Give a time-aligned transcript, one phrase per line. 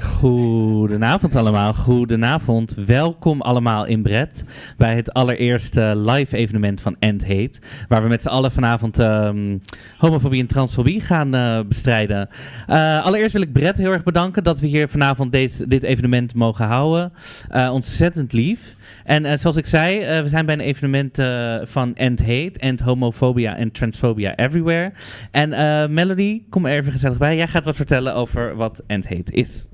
[0.00, 2.74] Goedenavond allemaal, goedenavond.
[2.74, 4.44] Welkom allemaal in Bred
[4.76, 7.60] bij het allereerste live evenement van End Hate.
[7.88, 9.58] Waar we met z'n allen vanavond ehm,
[9.98, 12.28] homofobie en transfobie gaan eh, bestrijden.
[12.68, 16.34] Uh, allereerst wil ik Bred heel erg bedanken dat we hier vanavond deze, dit evenement
[16.34, 17.12] mogen houden.
[17.54, 18.75] Uh, ontzettend lief.
[19.04, 22.52] En uh, zoals ik zei, uh, we zijn bij een evenement uh, van End Hate,
[22.56, 24.92] End Homophobia en Transphobia Everywhere.
[25.30, 25.48] En
[25.94, 27.36] Melody, kom er even gezellig bij.
[27.36, 29.68] Jij gaat wat vertellen over wat End Hate is.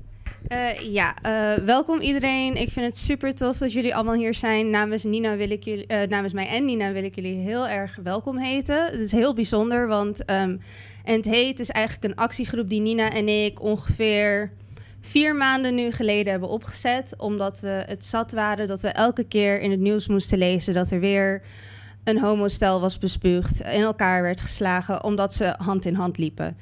[0.89, 1.15] ja,
[1.65, 2.55] welkom iedereen.
[2.55, 4.69] Ik vind het super tof dat jullie allemaal hier zijn.
[4.69, 8.37] Namens, Nina wil ik jullie, namens mij en Nina wil ik jullie heel erg welkom
[8.37, 8.85] heten.
[8.85, 10.59] Het is heel bijzonder, want um,
[11.03, 14.51] End Hate is eigenlijk een actiegroep die Nina en ik ongeveer
[15.05, 17.13] vier maanden nu geleden hebben opgezet.
[17.17, 20.91] Omdat we het zat waren dat we elke keer in het nieuws moesten lezen dat
[20.91, 21.41] er weer
[22.03, 26.57] een homostel was bespuugd, in elkaar werd geslagen, omdat ze hand in hand liepen.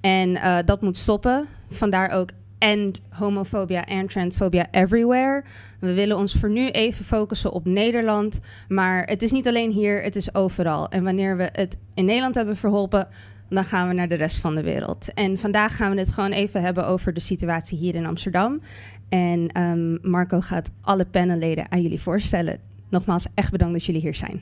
[0.00, 1.46] En uh, dat moet stoppen.
[1.70, 5.44] Vandaar ook end homophobia en transphobia everywhere.
[5.78, 8.40] We willen ons voor nu even focussen op Nederland.
[8.68, 10.88] Maar het is niet alleen hier, het is overal.
[10.88, 13.08] En wanneer we het in Nederland hebben verholpen,
[13.50, 15.14] dan gaan we naar de rest van de wereld.
[15.14, 18.60] En vandaag gaan we het gewoon even hebben over de situatie hier in Amsterdam.
[19.08, 22.58] En um, Marco gaat alle panelleden aan jullie voorstellen.
[22.88, 24.40] Nogmaals, echt bedankt dat jullie hier zijn.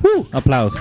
[0.00, 0.74] Woe, applaus.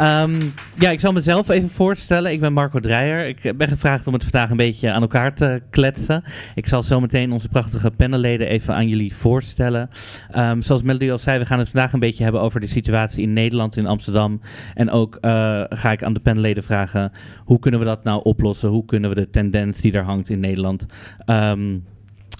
[0.00, 2.32] Um, ja, ik zal mezelf even voorstellen.
[2.32, 3.26] Ik ben Marco Dreyer.
[3.26, 6.22] Ik ben gevraagd om het vandaag een beetje aan elkaar te kletsen.
[6.54, 9.90] Ik zal zo meteen onze prachtige panelleden even aan jullie voorstellen.
[10.36, 13.22] Um, zoals Melody al zei, we gaan het vandaag een beetje hebben over de situatie
[13.22, 14.40] in Nederland, in Amsterdam.
[14.74, 17.12] En ook uh, ga ik aan de panelleden vragen,
[17.44, 18.68] hoe kunnen we dat nou oplossen?
[18.68, 20.86] Hoe kunnen we de tendens die er hangt in Nederland...
[21.26, 21.84] Um,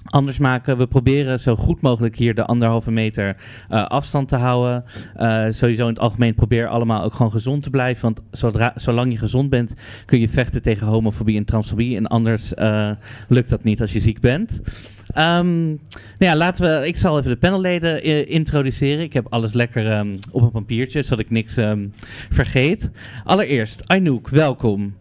[0.05, 0.79] anders maken.
[0.79, 3.37] We proberen zo goed mogelijk hier de anderhalve meter
[3.71, 4.85] uh, afstand te houden.
[5.17, 8.03] Uh, sowieso in het algemeen probeer allemaal ook gewoon gezond te blijven.
[8.03, 8.21] Want
[8.75, 11.97] zolang je gezond bent kun je vechten tegen homofobie en transfobie.
[11.97, 12.91] En anders uh,
[13.29, 14.61] lukt dat niet als je ziek bent.
[15.19, 15.79] Um, nou
[16.19, 16.87] ja, laten we.
[16.87, 19.05] Ik zal even de panelleden introduceren.
[19.05, 21.93] Ik heb alles lekker um, op een papiertje, zodat ik niks um,
[22.31, 22.91] vergeet.
[23.25, 24.95] Allereerst, Anouk, welkom.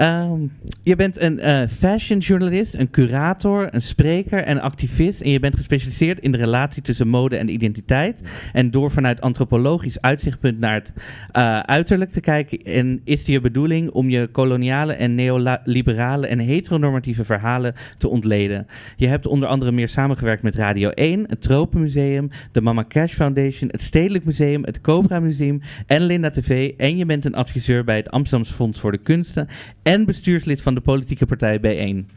[0.00, 5.20] Um, je bent een uh, fashionjournalist, een curator, een spreker en activist.
[5.20, 8.22] En je bent gespecialiseerd in de relatie tussen mode en identiteit.
[8.52, 12.58] En door vanuit antropologisch uitzichtpunt naar het uh, uiterlijk te kijken.
[12.58, 18.66] En is het je bedoeling om je koloniale en neoliberale en heteronormatieve verhalen te ontleden.
[18.96, 23.68] Je hebt onder andere meer samengewerkt met Radio 1, het Tropenmuseum, de Mama Cash Foundation,
[23.70, 26.72] het Stedelijk Museum, het Cobra Museum en Linda TV.
[26.76, 29.48] En je bent een adviseur bij het Amsterdamse Fonds voor de Kunsten
[29.82, 32.10] en bestuurslid van de politieke partij B1.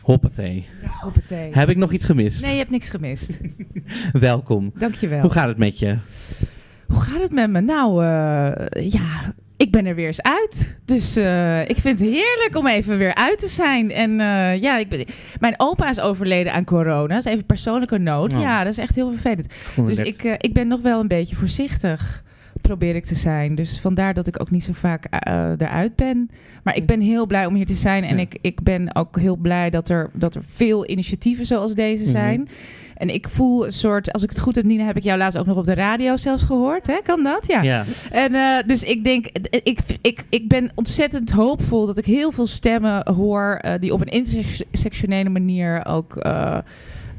[0.00, 0.66] Hoppatee.
[0.82, 1.50] Ja, hoppatee.
[1.52, 2.42] Heb ik nog iets gemist?
[2.42, 3.40] Nee, je hebt niks gemist.
[4.12, 4.72] Welkom.
[4.74, 5.20] Dankjewel.
[5.20, 5.96] Hoe gaat het met je?
[6.86, 7.60] Hoe gaat het met me?
[7.60, 10.78] Nou, uh, ja, ik ben er weer eens uit.
[10.84, 13.90] Dus uh, ik vind het heerlijk om even weer uit te zijn.
[13.90, 15.04] En uh, ja, ik ben,
[15.40, 17.14] mijn opa is overleden aan corona.
[17.14, 18.34] Dat is even persoonlijke nood.
[18.34, 18.40] Oh.
[18.40, 19.52] Ja, dat is echt heel vervelend.
[19.86, 22.22] Dus ik, ik ben nog wel een beetje voorzichtig
[22.60, 23.54] probeer ik te zijn.
[23.54, 26.30] Dus vandaar dat ik ook niet zo vaak uh, eruit ben.
[26.62, 28.04] Maar ik ben heel blij om hier te zijn.
[28.04, 28.22] En ja.
[28.22, 32.40] ik, ik ben ook heel blij dat er, dat er veel initiatieven zoals deze zijn.
[32.40, 32.88] Mm -hmm.
[33.00, 35.38] En ik voel een soort, als ik het goed heb, Nina, heb ik jou laatst
[35.38, 36.86] ook nog op de radio zelfs gehoord.
[36.86, 36.96] Hè?
[37.02, 37.46] Kan dat?
[37.46, 37.62] Ja.
[37.62, 37.84] ja.
[38.10, 39.26] En uh, dus ik denk,
[39.62, 44.00] ik, ik, ik ben ontzettend hoopvol dat ik heel veel stemmen hoor uh, die op
[44.00, 46.16] een intersectionele manier ook.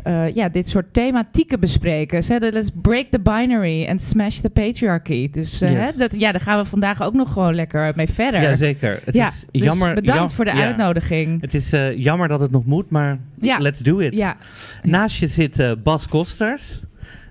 [0.07, 2.23] Uh, uh, ja, dit soort thematieken bespreken.
[2.23, 5.29] Ze let's break the binary and smash the patriarchy.
[5.29, 5.79] Dus uh, yes.
[5.79, 8.41] hè, dat, ja, daar gaan we vandaag ook nog gewoon lekker mee verder.
[8.41, 9.01] Jazeker.
[9.05, 9.87] Het ja, is jammer.
[9.87, 10.65] Dus bedankt jam, voor de ja.
[10.65, 11.41] uitnodiging.
[11.41, 13.57] Het is uh, jammer dat het nog moet, maar ja.
[13.57, 14.13] let's do it.
[14.13, 14.37] Ja.
[14.83, 16.81] Naast je zit Bas Kosters.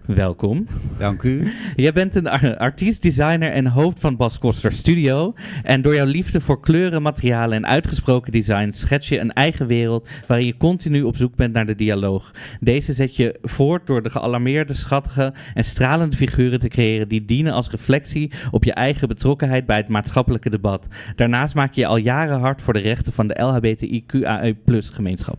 [0.06, 0.66] Welkom.
[0.98, 1.52] Dank u.
[1.76, 2.28] Jij bent een
[2.58, 5.34] artiest, designer en hoofd van Bas Koster Studio.
[5.62, 10.08] En door jouw liefde voor kleuren, materialen en uitgesproken design schets je een eigen wereld
[10.26, 12.30] waarin je continu op zoek bent naar de dialoog.
[12.60, 17.52] Deze zet je voort door de gealarmeerde, schattige en stralende figuren te creëren die dienen
[17.52, 20.88] als reflectie op je eigen betrokkenheid bij het maatschappelijke debat.
[21.16, 24.56] Daarnaast maak je je al jaren hard voor de rechten van de LHBTIQAE
[24.92, 25.38] gemeenschap.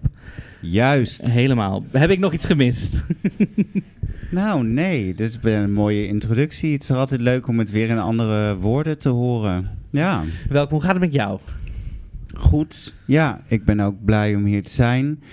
[0.62, 1.22] Juist.
[1.32, 1.86] Helemaal.
[1.92, 3.04] Heb ik nog iets gemist?
[4.32, 5.14] Nou, nee.
[5.14, 6.74] Dit is een mooie introductie.
[6.74, 9.70] Het is altijd leuk om het weer in andere woorden te horen.
[9.90, 10.24] Ja.
[10.50, 10.74] Welkom.
[10.74, 11.40] Hoe gaat het met jou?
[12.36, 12.94] Goed.
[13.06, 15.24] Ja, ik ben ook blij om hier te zijn.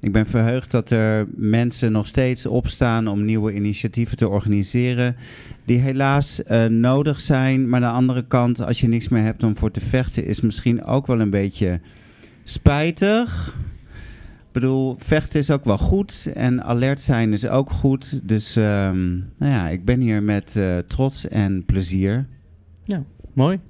[0.00, 5.16] Ik ben verheugd dat er mensen nog steeds opstaan om nieuwe initiatieven te organiseren.
[5.64, 7.68] Die helaas uh, nodig zijn.
[7.68, 10.40] Maar aan de andere kant, als je niks meer hebt om voor te vechten, is
[10.40, 11.80] misschien ook wel een beetje
[12.44, 13.54] spijtig.
[14.52, 18.28] Ik bedoel, vechten is ook wel goed en alert zijn is ook goed.
[18.28, 22.26] Dus um, nou ja, ik ben hier met uh, trots en plezier.
[22.84, 23.02] Ja,
[23.32, 23.60] mooi.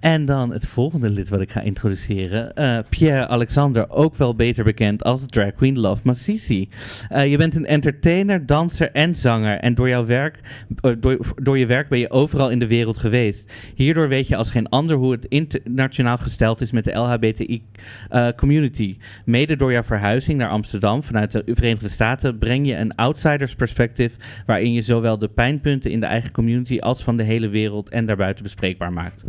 [0.00, 2.54] En dan het volgende lid wat ik ga introduceren.
[2.54, 6.68] eh, Pierre Alexander, ook wel beter bekend als drag queen Love Masisi.
[7.08, 9.58] Eh, je bent een entertainer, danser en zanger.
[9.58, 10.40] En door, jouw werk,
[10.80, 13.52] eh, door, door je werk ben je overal in de wereld geweest.
[13.74, 18.96] Hierdoor weet je als geen ander hoe het internationaal gesteld is met de LHBTI-community.
[19.24, 24.16] Mede door jouw verhuizing naar Amsterdam vanuit de Verenigde Staten breng je een outsiders perspectief
[24.46, 28.06] waarin je zowel de pijnpunten in de eigen community als van de hele wereld en
[28.06, 29.24] daarbuiten bespreekbaar maakt.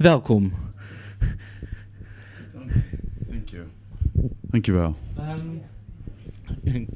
[0.00, 0.52] Welkom.
[3.28, 3.64] Thank you.
[4.40, 4.96] Dankjewel.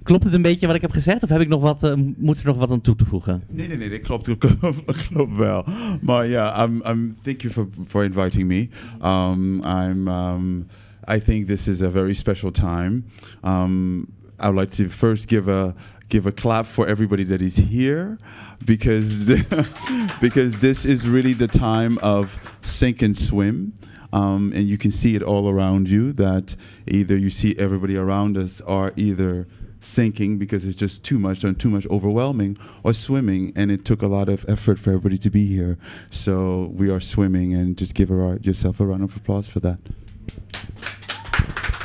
[0.03, 2.39] Klopt het een beetje wat ik heb gezegd of heb ik nog wat, eh, moet
[2.39, 3.43] er nog wat aan toe te voegen?
[3.49, 4.27] Nee, nee, nee, dat klopt,
[4.87, 5.65] dat klopt, wel.
[6.01, 8.69] Maar ja, I'm, I'm, thank you for, for inviting me.
[9.03, 10.67] Um, I'm, um,
[11.15, 13.05] I think this is a very special time.
[13.43, 14.07] Um,
[14.41, 15.75] I would like to first give a
[16.09, 18.19] give a clap for everybody that is here
[18.65, 19.27] because
[20.21, 23.73] because this is really the time of sink and swim.
[24.13, 26.55] Um, and you can see it all around you that
[26.87, 29.49] either you see everybody around us are either
[29.81, 34.03] sinking because it's just too much and too much overwhelming or swimming and it took
[34.03, 35.77] a lot of effort for everybody to be here
[36.11, 39.81] so we are swimming and just give our, yourself a round of applause for that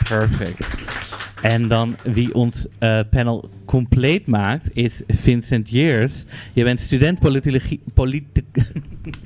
[0.10, 0.99] Perfect.
[1.42, 6.26] En dan wie ons eh, panel compleet maakt is Vincent Years.
[6.54, 8.44] Je bent student politologie, politi-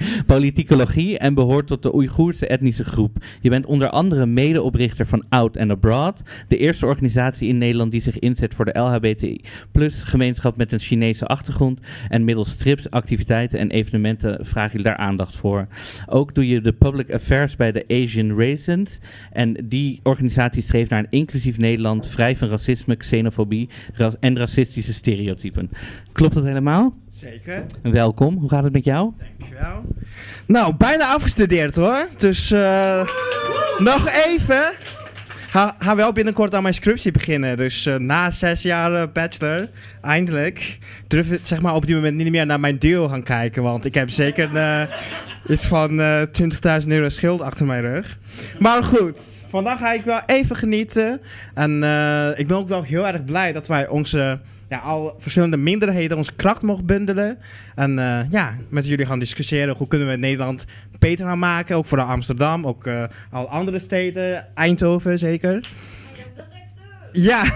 [0.26, 3.18] politicologie en behoort tot de Oeigoerse etnische groep.
[3.42, 8.02] Je bent onder andere medeoprichter van Out and Abroad, de eerste organisatie in Nederland die
[8.02, 9.42] zich inzet voor de LHBTI
[9.72, 11.80] plus gemeenschap met een Chinese achtergrond.
[12.10, 15.68] En middels strips, activiteiten en evenementen vraag je daar aandacht voor.
[16.06, 19.00] Ook doe je de public affairs bij de Asian Raisins.
[19.32, 23.70] En die organisatie streeft naar een inclusief Nederland, vrij van racisme, xenofobie
[24.20, 25.70] en racistische stereotypen.
[26.12, 26.94] Klopt dat helemaal?
[27.14, 29.12] Zeker, Welkom, hoe gaat het met jou?
[29.38, 29.86] dankjewel.
[30.48, 32.08] Nou, bijna afgestudeerd hoor.
[32.18, 33.08] Dus eh,
[33.78, 34.64] nog even.
[35.50, 37.58] Ga, ga wel binnenkort aan mijn scriptie beginnen.
[37.58, 39.70] Dus eh, na zes jaar eh, bachelor,
[40.02, 40.78] eindelijk,
[41.08, 43.64] durf ik zeg maar op dit moment niet meer naar mijn deal gaan kijken.
[43.64, 44.50] Want ik heb zeker
[45.48, 46.22] iets van eh
[46.82, 48.18] 20.000 euro schuld achter mijn rug.
[48.60, 49.20] Maar goed,
[49.50, 51.22] vandaag ga ik wel even genieten.
[51.54, 54.40] En eh, ik ben ook wel heel erg blij dat wij onze
[54.74, 57.38] ja, al verschillende minderheden onze kracht mogen bundelen.
[57.76, 60.66] En eh, ja, met jullie gaan discussiëren hoe kunnen we Nederland
[61.00, 61.76] beter gaan maken.
[61.76, 65.70] Ook voor Amsterdam, ook eh, al andere steden, Eindhoven zeker.
[67.12, 67.44] Ja,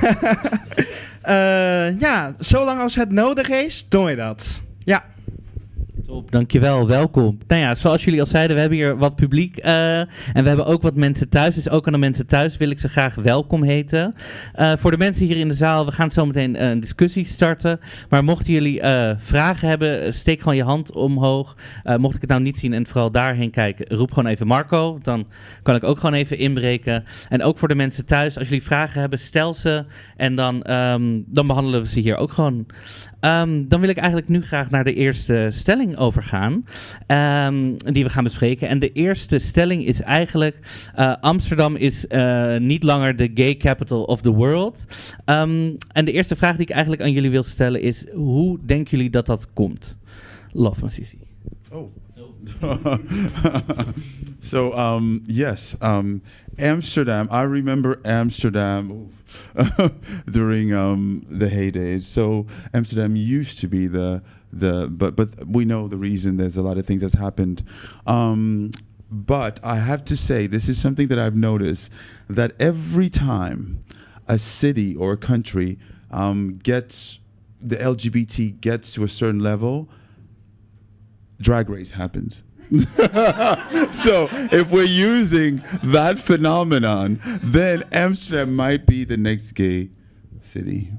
[1.28, 4.62] Eh, ja, zolang als het nodig is, doen we dat.
[4.84, 5.04] Ja.
[6.30, 7.38] Dankjewel, welkom.
[7.48, 10.66] Nou ja, zoals jullie al zeiden, we hebben hier wat publiek eh, en we hebben
[10.66, 11.56] ook wat mensen thuis.
[11.56, 14.14] Dus ook aan de mensen thuis wil ik ze graag welkom heten.
[14.54, 17.26] Eh, voor de mensen hier in de zaal, we gaan zo meteen eh, een discussie
[17.26, 17.80] starten.
[18.10, 18.82] Maar mochten jullie
[19.18, 21.56] vragen hebben, steek gewoon je hand omhoog.
[21.98, 25.00] Mocht ik het nou niet zien en vooral daarheen kijken, roep gewoon even Marco.
[25.02, 25.28] Dan
[25.64, 27.04] kan ik ook gewoon even inbreken.
[27.30, 29.86] En ook voor de mensen thuis, als jullie vragen hebben, stel ze.
[30.18, 32.66] En dan, ehm, dan behandelen we ze hier ook gewoon.
[33.20, 36.64] Ehm, dan wil ik eigenlijk nu graag naar de eerste stelling overgaan.
[37.08, 38.68] ehm, die we gaan bespreken.
[38.68, 40.60] En de eerste stelling is eigenlijk:
[40.96, 44.86] eh, Amsterdam is eh, niet langer de gay capital of the world.
[45.26, 48.98] Ehm, en de eerste vraag die ik eigenlijk aan jullie wil stellen is: hoe denken
[48.98, 49.98] jullie dat dat komt?
[50.52, 51.20] Love Masisi.
[51.72, 51.92] Oh.
[54.42, 56.22] so um, yes, um,
[56.60, 57.28] Amsterdam.
[57.32, 59.14] I remember Amsterdam
[60.30, 62.04] during um, the heydays.
[62.04, 66.38] So Amsterdam used to be the the, but but we know the reason.
[66.38, 67.64] There's a lot of things that's happened.
[68.06, 68.72] Um,
[69.10, 71.92] but I have to say, this is something that I've noticed
[72.30, 73.80] that every time
[74.28, 75.78] a city or a country
[76.12, 77.20] um, gets
[77.62, 79.90] the LGBT gets to a certain level,
[81.40, 82.44] drag race happens.
[83.92, 89.90] so if we're using that phenomenon, then Amsterdam might be the next gay
[90.42, 90.92] city,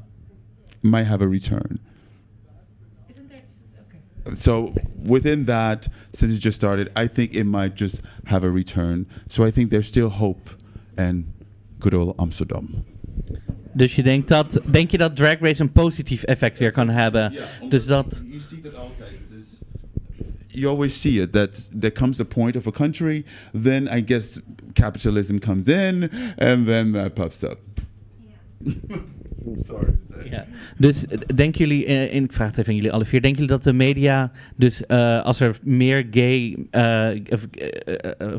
[0.83, 1.79] might have a return.
[3.09, 4.35] Is there?
[4.35, 9.07] So within that, since it just started, I think it might just have a return.
[9.29, 10.51] So I think there's still hope
[10.97, 11.33] and
[11.79, 12.85] good old Amsterdam.
[13.73, 17.33] Dus je denkt dat, denk je dat Drag Race een positief effect weer kan hebben?
[17.69, 18.23] Dus dat.
[18.27, 19.28] You see that altijd.
[20.51, 23.25] You always see it that there comes a point of a country,
[23.63, 24.41] then I guess
[24.75, 27.59] capitalism comes in, and then that pops up.
[29.57, 30.31] Sorry to say.
[30.31, 30.47] Ja.
[30.77, 33.41] Dus eh, denken jullie, eh, in, ik vraag het even aan jullie alle vier, denken
[33.41, 36.57] jullie dat de media, dus eh, als er meer gay
[37.31, 37.47] of,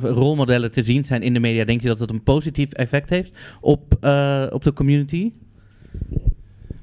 [0.01, 3.32] rolmodellen te zien zijn in de media, denk je dat het een positief effect heeft
[3.62, 5.32] op, eh, op de community?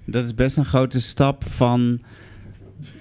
[0.04, 2.00] Dat is best een grote stap van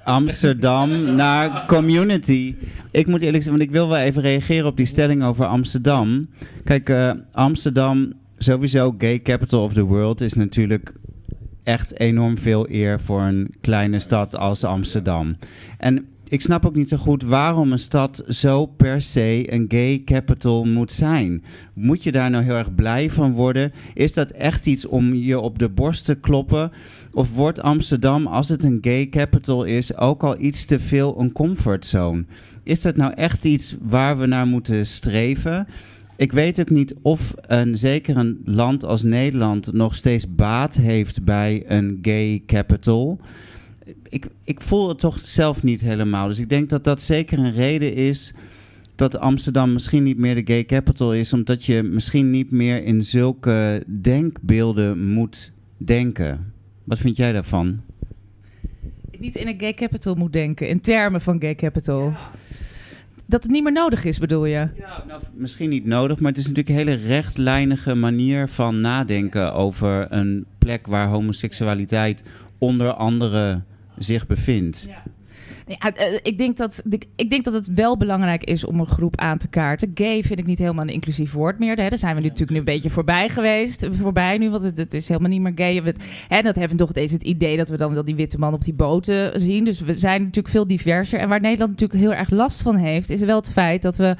[0.05, 2.55] Amsterdam naar community.
[2.91, 6.27] Ik moet eerlijk zeggen, want ik wil wel even reageren op die stelling over Amsterdam.
[6.63, 10.93] Kijk, eh, Amsterdam, sowieso gay capital of the world, is natuurlijk
[11.63, 15.38] echt enorm veel eer voor een kleine stad als Amsterdam.
[15.77, 20.01] En ik snap ook niet zo goed waarom een stad zo per se een gay
[20.05, 21.43] capital moet zijn.
[21.74, 23.71] Moet je daar nou heel erg blij van worden?
[23.93, 26.71] Is dat echt iets om je op de borst te kloppen?
[27.15, 31.31] Of wordt Amsterdam, als het een gay capital is, ook al iets te veel een
[31.31, 32.25] comfortzone?
[32.63, 35.67] Is dat nou echt iets waar we naar moeten streven?
[36.15, 41.24] Ik weet ook niet of een, zeker een land als Nederland nog steeds baat heeft
[41.24, 43.19] bij een gay capital.
[44.10, 46.27] Ik, ik voel het toch zelf niet helemaal.
[46.27, 48.34] Dus ik denk dat dat zeker een reden is
[48.95, 53.03] dat Amsterdam misschien niet meer de gay capital is, omdat je misschien niet meer in
[53.03, 56.53] zulke denkbeelden moet denken.
[56.85, 57.81] Wat vind jij daarvan?
[59.19, 62.15] Niet in een gay capital moet denken, in termen van gay capital.
[63.25, 64.69] Dat het niet meer nodig is, bedoel je?
[64.77, 69.53] Ja, nou, misschien niet nodig, maar het is natuurlijk een hele rechtlijnige manier van nadenken
[69.53, 72.23] over een plek waar homoseksualiteit
[72.57, 73.61] onder andere
[73.97, 74.85] zich bevindt.
[74.89, 75.03] Ja.
[75.65, 76.84] Nee, uh, uh, ik, denk dat,
[77.15, 79.91] ik, denk dat het wel belangrijk is om een groep aan te kaarten.
[79.93, 81.75] Gay vind ik niet helemaal een inclusief woord meer.
[81.75, 81.89] Hè.
[81.89, 83.88] Daar zijn we nu natuurlijk nu een beetje voorbij geweest.
[83.91, 85.84] Voorbij nu, want het, het is helemaal niet meer gay.
[85.84, 85.93] We,
[86.27, 88.53] hè, dat hebben we toch steeds het idee dat we dan wel die witte man
[88.53, 89.65] op die boten zien.
[89.65, 91.19] Dus we zijn natuurlijk veel diverser.
[91.19, 94.15] En waar Nederland natuurlijk heel erg last van heeft, is wel het feit dat we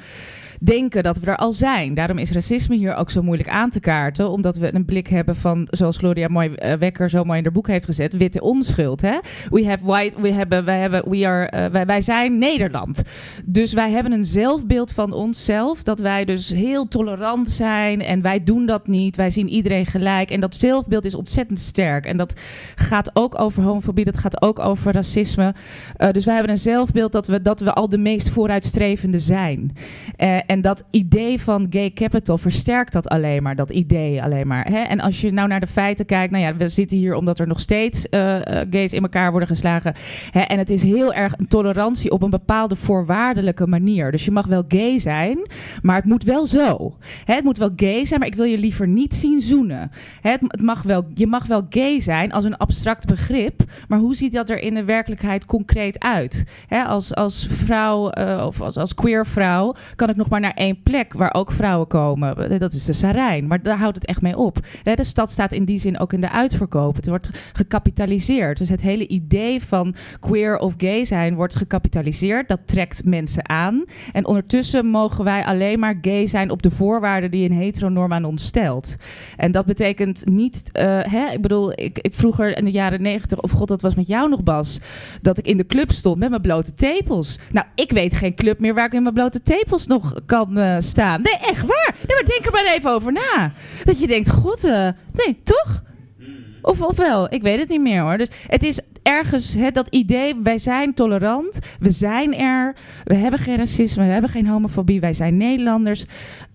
[0.60, 1.94] denken dat we er al zijn.
[1.94, 4.30] Daarom is racisme hier ook zo moeilijk aan te kaarten.
[4.30, 7.52] Omdat we een blik hebben van, zoals Gloria mooi, uh, Wekker zo mooi in haar
[7.52, 9.00] boek heeft gezet, witte onschuld.
[9.00, 9.18] Hè?
[9.50, 13.02] We have white, we hebben, wij, hebben, we are, uh, wij, zijn Nederland.
[13.44, 15.82] Dus wij hebben een zelfbeeld van onszelf.
[15.82, 18.00] Dat wij dus heel tolerant zijn.
[18.00, 19.16] En wij doen dat niet.
[19.16, 20.30] Wij zien iedereen gelijk.
[20.30, 22.06] En dat zelfbeeld is ontzettend sterk.
[22.06, 22.40] En dat
[22.74, 24.04] gaat ook over homofobie.
[24.04, 25.54] Dat gaat ook over racisme.
[25.98, 29.72] Uh, dus wij hebben een zelfbeeld dat we, dat we al de meest vooruitstrevende zijn.
[30.18, 34.66] Uh, en dat idee van gay capital versterkt dat alleen maar, dat idee alleen maar.
[34.66, 34.78] Hè?
[34.78, 37.46] En als je nou naar de feiten kijkt, nou ja, we zitten hier omdat er
[37.46, 38.36] nog steeds uh,
[38.70, 39.94] gays in elkaar worden geslagen.
[40.30, 40.40] Hè?
[40.40, 44.10] En het is heel erg een tolerantie op een bepaalde voorwaardelijke manier.
[44.10, 45.48] Dus je mag wel gay zijn,
[45.82, 46.96] maar het moet wel zo.
[47.24, 47.34] Hè?
[47.34, 49.90] Het moet wel gay zijn, maar ik wil je liever niet zien zoenen.
[50.20, 50.30] Hè?
[50.30, 54.32] Het, mag wel, je mag wel gay zijn als een abstract begrip, maar hoe ziet
[54.32, 56.44] dat er in de werkelijkheid concreet uit?
[56.66, 56.82] Hè?
[56.82, 60.82] Als, als vrouw uh, of als, als queer vrouw kan ik nog maar naar één
[60.82, 62.58] plek waar ook vrouwen komen.
[62.58, 63.46] Dat is de Sarijn.
[63.46, 64.58] Maar daar houdt het echt mee op.
[64.82, 66.96] De stad staat in die zin ook in de uitverkoop.
[66.96, 68.58] Het wordt gecapitaliseerd.
[68.58, 72.48] Dus het hele idee van queer of gay zijn wordt gecapitaliseerd.
[72.48, 73.84] Dat trekt mensen aan.
[74.12, 78.24] En ondertussen mogen wij alleen maar gay zijn op de voorwaarden die een heteronorm aan
[78.24, 78.96] ons stelt.
[79.36, 80.70] En dat betekent niet.
[80.72, 83.94] Uh, hè, ik bedoel, ik, ik vroeger in de jaren negentig, of god, dat was
[83.94, 84.80] met jou nog, Bas,
[85.22, 87.38] dat ik in de club stond met mijn blote tepels.
[87.50, 90.76] Nou, ik weet geen club meer waar ik in mijn blote tepels nog kan uh,
[90.78, 91.22] staan.
[91.22, 91.94] Nee, echt waar.
[92.06, 93.52] Nee, maar denk er maar even over na.
[93.84, 95.82] Dat je denkt, god, uh, nee, toch?
[96.66, 97.34] Of, of wel?
[97.34, 98.18] Ik weet het niet meer hoor.
[98.18, 103.40] Dus het is ergens hè, dat idee, wij zijn tolerant, we zijn er, we hebben
[103.40, 106.04] geen racisme, we hebben geen homofobie, wij zijn Nederlanders.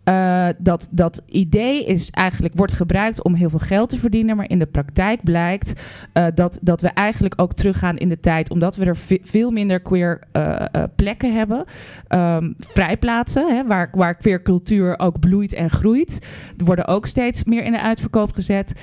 [0.06, 4.50] Uh, dat, dat idee is eigenlijk, wordt gebruikt om heel veel geld te verdienen, maar
[4.50, 5.82] in de praktijk blijkt
[6.14, 9.80] uh, dat, dat we eigenlijk ook teruggaan in de tijd, omdat we er veel minder
[9.80, 10.66] queer uh,
[10.96, 11.66] plekken hebben,
[12.10, 16.26] um, vrijplaatsen, hè, waar, waar queer cultuur ook bloeit en groeit.
[16.58, 18.74] Worden ook steeds meer in de uitverkoop gezet.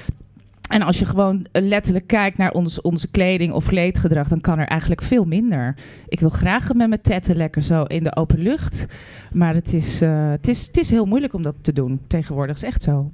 [0.68, 4.66] En als je gewoon letterlijk kijkt naar ons, onze kleding of kleedgedrag, dan kan er
[4.66, 5.76] eigenlijk veel minder.
[6.08, 8.86] Ik wil graag met mijn tetten lekker zo in de open lucht.
[9.32, 12.56] Maar het is, uh, het is, het is heel moeilijk om dat te doen tegenwoordig.
[12.56, 13.10] is echt zo.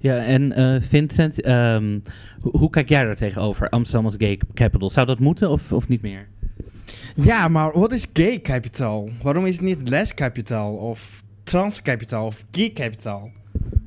[0.00, 2.02] Ja, en uh, Vincent, um,
[2.40, 3.68] hoe, hoe, kijk jij daar tegenover?
[3.68, 4.90] Amsterdam als gay capital.
[4.90, 6.26] Zou dat moeten of, of niet meer?
[7.14, 9.10] Ja, maar wat is gay capital?
[9.22, 13.30] Waarom is het niet les capital of trans capital of gay capital?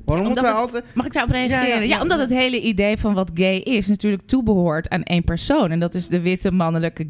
[0.04, 0.94] Waarom omdat moeten we het, altijd...
[0.94, 1.68] Mag ik daarop reageren?
[1.68, 5.24] Ja, ja, ja, omdat het hele idee van wat gay is natuurlijk toebehoort aan één
[5.24, 5.70] persoon.
[5.70, 7.06] En dat is de witte mannelijke,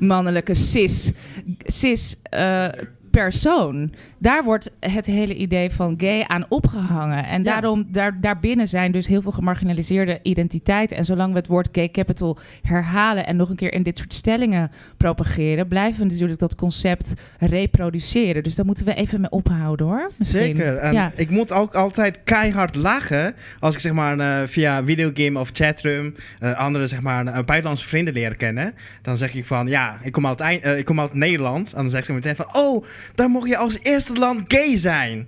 [0.00, 1.12] mannelijke cis,
[1.58, 2.66] cis uh,
[3.10, 3.92] persoon.
[4.24, 7.24] Daar wordt het hele idee van gay aan opgehangen.
[7.24, 10.96] En daarom, daar, daarbinnen zijn dus heel veel gemarginaliseerde identiteiten.
[10.96, 14.14] En zolang we het woord gay capital herhalen en nog een keer in dit soort
[14.14, 18.42] stellingen propageren, blijven we natuurlijk dat concept reproduceren.
[18.42, 20.10] Dus daar moeten we even mee ophouden hoor.
[20.16, 20.40] Misschien.
[20.40, 20.76] Zeker.
[20.76, 21.12] En ja.
[21.16, 26.14] ik moet ook altijd keihard lachen als ik zeg maar uh, via videogame of chatroom
[26.40, 28.74] uh, andere zeg maar uh, buitenlandse vrienden leren kennen.
[29.02, 30.42] Dan zeg ik van ja, ik kom uit,
[30.78, 31.72] ik kom uit Nederland.
[31.72, 35.26] En dan zeg ze meteen van oh, daar mocht je als eerste land gay zijn.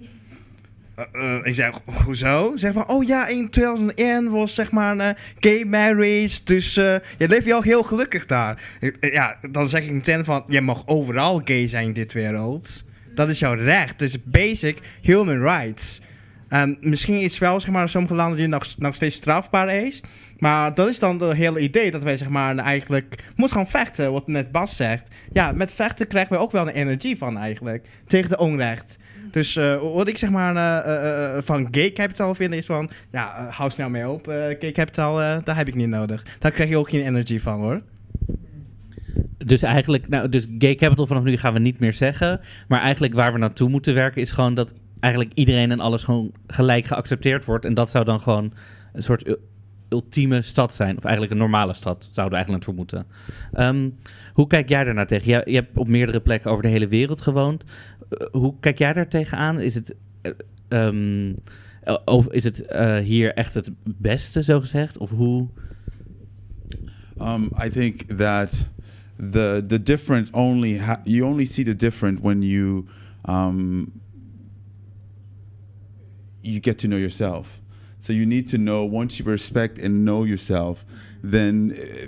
[0.95, 1.71] eh, eh, ik zeg,
[2.05, 2.53] hoezo?
[2.57, 7.29] Zeg van, oh ja, in 2001 was zeg maar een gay marriage, dus eh, je
[7.29, 8.63] leeft je al heel gelukkig daar.
[8.81, 12.85] Eh, ja, dan zeg ik meteen van, je mag overal gay zijn in dit wereld.
[13.15, 14.03] Dat is jouw recht.
[14.03, 16.01] Is basic human rights.
[16.49, 20.03] En misschien is wel, zeg maar, sommige landen die nog, nog steeds strafbaar is.
[20.39, 24.13] Maar dat is dan het hele idee dat wij, zeg maar, eigenlijk moeten gaan vechten,
[24.13, 25.11] wat net Bas zegt.
[25.33, 28.99] Ja, met vechten krijgen we ook wel een energie van eigenlijk, tegen de onrecht.
[29.31, 33.49] Dus eh, wat ik zeg maar eh, eh, van gay capital vind is van, ja,
[33.51, 34.27] hou snel mee op.
[34.59, 36.25] gay capital, daar heb ik niet nodig.
[36.39, 37.83] Daar krijg je ook geen energie van hoor.
[39.37, 42.41] Dus eigenlijk, nou, dus gay capital vanaf nu gaan we niet meer zeggen.
[42.69, 46.33] Maar eigenlijk waar we naartoe moeten werken is gewoon dat eigenlijk iedereen en alles gewoon
[46.47, 47.65] gelijk geaccepteerd wordt.
[47.65, 48.53] En dat zou dan gewoon
[48.93, 49.39] een soort
[49.89, 50.97] ultieme stad zijn.
[50.97, 53.07] Of eigenlijk een normale stad, zouden eigenlijk naartoe moeten.
[53.53, 53.91] Ehm,
[54.33, 55.27] hoe kijk jij daarnaar tegen?
[55.27, 57.65] Jij, je hebt op meerdere plekken over de hele wereld gewoond.
[58.09, 59.61] Eh, hoe kijk jij daar tegenaan?
[59.61, 59.95] Is het,
[60.69, 62.65] eh, of is het
[63.03, 64.99] hier echt het beste, zo gezegd?
[64.99, 65.49] Of hoe...
[67.21, 68.69] Um, I think that
[69.17, 72.87] the the different only you only see the different when you
[73.25, 73.93] um,
[76.43, 77.61] you get to know yourself.
[78.07, 80.85] So you need to know once you respect and know yourself,
[81.25, 82.07] then uh,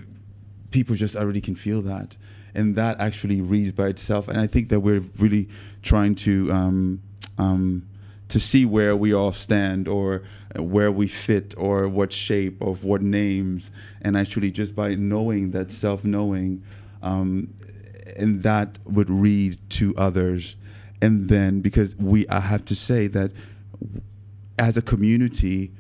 [0.71, 2.17] people just already can feel that,
[2.55, 4.29] and that actually reads by itself.
[4.29, 5.49] And I think that we're really
[5.83, 6.53] trying to.
[6.53, 7.03] Um,
[7.37, 7.89] um,
[8.29, 10.23] to see where we all stand or
[10.55, 13.71] where we fit or what shape of what names
[14.03, 16.63] and actually just by knowing that self-knowing
[17.03, 17.49] um,
[18.19, 20.57] and that would read to others
[21.01, 23.31] and then because we i have to say that
[24.59, 25.73] as a community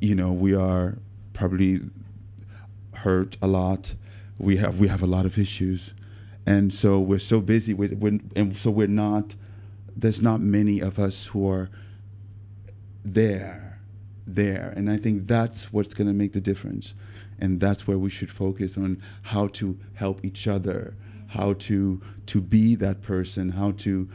[0.00, 0.98] you know we are
[1.32, 1.80] probably
[2.94, 3.94] hurt a lot.
[4.38, 5.94] We have we have a lot of issues.
[6.46, 9.34] And so we're so busy with when and so we're not
[9.96, 11.70] there's not many of us who are
[13.04, 13.78] there
[14.26, 14.72] there.
[14.76, 16.94] And i think that's what's going to make the difference.
[17.38, 20.94] And that's where we should focus on how to help each other
[21.28, 24.08] how to to be that person how to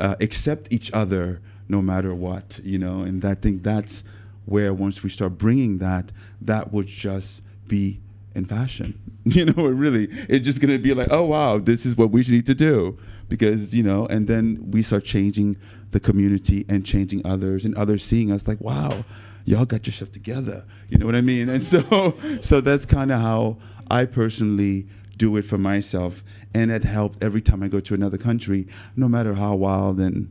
[0.00, 3.02] uh, accept each other no matter what you know?
[3.02, 4.04] And i think that's
[4.46, 6.10] where once we start bringing that
[6.40, 8.00] that would just be
[8.34, 9.00] in fashion.
[9.26, 12.12] You know it really it's just going to be like oh wow this is what
[12.12, 12.96] we need to do.
[13.28, 15.56] Because you know and then we start changing
[15.90, 19.04] the community and changing others and others seeing us like wow
[19.44, 20.64] y'all got yourself together.
[20.88, 21.48] You know what i mean?
[21.48, 23.58] And so so that's kind of how
[23.90, 26.22] i personally do it for myself.
[26.54, 30.30] And it helped every time i go to another country no matter how wild and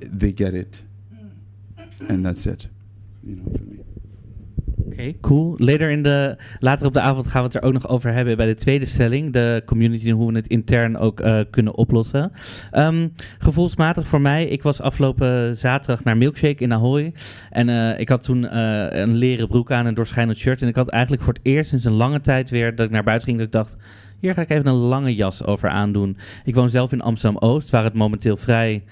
[0.00, 0.82] they get it.
[1.14, 2.10] Mm.
[2.10, 2.68] And that's it
[3.26, 3.84] you know for me
[4.86, 5.54] Oké, cool.
[5.56, 8.36] Later, in de, later op de avond gaan we het er ook nog over hebben
[8.36, 9.32] bij de tweede stelling.
[9.32, 12.30] De community en hoe we het intern ook eh, kunnen oplossen.
[12.70, 13.08] Ehm,
[13.38, 17.12] gevoelsmatig voor mij, ik was afgelopen zaterdag naar Milkshake in Ahoy.
[17.50, 20.62] En eh, ik had toen eh, een leren broek aan en doorschijnend shirt.
[20.62, 23.04] En ik had eigenlijk voor het eerst sinds een lange tijd weer dat ik naar
[23.04, 23.38] buiten ging.
[23.38, 23.76] Dat ik dacht,
[24.20, 26.16] hier ga ik even een lange jas over aandoen.
[26.44, 28.82] Ik woon zelf in Amsterdam-Oost, waar het momenteel vrij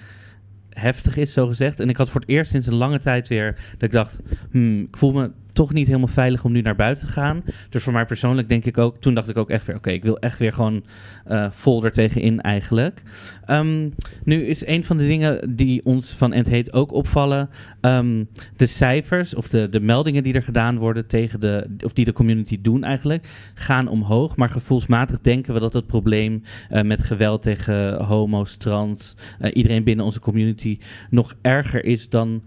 [0.74, 1.80] heftig is, zo gezegd.
[1.80, 4.18] En ik had voor het eerst sinds een lange tijd weer dat ik dacht,
[4.50, 7.42] hmm, ik voel me toch niet helemaal veilig om nu naar buiten te gaan.
[7.68, 10.02] Dus voor mij persoonlijk denk ik ook, toen dacht ik ook echt weer, oké, ik
[10.02, 10.84] wil echt weer gewoon
[11.24, 13.02] eh vol tegenin eigenlijk.
[13.46, 13.88] Ehm,
[14.24, 17.48] nu is een van de dingen die ons van End Heet ook opvallen,
[17.80, 18.24] ehm,
[18.56, 22.12] de cijfers of de, de meldingen die er gedaan worden tegen de, of die de
[22.12, 24.36] community doen eigenlijk, gaan omhoog.
[24.36, 29.84] Maar gevoelsmatig denken we dat het probleem eh, met geweld tegen homo's, trans, eh, iedereen
[29.84, 30.78] binnen onze community
[31.10, 32.42] nog erger is dan,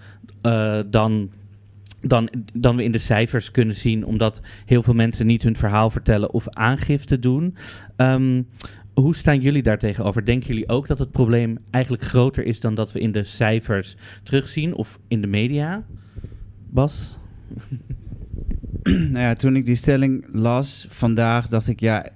[0.90, 1.30] dan,
[2.08, 5.90] dan, dan we in de cijfers kunnen zien, omdat heel veel mensen niet hun verhaal
[5.90, 7.56] vertellen of aangifte doen.
[7.96, 8.42] Ehm,
[8.94, 10.26] hoe staan jullie daar tegenover?
[10.26, 13.96] Denken jullie ook dat het probleem eigenlijk groter is dan dat we in de cijfers
[14.24, 15.84] terugzien of in de media?
[16.70, 17.18] Bas?
[18.84, 22.10] nou ja, toen ik die stelling las vandaag, dacht ik, ja,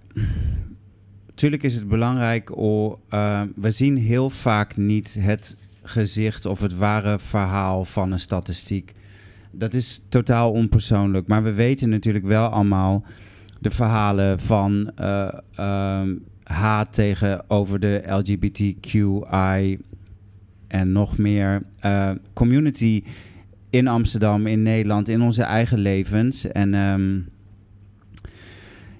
[1.27, 2.57] natuurlijk is het belangrijk.
[2.57, 8.19] Oh, eh, we zien heel vaak niet het gezicht of het ware verhaal van een
[8.19, 8.93] statistiek.
[9.59, 13.03] Dat is totaal onpersoonlijk, maar we weten natuurlijk wel allemaal
[13.59, 19.79] de verhalen van ehm, haat tegenover de LGBTQI
[20.67, 23.03] en nog meer eh, community
[23.69, 26.51] in Amsterdam, in Nederland, in onze eigen levens.
[26.51, 27.19] En ehm,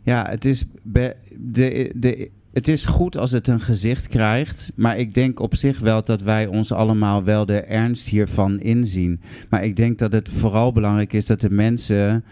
[0.02, 4.72] ja, het is, de, de, het is goed als het een gezicht krijgt.
[4.76, 9.22] Maar ik denk op zich wel dat wij ons allemaal wel de ernst hiervan inzien.
[9.50, 12.24] Maar ik denk dat het vooral belangrijk is dat de mensen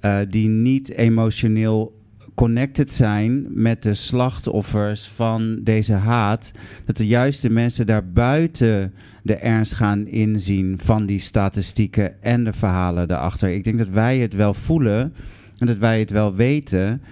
[0.00, 1.96] eh, die niet emotioneel
[2.34, 6.52] connected zijn met de slachtoffers van deze haat,
[6.84, 12.52] dat de juiste mensen daar buiten de ernst gaan inzien van die statistieken en de
[12.52, 13.48] verhalen daarachter.
[13.48, 15.14] Ik denk dat wij het wel voelen
[15.56, 17.02] en dat wij het wel weten.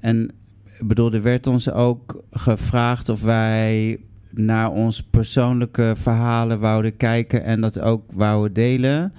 [0.00, 0.30] En
[0.80, 3.98] bedoel, er werd ons ook gevraagd of wij
[4.30, 9.12] naar ons persoonlijke verhalen wouden kijken en dat ook wouden delen.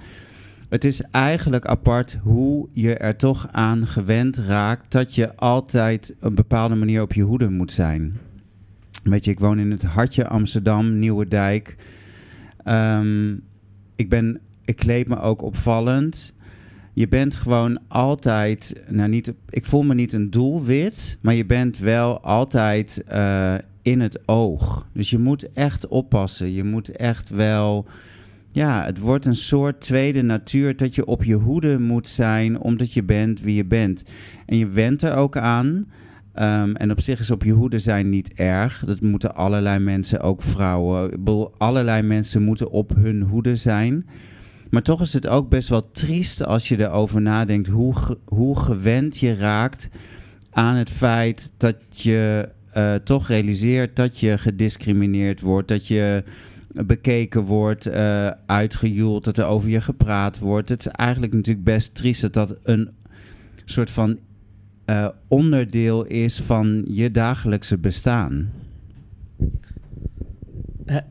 [0.68, 6.34] Het is eigenlijk apart hoe je er toch aan gewend raakt dat je altijd een
[6.34, 8.16] bepaalde manier op je hoede moet zijn.
[9.02, 11.76] Weet je, ik woon in het hartje Amsterdam, Nieuwe Dijk.
[12.64, 13.34] Ehm,
[13.96, 16.32] ik, ben, ik kleed me ook opvallend.
[16.98, 21.78] Je bent gewoon altijd, nou niet, ik voel me niet een doelwit, maar je bent
[21.78, 24.86] wel altijd uh, in het oog.
[24.92, 26.52] Dus je moet echt oppassen.
[26.52, 27.86] Je moet echt wel
[28.52, 32.92] ja, het wordt een soort tweede natuur dat je op je hoede moet zijn omdat
[32.92, 34.04] je bent wie je bent.
[34.46, 35.66] En je went er ook aan.
[36.34, 38.82] Um, en op zich is op je hoede zijn niet erg.
[38.86, 41.24] Dat moeten allerlei mensen, ook vrouwen.
[41.58, 44.06] Allerlei mensen moeten op hun hoede zijn.
[44.70, 49.18] Maar toch is het ook best wel triest als je erover nadenkt hoe, hoe gewend
[49.18, 49.90] je raakt
[50.50, 56.24] aan het feit dat je uh, toch realiseert dat je gediscrimineerd wordt, dat je
[56.86, 60.68] bekeken wordt, uh, uitgejoeld, dat er over je gepraat wordt.
[60.68, 62.90] Het is eigenlijk natuurlijk best triest dat dat een
[63.64, 64.18] soort van
[64.86, 68.50] uh, onderdeel is van je dagelijkse bestaan.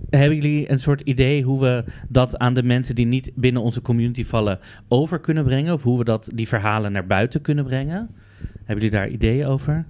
[0.10, 3.82] Hebben jullie een soort idee hoe we dat aan de mensen die niet binnen onze
[3.82, 5.74] community vallen over kunnen brengen?
[5.74, 8.10] Of hoe we dat, die verhalen naar buiten kunnen brengen?
[8.58, 9.86] Hebben jullie daar ideeën over?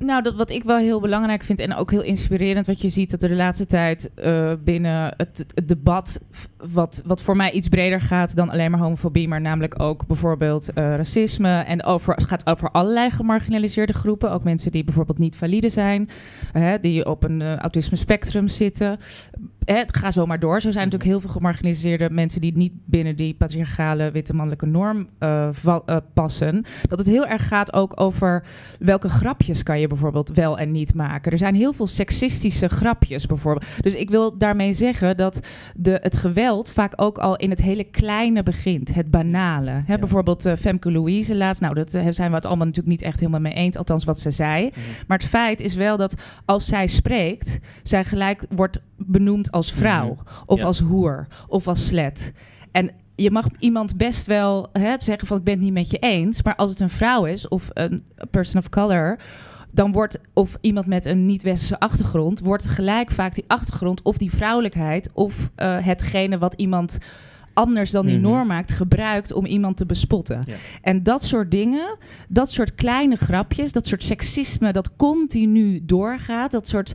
[0.00, 3.10] Nou, dat, wat ik wel heel belangrijk vind en ook heel inspirerend, wat je ziet
[3.10, 6.20] dat er de laatste tijd uh, binnen het, debat,
[6.56, 10.68] wat, wat voor mij iets breder gaat dan alleen maar homofobie, maar namelijk ook bijvoorbeeld
[10.68, 15.36] uh, racisme en over, het gaat over allerlei gemarginaliseerde groepen, ook mensen die bijvoorbeeld niet
[15.36, 16.08] valide zijn,
[16.56, 18.98] uh, die op een autisme spectrum zitten.
[19.64, 20.60] Het ga zo maar door.
[20.60, 25.08] Zo zijn natuurlijk heel veel gemarginaliseerde mensen die niet binnen die patriarchale witte mannelijke norm
[26.14, 26.64] passen.
[26.88, 28.44] Dat het heel erg gaat ook over
[28.78, 31.32] welke grapjes kan je bijvoorbeeld wel en niet maken.
[31.32, 33.66] Er zijn heel veel seksistische grapjes bijvoorbeeld.
[33.80, 35.40] Dus ik wil daarmee zeggen dat
[35.76, 38.94] de, het geweld vaak ook al in het hele kleine begint.
[38.94, 39.70] Het banale.
[39.70, 39.98] Hè, ja.
[39.98, 41.60] Bijvoorbeeld uh, Femke Louise laatst.
[41.60, 43.76] Nou, dat zijn we het allemaal natuurlijk niet echt helemaal mee eens.
[43.76, 44.66] Althans, wat ze zei.
[44.66, 44.80] Mhm.
[45.06, 50.08] Maar het feit is wel dat als zij spreekt, zij gelijk wordt benoemd als vrouw.
[50.14, 50.22] Mhm.
[50.46, 50.66] Of ja.
[50.66, 51.26] als hoer.
[51.48, 52.32] Of als slet.
[52.72, 55.98] En je mag iemand best wel hè, zeggen van ik ben het niet met je
[55.98, 56.42] eens.
[56.42, 59.18] Maar als het een vrouw is of een person of color
[59.72, 64.34] dan wordt, of iemand met een niet-westerse achtergrond, wordt gelijk vaak die achtergrond of die
[64.34, 66.98] vrouwelijkheid of uh, hetgene wat iemand
[67.54, 70.42] anders dan die norm maakt, gebruikt om iemand te bespotten.
[70.46, 70.54] Ja.
[70.82, 71.96] En dat soort dingen,
[72.28, 76.94] dat soort kleine grapjes, dat soort seksisme dat continu doorgaat, dat soort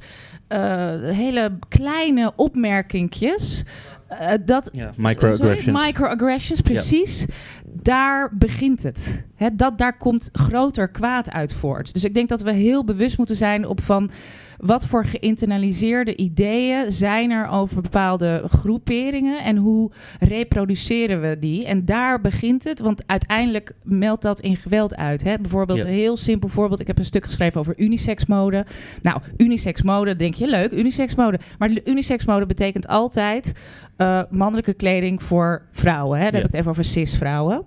[1.13, 3.63] hele kleine opmerkingjes.
[4.11, 5.85] Uh, dat, ja, microaggressions.
[5.85, 7.19] Microaggressions, precies.
[7.19, 7.33] Ja.
[7.63, 9.25] Daar begint het.
[9.35, 11.93] He, dat, daar komt groter kwaad uit voort.
[11.93, 14.11] Dus ik denk dat we heel bewust moeten zijn op van
[14.59, 21.65] wat voor geïnternaliseerde ideeën zijn er over bepaalde groeperingen en hoe reproduceren we die?
[21.65, 25.23] En daar begint het, want uiteindelijk meldt dat in geweld uit.
[25.23, 25.37] Hè?
[25.37, 26.79] Bijvoorbeeld, een heel simpel voorbeeld.
[26.79, 28.65] Ik heb een stuk geschreven over unisexmode.
[29.01, 31.39] Nou, unisexmode, denk je leuk, unisexmode.
[31.57, 33.53] Maar unisexmode betekent altijd
[33.97, 36.19] uh, mannelijke kleding voor vrouwen.
[36.19, 36.23] Hè?
[36.23, 36.37] Daar ja.
[36.37, 37.63] heb ik het even over cis-vrouwen.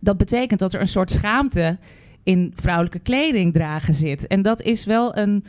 [0.00, 1.78] Dat betekent dat er een soort schaamte
[2.22, 4.26] in vrouwelijke kleding dragen zit.
[4.26, 5.44] En dat is wel een.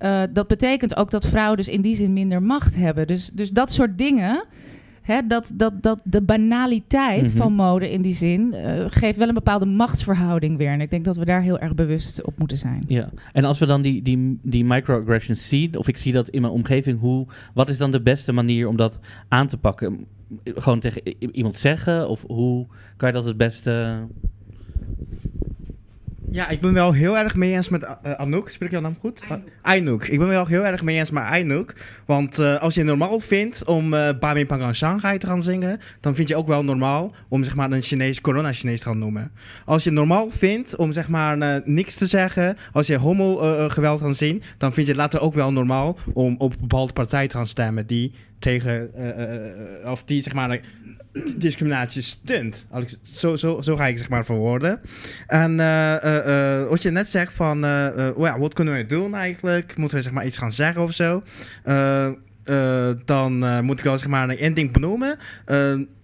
[0.00, 3.06] Uh, dat betekent ook dat vrouwen dus in die zin minder macht hebben.
[3.06, 4.44] Dus, dus dat soort dingen.
[5.02, 7.36] Hè, dat, dat, dat de banaliteit mm -hmm.
[7.36, 10.70] van mode in die zin uh, geeft wel een bepaalde machtsverhouding weer.
[10.70, 12.82] En ik denk dat we daar heel erg bewust op moeten zijn.
[12.88, 16.40] Ja, en als we dan die, die, die microaggressions zien, of ik zie dat in
[16.40, 20.06] mijn omgeving, hoe, wat is dan de beste manier om dat aan te pakken?
[20.44, 22.08] Gewoon tegen iemand zeggen?
[22.08, 23.98] Of hoe kan je dat het beste...
[26.30, 28.48] Ja, ik ben wel heel erg mee eens met uh, Anouk.
[28.48, 29.22] Spreek jouw naam goed?
[29.28, 29.48] Anouk.
[29.62, 30.06] Anouk.
[30.06, 31.74] Ik ben wel heel erg mee eens met Anouk.
[32.06, 35.80] Want uh, als je het normaal vindt om uh, Bami Pangang Shanghai te gaan zingen,
[36.00, 39.32] dan vind je ook wel normaal om zeg maar een Chinees corona-Chinees te gaan noemen.
[39.64, 44.14] Als je het normaal vindt om zeg maar niks te zeggen, als je homo-geweld gaan
[44.14, 47.36] zien, dan vind je het later ook wel normaal om op een bepaalde partij te
[47.36, 48.90] gaan stemmen die tegen,
[49.84, 50.60] of die zeg maar
[51.36, 52.66] discriminatie stunt.
[53.02, 54.80] Zo, zo, zo ga ik zeg maar verwoorden.
[55.26, 55.56] En
[56.68, 57.64] wat je net zegt van,
[58.14, 59.76] oh wat kunnen we doen eigenlijk?
[59.76, 61.22] Moeten we zeg maar iets gaan zeggen of zo?
[63.04, 65.18] dan moet ik wel zeg maar één ding benoemen.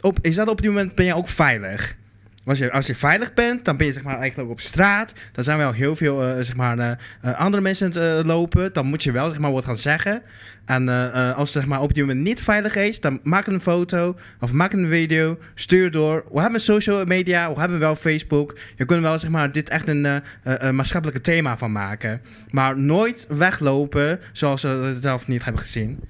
[0.01, 1.97] op, is dat op dit moment ben je ook veilig?
[2.45, 5.13] Als je, als je veilig bent, dan ben je zeg maar, eigenlijk ook op straat.
[5.33, 8.73] Dan zijn wel heel veel eh, zeg maar, eh, eh, andere mensen aan het lopen.
[8.73, 10.23] Dan moet je wel zeg maar, wat gaan zeggen.
[10.65, 10.89] En
[11.35, 14.53] als het zeg maar, op die moment niet veilig is, dan maak een foto of
[14.53, 16.25] maak een video, stuur door.
[16.33, 18.59] We hebben social media, we hebben wel Facebook.
[18.77, 22.21] Je kunt wel zeg maar, dit echt een een maatschappelijke thema van maken.
[22.51, 26.01] Maar nooit weglopen zoals we het zelf niet hebben gezien.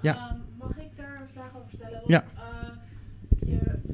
[0.00, 0.14] Ja.
[0.14, 2.02] Ehm, mag ik daar een vraag over stellen?
[2.06, 2.24] Ja.
[2.36, 3.87] eh, je,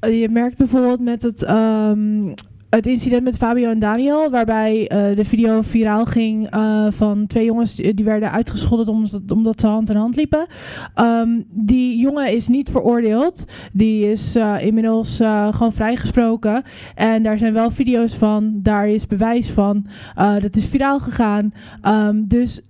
[0.00, 2.32] je merkt bijvoorbeeld met het, ehm,
[2.70, 7.44] het incident met Fabio en Daniel, waarbij eh, de video viraal ging eh, van twee
[7.44, 10.46] jongens die werden uitgescholden omdat, omdat ze hand in hand liepen.
[10.94, 13.44] Ehm, die jongen is niet veroordeeld.
[13.72, 16.62] Die is eh, inmiddels eh, gewoon vrijgesproken.
[16.94, 18.60] En daar zijn wel video's van.
[18.62, 19.86] Daar is bewijs van.
[20.14, 21.52] Eh, dat is viraal gegaan.
[21.82, 22.60] Ehm, dus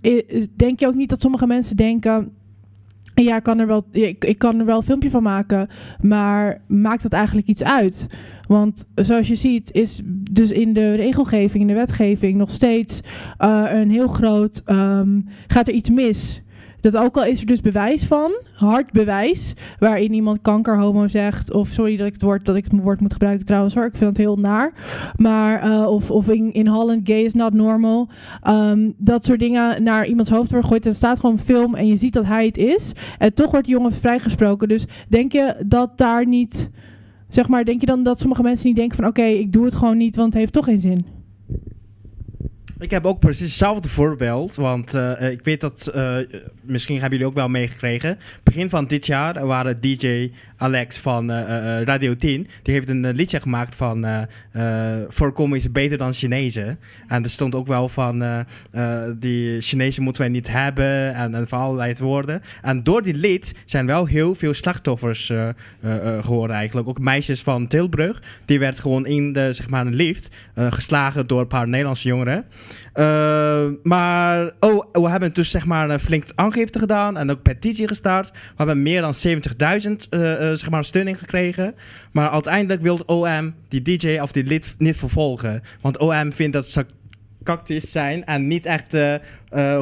[0.57, 2.33] denk je ook niet dat sommige mensen denken.
[3.25, 5.69] Ja, ik kan, er wel, ik, ik kan er wel een filmpje van maken,
[6.01, 8.07] maar maakt dat eigenlijk iets uit?
[8.49, 10.01] Want zoals je ziet, is
[10.31, 13.01] dus in de regelgeving, in de wetgeving, nog steeds
[13.39, 14.63] eh, een heel groot.
[14.65, 16.43] ehm, gaat er iets mis?
[16.87, 21.69] Dat ook al is er dus bewijs van, hard bewijs, waarin iemand kankerhomo zegt, of
[21.69, 24.11] sorry dat ik het woord, dat ik het woord moet gebruiken trouwens hoor, ik vind
[24.11, 24.73] het heel naar.
[25.17, 28.09] Maar, eh, of, of in, in Holland, gay is not normal.
[28.43, 30.85] Ehm, dat soort dingen naar iemands hoofd worden gegooid.
[30.85, 32.93] En er staat gewoon film en je ziet dat hij het is.
[33.19, 34.69] En toch wordt die jongen vrijgesproken.
[34.69, 36.71] Dus denk je dat daar niet...
[37.29, 39.07] Zeg maar, denk je dan dat sommige mensen niet denken van...
[39.07, 41.16] Oké, ik doe het gewoon niet, want het heeft toch geen zin.
[42.79, 44.55] Ik heb ook precies hetzelfde voorbeeld.
[44.55, 46.17] Want eh, eh, ik weet dat, eh,
[46.63, 48.19] misschien hebben jullie ook wel meegekregen.
[48.43, 51.31] Begin van dit jaar waren DJ Alex van
[51.83, 52.49] Radio 10.
[52.63, 54.07] Die heeft een liedje gemaakt van
[55.09, 56.79] voorkomen is beter dan Chinezen.
[57.07, 58.25] En er stond ook wel van
[59.19, 61.15] die Chinezen moeten wij niet hebben.
[61.15, 62.43] En, en van allerlei woorden.
[62.63, 65.33] En door die lied zijn wel heel veel slachtoffers
[66.21, 66.89] geworden eigenlijk.
[66.89, 68.23] Ook meisjes van Tilburg.
[68.45, 72.45] Die werd gewoon in de, zeg maar, een lift geslagen door een paar Nederlandse jongeren.
[72.95, 77.89] Uh, maar oh, we hebben dus zeg maar een flink aangifte gedaan en ook petitie
[77.89, 78.31] gestart.
[78.31, 81.75] We hebben meer dan 70.000 uh, uh, zeg maar steuning gekregen.
[82.13, 85.63] Maar uiteindelijk wil OM die DJ of die lid niet vervolgen.
[85.81, 86.87] Want OM vindt dat ze
[87.45, 89.15] cactus zijn en niet echt uh,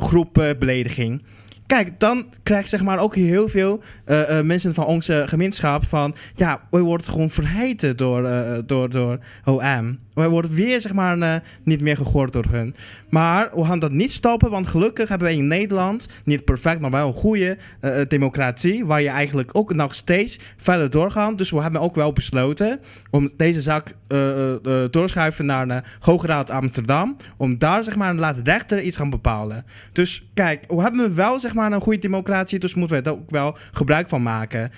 [0.00, 1.22] groepbelediging.
[1.66, 3.82] Kijk, dan krijg zeg maar ook heel veel
[4.42, 6.14] mensen van onze gemeenschap van...
[6.34, 8.28] Ja, wij worden gewoon verheiten door,
[8.66, 9.98] door, door OM.
[10.14, 12.74] Wij worden weer zeg maar uh, niet meer gehoord door hun.
[13.10, 16.08] Maar we gaan dat niet stoppen, want gelukkig hebben wij in Nederland...
[16.24, 18.86] niet perfect, maar wel een goede uh, democratie...
[18.86, 21.38] waar je eigenlijk ook nog steeds verder doorgaat.
[21.38, 24.54] Dus we hebben ook wel besloten om deze zaak uh,
[24.90, 27.16] doorschuiven naar de Hoge Raad Amsterdam...
[27.36, 29.64] om daar zeg maar laat rechter iets gaan bepalen.
[29.92, 32.58] Dus kijk, we hebben wel zeg maar een goede democratie...
[32.58, 34.70] dus moeten we daar ook wel gebruik van maken.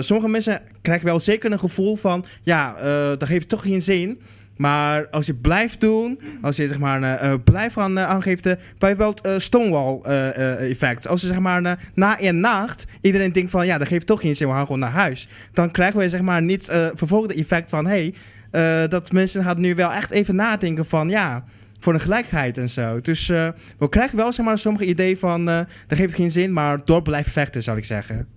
[0.00, 2.24] Sommige mensen krijgen wel zeker een gevoel van...
[2.42, 2.74] ja,
[3.16, 4.20] dat heeft toch geen zin...
[4.56, 9.26] Maar als je blijft doen, als je zeg maar uh, blijft gaan uh, aangeven, bijvoorbeeld
[9.26, 11.08] uh, Stonewall-effect.
[11.08, 14.36] als je zeg maar na een nacht iedereen denkt van ja, dat geeft toch geen
[14.36, 15.28] zin, we gaan gewoon naar huis.
[15.52, 16.64] Dan krijgen we zeg maar niet
[16.94, 18.14] vervolgde effect van hey,
[18.88, 21.44] dat mensen gaan nu wel echt even nadenken van ja,
[21.80, 23.00] voor de gelijkheid en zo.
[23.00, 23.26] Dus
[23.78, 25.66] we krijgen wel zeg maar sommige ideeën van dat
[25.98, 28.35] geeft geen zin, maar door blijven vechten zou ik zeggen.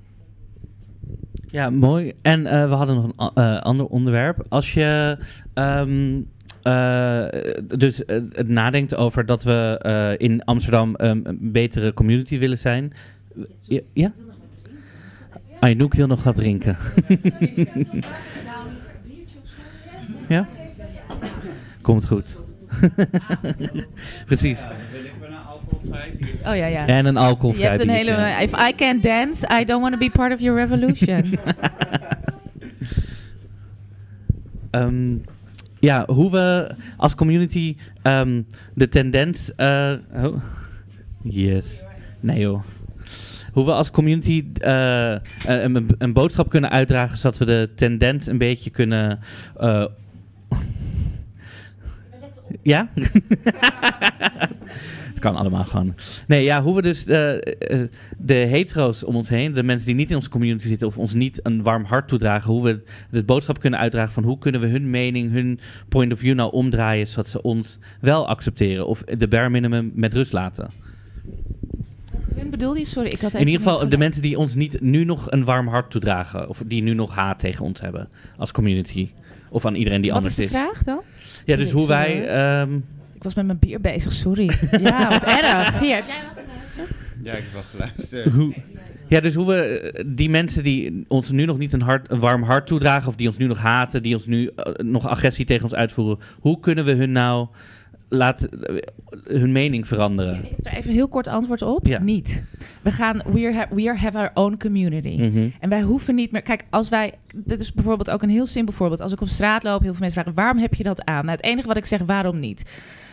[1.51, 2.13] Ja, mooi.
[2.21, 4.45] En uh, we hadden nog een uh, ander onderwerp.
[4.49, 5.17] Als je
[5.53, 6.27] um,
[6.63, 7.25] uh,
[7.77, 12.91] dus het nadenkt over dat we in Amsterdam um, een betere community willen zijn.
[13.61, 13.81] Ja?
[13.93, 14.11] ja?
[15.59, 16.77] Aynouk wil nog wat drinken.
[20.29, 20.47] ja?
[21.81, 22.39] Komt goed.
[24.25, 24.67] Precies.
[26.45, 26.87] Oh ja, ja.
[26.87, 28.41] En een alcoholvrij Je hebt een hele...
[28.41, 31.39] If I can't dance, I don't want to be part of your revolution.
[34.71, 35.23] um,
[35.79, 39.51] ja, hoe we als community um, de tendens...
[39.57, 40.41] Uh, oh.
[41.21, 41.83] Yes.
[42.19, 42.63] Nee joh.
[43.53, 47.17] Hoe we als community uh, een, een, boodschap kunnen uitdragen...
[47.17, 49.19] zodat we de tendens een beetje kunnen...
[49.61, 49.85] Uh,
[52.61, 52.89] ja?
[55.09, 55.95] Het kan allemaal gewoon.
[56.27, 57.81] Nee, ja, hoe we dus de, uh,
[58.17, 61.13] de hetero's om ons heen, de mensen die niet in onze community zitten of ons
[61.13, 64.67] niet een warm hart toedragen, hoe we de boodschap kunnen uitdragen van hoe kunnen we
[64.67, 65.59] hun mening, hun
[65.89, 70.13] point of view nou omdraaien, zodat ze ons wel accepteren of de bare minimum met
[70.13, 70.69] rust laten.
[72.35, 72.85] Hun bedoel je?
[72.85, 75.67] Sorry, ik had In ieder geval de mensen die ons niet nu nog een warm
[75.67, 79.09] hart toedragen of die nu nog haat tegen ons hebben als community.
[79.49, 80.51] Of aan iedereen die Wat anders is.
[80.51, 81.01] de vraag dan?
[81.49, 82.61] Ja, dus hoe wij...
[82.61, 84.51] Um, ik was met mijn bier bezig, sorry.
[84.81, 85.79] ja, wat erg.
[85.79, 86.85] Hier, heb jij
[87.23, 88.31] Ja, ik heb wel geluisterd.
[88.31, 88.53] Hoe,
[89.09, 92.19] Ja, dus hoe we eh, die mensen die ons nu nog niet een, hart, een
[92.19, 95.45] warm hart toedragen, of die ons nu nog haten, die ons nu eh, nog agressie
[95.45, 97.47] tegen ons uitvoeren, hoe kunnen we hun nou
[98.09, 98.75] laten, eh,
[99.23, 100.43] hun mening veranderen?
[100.43, 101.85] Ik heb er even een heel kort antwoord op.
[101.85, 101.99] Ja.
[101.99, 102.43] Niet.
[102.81, 105.15] We gaan, we are, we are have our own community.
[105.17, 105.47] Mhm.
[105.59, 106.41] En wij hoeven niet meer.
[106.41, 107.13] Kijk, als wij.
[107.35, 109.01] Dit is bijvoorbeeld ook een heel simpel voorbeeld.
[109.01, 111.25] Als ik op straat loop, heel veel mensen vragen: waarom heb je dat aan?
[111.25, 112.63] Nou, het enige wat ik zeg, waarom niet?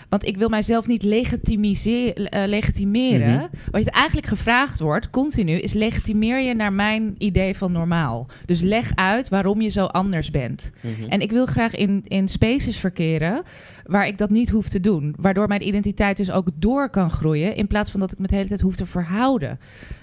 [0.09, 3.35] Want ik wil mijzelf niet legitimiseren, eh, legitimeren.
[3.35, 3.47] Mhm.
[3.71, 8.27] Wat je eigenlijk gevraagd wordt, continu, is legitimeer je naar mijn idee van normaal.
[8.45, 10.71] Dus leg uit waarom je zo anders bent.
[10.81, 11.09] Mhm.
[11.09, 13.43] En ik wil graag in, in spaces verkeren
[13.87, 15.14] waar ik dat niet hoef te doen.
[15.18, 17.57] Waardoor mijn identiteit dus ook door kan groeien.
[17.57, 19.59] In plaats van dat ik me de hele tijd hoef te verhouden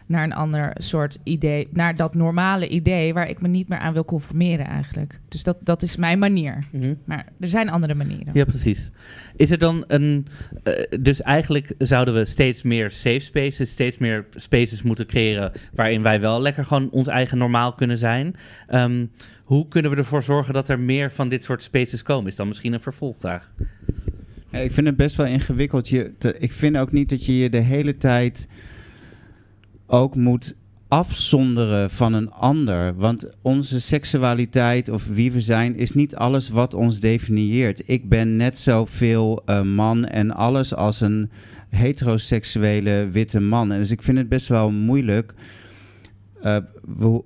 [0.05, 1.67] naar een ander soort idee.
[1.71, 5.19] Naar dat normale idee waar ik me niet meer aan wil conformeren eigenlijk.
[5.27, 6.57] Dus dat, dat is mijn manier.
[6.71, 6.93] Mhm.
[7.05, 8.33] Maar er zijn andere manieren.
[8.33, 8.91] Ja, precies.
[9.35, 10.27] Is er dan een.
[10.63, 15.51] eh, dus eigenlijk zouden we steeds meer safe spaces, steeds meer spaces moeten creëren.
[15.73, 18.35] waarin wij wel lekker gewoon ons eigen normaal kunnen zijn.
[18.67, 19.05] Ehm,
[19.43, 22.27] hoe kunnen we ervoor zorgen dat er meer van dit soort spaces komen?
[22.27, 23.51] Is dan misschien een vervolgvraag?
[24.51, 25.89] Ik vind het best wel ingewikkeld.
[25.89, 28.47] Je te- ik vind ook niet dat je je de hele tijd
[29.87, 30.55] ook moet
[30.87, 32.95] afzonderen van een ander.
[32.95, 37.81] Want onze seksualiteit of wie we zijn is niet alles wat ons definieert.
[37.85, 41.29] Ik ben net zoveel eh, man en alles als een
[41.69, 43.71] heteroseksuele witte man.
[43.71, 45.33] En dus ik vind het best wel moeilijk.
[46.97, 47.23] We-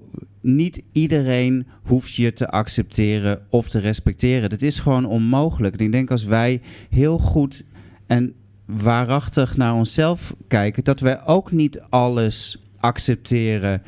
[0.47, 4.49] niet iedereen hoeft je te accepteren of te respecteren.
[4.49, 5.75] Dat is gewoon onmogelijk.
[5.75, 7.63] En ik denk als wij heel goed
[8.07, 8.33] en
[8.65, 13.81] waarachtig naar onszelf kijken, dat wij ook niet alles accepteren,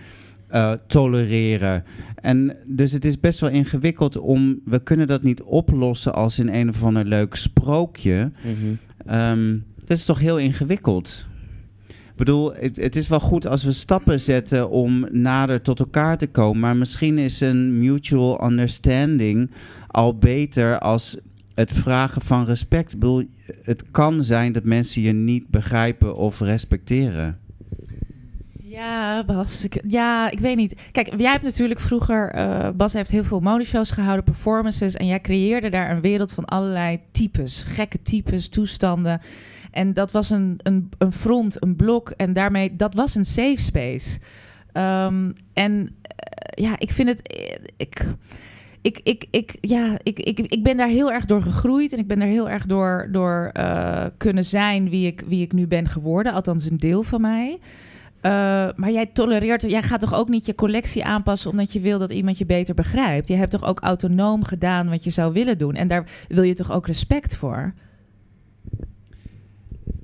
[0.48, 1.84] eh, tolereren.
[2.15, 4.60] En dus het is best wel ingewikkeld om.
[4.65, 8.32] We kunnen dat niet oplossen als in een of ander leuk sprookje.
[9.06, 11.26] Ehm, dat is toch heel ingewikkeld.
[12.19, 16.60] Bedoel, het, is wel goed als we stappen zetten om nader tot elkaar te komen.
[16.60, 19.51] Maar misschien is een mutual understanding
[19.88, 21.17] al beter als
[21.55, 22.93] het vragen van respect.
[22.93, 23.23] Ik bedoel,
[23.63, 27.39] het kan zijn dat mensen je niet begrijpen of respecteren.
[28.63, 29.67] Ja, Bas.
[29.88, 30.75] Ja, ik weet niet.
[30.91, 32.32] Kijk, jij hebt natuurlijk vroeger...
[32.32, 34.95] eh, Bas heeft heel veel modeshows gehouden, performances...
[34.95, 37.63] en jij creëerde daar een wereld van allerlei types.
[37.63, 39.21] Gekke types, toestanden.
[39.71, 42.10] En dat was een, een, een front, een blok.
[42.10, 44.19] En daarmee, dat was een safe space.
[44.71, 47.27] Ehm, en eh, ja, ik vind het...
[47.27, 48.05] eh, Ik,
[48.82, 51.93] ik, ik, ik, ja, ik, ik, ik ben daar heel erg door gegroeid.
[51.93, 55.53] En ik ben daar heel erg door, door eh, kunnen zijn wie ik, wie ik
[55.53, 56.34] nu ben geworden.
[56.34, 57.60] Althans, een deel van mij.
[58.75, 62.12] Maar jij tolereert, jij gaat toch ook niet je collectie aanpassen omdat je wil dat
[62.12, 63.27] iemand je beter begrijpt.
[63.27, 65.75] Je hebt toch ook autonoom gedaan wat je zou willen doen.
[65.75, 67.73] En daar wil je toch ook respect voor.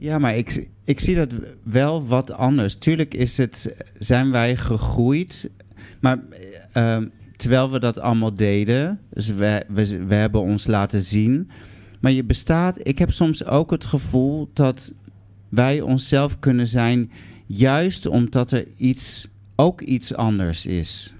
[0.05, 2.75] Ja, maar ik, ik zie dat wel wat anders.
[2.75, 5.49] Tuurlijk is het, zijn wij gegroeid,
[5.99, 6.19] maar
[6.71, 11.49] ehm, terwijl we dat allemaal deden, dus we, we, we hebben ons laten zien.
[11.99, 14.93] Maar je bestaat, ik heb soms ook het gevoel dat
[15.49, 17.11] wij onszelf kunnen zijn,
[17.45, 21.13] juist omdat er iets, ook iets anders is.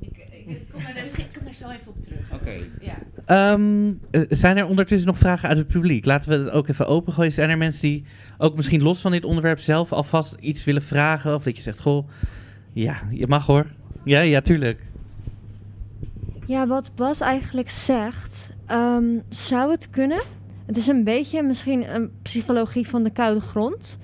[0.00, 0.28] Ik,
[0.72, 2.32] kom daar, misschien kom daar zo even op terug.
[2.32, 2.54] Oké.
[2.80, 2.96] Ja.
[3.32, 6.04] Ehm, eh, zijn er ondertussen nog vragen uit het publiek?
[6.04, 7.32] Laten we het ook even opengooien.
[7.32, 8.04] Zijn er mensen die
[8.38, 11.34] ook misschien los van dit onderwerp zelf alvast iets willen vragen?
[11.34, 12.08] Of dat je zegt, goh,
[12.72, 13.66] ja, je mag hoor.
[14.04, 14.80] Ja, ja, tuurlijk.
[16.46, 20.22] Ja, wat Bas eigenlijk zegt, ehm, zou het kunnen?
[20.66, 23.98] Het is een beetje misschien een psychologie van de koude grond.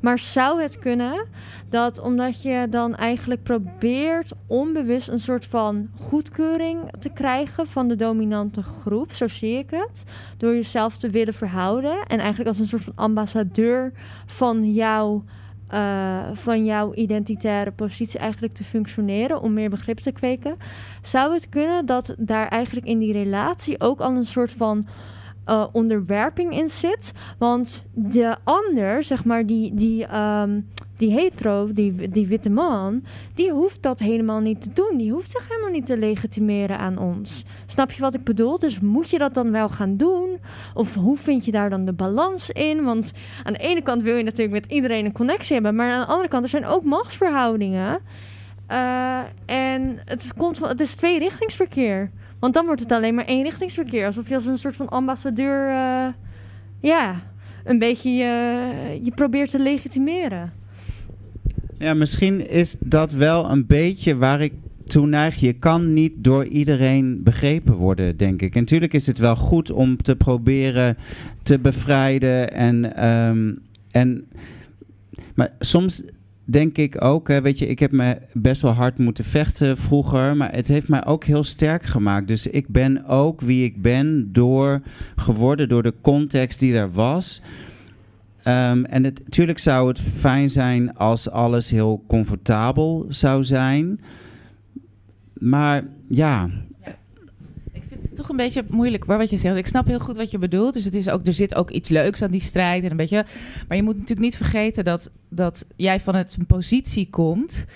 [0.00, 1.26] Maar zou het kunnen
[1.68, 7.96] dat omdat je dan eigenlijk probeert onbewust een soort van goedkeuring te krijgen van de
[7.96, 10.04] dominante groep, zo zie ik het,
[10.36, 13.92] door jezelf te willen verhouden en eigenlijk als een soort van ambassadeur
[14.26, 15.24] van jouw
[15.66, 20.56] eh, van jouw identitaire positie eigenlijk te functioneren om meer begrip te kweken.
[21.02, 24.86] Zou het kunnen dat daar eigenlijk in die relatie ook al een soort van
[25.46, 27.12] eh, onderwerping in zit?
[27.38, 30.60] Want de ander, zeg maar, die, die, ehm,
[30.96, 33.04] die hetero, die, die witte man,
[33.34, 34.96] die hoeft dat helemaal niet te doen.
[34.96, 37.44] Die hoeft zich helemaal niet te legitimeren aan ons.
[37.66, 38.58] Snap je wat ik bedoel?
[38.58, 40.38] Dus moet je dat dan wel gaan doen?
[40.74, 42.84] Of hoe vind je daar dan de balans in?
[42.84, 46.00] Want aan de ene kant wil je natuurlijk met iedereen een connectie hebben, maar aan
[46.00, 48.00] de andere kant er zijn ook machtsverhoudingen.
[48.66, 52.10] Eh, en het, komt het is tweerichtingsverkeer.
[52.46, 54.06] Want dan wordt het alleen maar eenrichtingsverkeer.
[54.06, 56.06] Alsof je als een soort van ambassadeur, eh,
[56.80, 57.22] ja,
[57.64, 60.52] een beetje je, je probeert te legitimeren.
[61.78, 64.52] Ja, misschien is dat wel een beetje waar ik
[64.86, 65.36] toe neig.
[65.36, 68.54] Je kan niet door iedereen begrepen worden, denk ik.
[68.54, 70.96] En natuurlijk is het wel goed om te proberen
[71.42, 73.54] te bevrijden en, ehm,
[73.90, 74.24] en
[75.34, 76.02] maar soms
[76.48, 80.54] denk ik ook, weet je, ik heb me best wel hard moeten vechten vroeger, maar
[80.54, 82.28] het heeft mij ook heel sterk gemaakt.
[82.28, 84.80] Dus ik ben ook wie ik ben door
[85.16, 87.42] geworden door de context die er was.
[88.42, 94.00] Ehm, en natuurlijk zou het fijn zijn als alles heel comfortabel zou zijn.
[95.32, 96.50] Maar ja,
[98.08, 99.56] het toch een beetje moeilijk hoor, wat je zegt.
[99.56, 100.74] Ik snap heel goed wat je bedoelt.
[100.74, 102.84] Dus het is ook, er zit ook iets leuks aan die strijd.
[102.84, 103.24] En een beetje,
[103.68, 107.66] maar je moet natuurlijk niet vergeten dat, dat jij van het een positie komt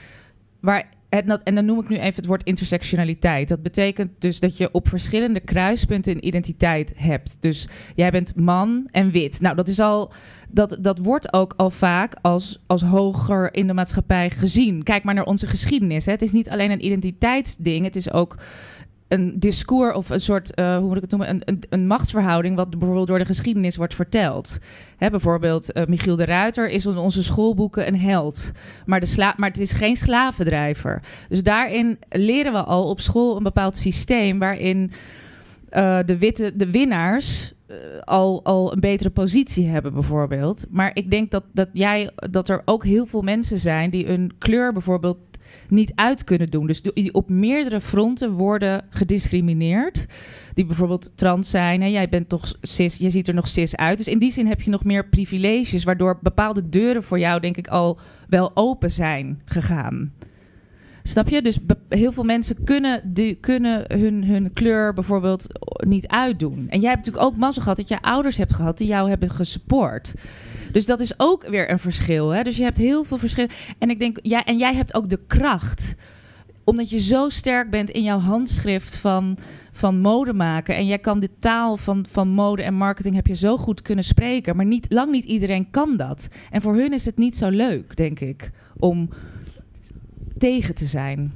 [0.61, 0.99] waar.
[1.25, 3.49] Dat, en dan noem ik nu even het woord intersectionaliteit.
[3.49, 7.37] Dat betekent dus dat je op verschillende kruispunten een identiteit hebt.
[7.41, 9.41] Dus jij bent man en wit.
[9.41, 10.13] Nou, dat is al.
[10.49, 14.83] Dat, dat wordt ook al vaak als, als hoger in de maatschappij gezien.
[14.83, 16.07] Kijk maar naar onze geschiedenis.
[16.07, 16.13] Hè.
[16.13, 17.85] Het is niet alleen een identiteitsding.
[17.85, 18.37] Het is ook
[19.11, 22.71] een discours of een soort, eh, hoe moet ik het noemen, een, een, machtsverhouding wat
[22.71, 24.59] bijvoorbeeld door de geschiedenis wordt verteld.
[24.97, 28.53] Hè, bijvoorbeeld eh, Michiel de Ruiter is in onze schoolboeken een held,
[28.87, 31.03] maar, de sla maar het is geen slavendrijver.
[31.29, 34.93] Dus daarin leren we al op school een bepaald systeem waarin
[35.69, 37.53] eh, de, witte, de winnaars
[38.05, 40.67] al, al een betere positie hebben, bijvoorbeeld.
[40.71, 44.33] Maar ik denk dat, dat, jij, dat er ook heel veel mensen zijn die hun
[44.39, 45.19] kleur bijvoorbeeld
[45.69, 46.67] niet uit kunnen doen.
[46.67, 50.07] Dus die op meerdere fronten worden gediscrimineerd.
[50.55, 51.81] Die bijvoorbeeld trans zijn.
[51.81, 51.87] Hè?
[51.87, 53.99] Jij bent toch cis, je ziet er nog cis uit.
[53.99, 57.57] Dus in die zin heb je nog meer privileges, waardoor bepaalde deuren voor jou, denk
[57.57, 57.99] ik, al
[58.29, 60.13] wel open zijn gegaan.
[61.03, 61.43] Snap je?
[61.43, 65.47] Dus heel veel mensen kunnen, kunnen hun, hun kleur bijvoorbeeld
[65.87, 66.67] niet uitdoen.
[66.69, 69.31] En jij hebt natuurlijk ook mazzel gehad dat je ouders hebt gehad die jou hebben
[69.31, 70.15] gesupport.
[70.73, 72.29] Dus dat is ook weer een verschil.
[72.29, 72.43] Hè?
[72.43, 73.51] Dus je hebt heel veel verschillen.
[73.79, 75.95] En ik denk, ja, en jij hebt ook de kracht.
[76.65, 79.39] Omdat je zo sterk bent in jouw handschrift van,
[79.73, 80.77] van mode maken.
[80.77, 84.05] En jij kan de taal van, van mode en marketing heb je zo goed kunnen
[84.05, 84.57] spreken.
[84.57, 86.29] Maar niet, lang niet iedereen kan dat.
[86.51, 89.09] En voor hun is het niet zo leuk, denk ik, om
[90.39, 91.33] tegen te zijn.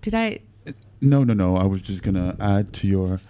[0.00, 0.40] Did I...
[0.98, 1.64] No, no, no.
[1.64, 3.20] I was just gonna add to your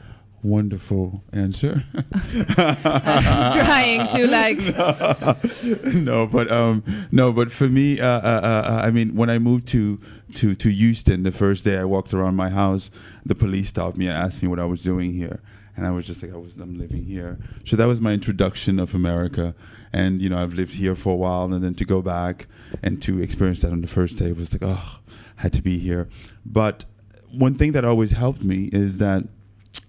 [0.42, 1.84] wonderful answer.
[2.54, 9.14] trying to, like- no, but um, no, but for me, uh, uh, uh, I mean,
[9.14, 10.00] when I moved to
[10.34, 12.90] to to Houston, the first day I walked around my house,
[13.24, 15.40] the police stopped me and asked me what I was doing here,
[15.76, 17.38] and I was just like, I was, I'm living here.
[17.64, 19.54] So that was my introduction of America,
[19.92, 22.46] and you know, I've lived here for a while, and then to go back
[22.82, 25.00] and to experience that on the first day was like, oh,
[25.38, 26.08] I had to be here.
[26.44, 26.84] But
[27.30, 29.24] one thing that always helped me is that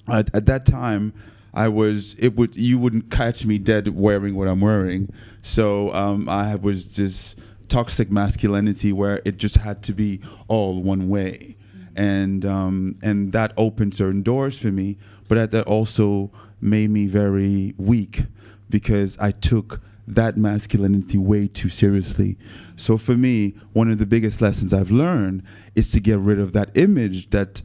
[0.08, 1.14] at, at that time
[1.54, 5.14] I was it would you wouldn't catch me dead wearing what I'm wearing.
[5.42, 11.10] So um, I was just toxic masculinity where it just had to be all one
[11.10, 11.56] way,
[11.96, 14.98] and um, and that opened certain doors for me.
[15.28, 18.24] But that, that also made me very weak
[18.70, 22.38] because I took that masculinity way too seriously.
[22.76, 25.44] So for me, one of the biggest lessons I've learned
[25.76, 27.62] is to get rid of that image that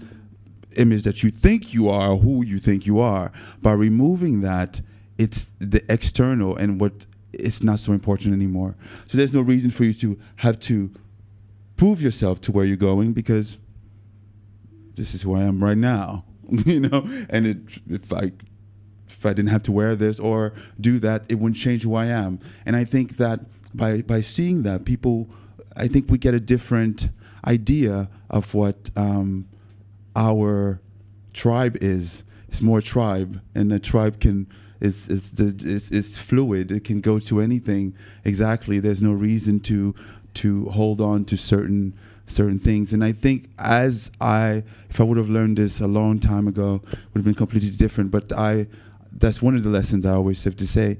[0.78, 3.32] image that you think you are, who you think you are.
[3.60, 4.80] By removing that,
[5.18, 8.76] it's the external and what it's not so important anymore.
[9.06, 10.90] So there's no reason for you to have to
[11.76, 13.58] prove yourself to where you're going because
[14.94, 16.24] this is who I am right now.
[16.50, 17.58] you know, and it,
[17.88, 18.32] if I
[19.08, 22.06] if I didn't have to wear this or do that, it wouldn't change who I
[22.06, 22.38] am.
[22.64, 23.40] And I think that
[23.74, 25.28] by by seeing that, people,
[25.76, 27.08] I think we get a different
[27.46, 29.46] idea of what um,
[30.16, 30.80] our
[31.32, 32.24] tribe is.
[32.48, 34.46] It's more tribe, and a tribe can
[34.80, 36.70] it's it's it's, is fluid.
[36.70, 37.94] It can go to anything.
[38.24, 38.78] Exactly.
[38.78, 39.94] There's no reason to
[40.34, 41.94] to hold on to certain
[42.26, 42.92] certain things.
[42.92, 46.80] And I think as I, if I would have learned this a long time ago,
[46.84, 48.11] would have been completely different.
[48.11, 48.66] But I,
[49.12, 50.98] that's one of the lessons I always have to say.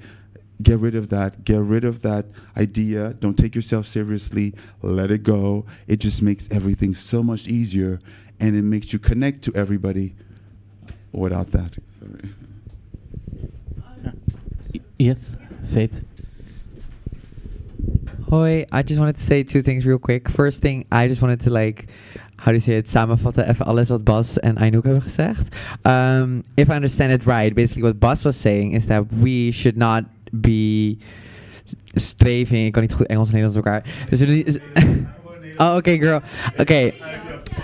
[0.61, 1.45] Get rid of that.
[1.45, 3.13] Get rid of that idea.
[3.15, 4.55] Don't take yourself seriously.
[4.83, 5.67] Let it go.
[5.87, 8.01] It just makes everything so much easier,
[8.41, 10.15] and it makes you connect to everybody.
[11.13, 12.31] Without that, Sorry.
[14.99, 15.37] Yes,
[15.73, 16.03] Faith.
[18.31, 20.29] Hoi, I just wanted to say two things real quick.
[20.29, 21.87] First thing, I just wanted to like,
[22.37, 25.49] how do you say it, samenvatten even alles wat Bas en Anouk hebben gezegd.
[25.87, 29.77] Um, if I understand it right, basically what Bas was saying is that we should
[29.79, 30.99] not be
[31.95, 34.07] streving, ik kan niet goed Engels en Nederlands door elkaar.
[34.11, 34.61] Dus we niet-
[35.61, 36.21] Oh, oké girl.
[36.59, 36.93] Oké.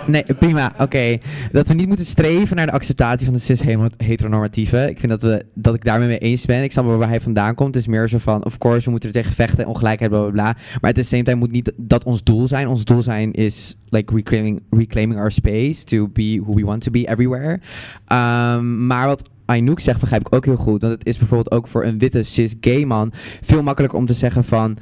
[0.07, 0.73] Nee, prima.
[0.77, 1.17] Oké.
[1.51, 4.89] Dat we niet moeten streven naar de acceptatie van de cis-heteronormatieve.
[4.89, 6.63] Ik vind dat, we, dat ik daarmee mee eens ben.
[6.63, 7.75] Ik snap wel waar hij vandaan komt.
[7.75, 10.21] Het is meer zo van, of course, we moeten er tegen vechten en ongelijkheid, bla
[10.21, 10.55] bla bla.
[10.81, 12.67] Maar at the same time moet niet dat ons doel zijn.
[12.67, 16.91] Ons doel zijn is like reclaiming, reclaiming our space to be who we want to
[16.91, 17.59] be everywhere.
[18.07, 20.81] Um, maar wat Anouk zegt begrijp ik ook heel goed.
[20.81, 23.11] Want het is bijvoorbeeld ook voor een witte cis gay man
[23.41, 24.77] veel makkelijker om te zeggen van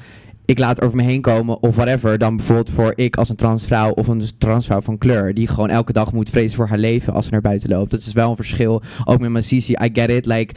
[0.46, 3.91] ik laat over me heen komen of whatever dan bijvoorbeeld voor ik als een transvrouw
[3.91, 7.26] of een transvrouw van kleur die gewoon elke dag moet vrezen voor haar leven als
[7.26, 7.91] ze naar buiten loopt.
[7.91, 8.82] Dat is wel een verschil.
[9.06, 10.26] Ook met mijn Sisi, I get it.
[10.26, 10.56] Like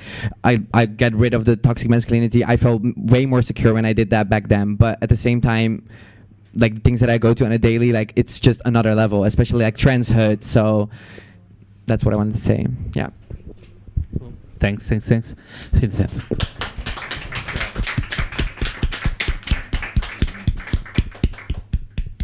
[0.49, 2.43] I, I get rid of the toxic masculinity.
[2.53, 4.77] I felt way more secure when I did that back then.
[4.77, 5.83] But at the same time,
[6.53, 9.25] like the things that I go to on a daily, like it's just another level,
[9.25, 10.43] especially like transhood.
[10.43, 10.89] So
[11.87, 12.67] that's what I wanted to say.
[12.95, 13.11] Yeah.
[14.59, 15.35] Thanks, thanks, thanks.
[15.73, 16.11] Vincent.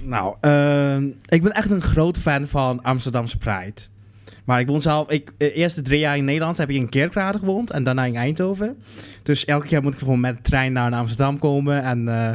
[0.04, 3.80] Nou, ehm, ik ben echt een groot fan van Amsterdamse Pride.
[4.44, 7.38] Maar ik woon zelf, ik, de eerste drie jaar in Nederland heb ik in Kerkrade
[7.38, 8.76] gewoond en daarna in Eindhoven.
[9.22, 11.82] Dus elke keer moet ik gewoon met de trein naar Amsterdam komen.
[11.82, 12.34] En eh,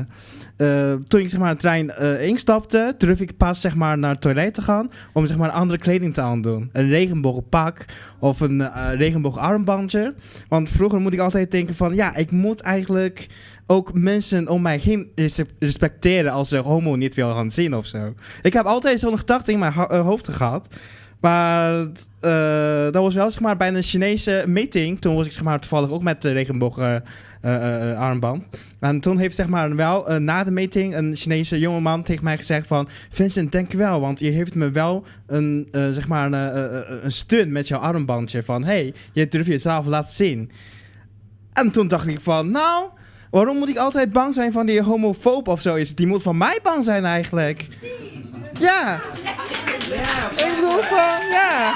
[0.58, 4.12] eh, toen ik zeg maar de trein eh, instapte, durf ik pas zeg maar naar
[4.12, 6.70] het toilet te gaan om zeg maar andere kleding te aandoen.
[6.72, 7.86] Een regenboogpak
[8.20, 10.14] of een uh, regenboogarmbandje.
[10.48, 13.28] Want vroeger moet ik altijd denken van ja, ik moet eigenlijk
[13.68, 18.14] ook mensen om mij res- respecteren als ze homo niet wil gaan zien of zo.
[18.42, 20.68] Ik heb altijd zo'n gedachte in mijn eh, hoofd gehad.
[21.20, 21.80] Maar
[22.20, 25.02] eh, dat was wel zeg maar bij een Chinese meeting.
[25.02, 28.44] Toen was ik zeg maar toevallig ook met de regenboog eh, eh, eh, armband.
[28.80, 32.38] En toen heeft zeg maar wel eh, na de meeting een Chinese jongeman tegen mij
[32.38, 32.88] gezegd van...
[33.10, 37.68] Vincent, denk wel, want je heeft me wel een, zeg maar een, een steun met
[37.68, 38.44] jouw armbandje.
[38.44, 40.52] Van, hey, je durft jezelf laten zien.
[41.54, 42.90] En toen dacht ik van, nou,
[43.38, 45.96] waarom moet ik altijd bang zijn van die homofoob of zoiets?
[45.96, 47.66] Die moet van mij bang zijn eigenlijk.
[48.60, 49.02] Ja.
[50.36, 51.74] Ik bedoel van, ja.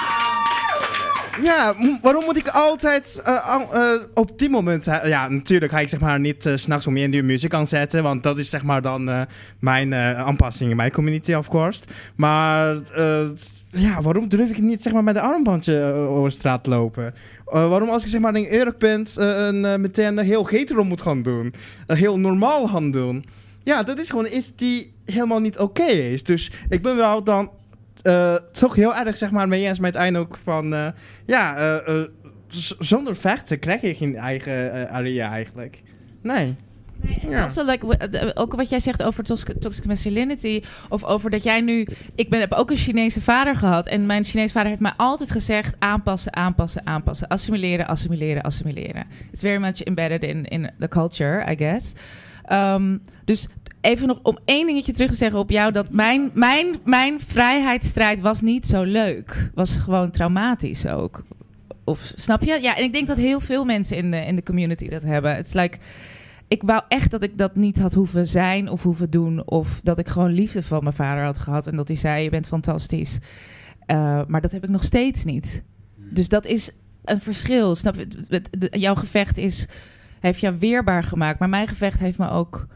[1.40, 4.88] Ja, waarom moet ik altijd eh, eh, op die moment...
[4.88, 7.54] eh, ja, natuurlijk ga ik zeg maar niet eh, 's s'nachts om 1 uur muziek
[7.54, 8.04] aanzetten.
[8.04, 9.22] Want dat is zeg maar dan eh,
[9.60, 11.84] mijn eh, aanpassing in mijn community, of course.
[12.16, 13.28] Maar eh,
[13.70, 17.14] ja, waarom durf ik niet zeg maar met een armbandje eh, over straat lopen?
[17.46, 20.84] Eh, waarom als ik zeg maar in Urk ben, eh, een, eh, meteen heel hetero
[20.84, 21.54] moet gaan doen?
[21.88, 23.26] Eh, heel normaal gaan doen?
[23.64, 26.24] Ja, dat is gewoon iets die helemaal niet oké is.
[26.24, 27.52] Dus ik ben wel dan
[28.02, 30.74] eh, toch heel erg zeg maar mee eens met Eindhoek van...
[30.74, 30.88] eh,
[31.26, 32.02] ja, eh,
[32.80, 35.82] zonder vechten krijg je geen eigen area eigenlijk.
[36.22, 36.56] Nee.
[37.30, 37.42] Ja.
[37.42, 40.62] Also, like, ook wat jij zegt over toxic, toxic masculinity.
[40.90, 41.88] Of over dat jij nu.
[42.16, 43.88] Ik ben, heb ook een Chinese vader gehad.
[43.88, 47.28] En mijn Chinese vader heeft mij altijd gezegd: aanpassen, aanpassen, aanpassen.
[47.28, 49.06] Assimileren, assimileren, assimileren.
[49.32, 51.94] It's very much embedded in, in the culture, I guess.
[52.46, 53.48] Ehm, dus
[53.82, 55.72] even nog om één dingetje terug te zeggen op jou.
[55.72, 59.50] Dat mijn, mijn, mijn vrijheidsstrijd was niet zo leuk.
[59.54, 61.24] Was gewoon traumatisch ook.
[61.84, 62.60] Of snap je?
[62.62, 65.38] Ja, en ik denk dat heel veel mensen in de, in de community dat hebben.
[65.38, 65.78] It's like
[66.48, 69.48] ik wou echt dat ik dat niet had hoeven zijn of hoeven doen.
[69.48, 71.68] Of dat ik gewoon liefde van mijn vader had gehad.
[71.68, 73.20] En dat hij zei, je bent fantastisch.
[73.86, 75.64] Eh, maar dat heb ik nog steeds niet.
[75.96, 76.72] Dus dat is
[77.04, 77.76] een verschil.
[77.76, 78.08] Snap je?
[78.28, 79.68] Het- het- jouw gevecht is,
[80.20, 81.40] heeft jou weerbaar gemaakt.
[81.40, 82.68] Maar mijn gevecht heeft me ook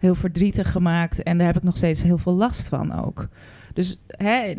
[0.00, 1.22] heel verdrietig gemaakt.
[1.22, 3.28] En daar heb ik nog steeds heel veel last van ook.
[3.74, 4.54] Dus hè,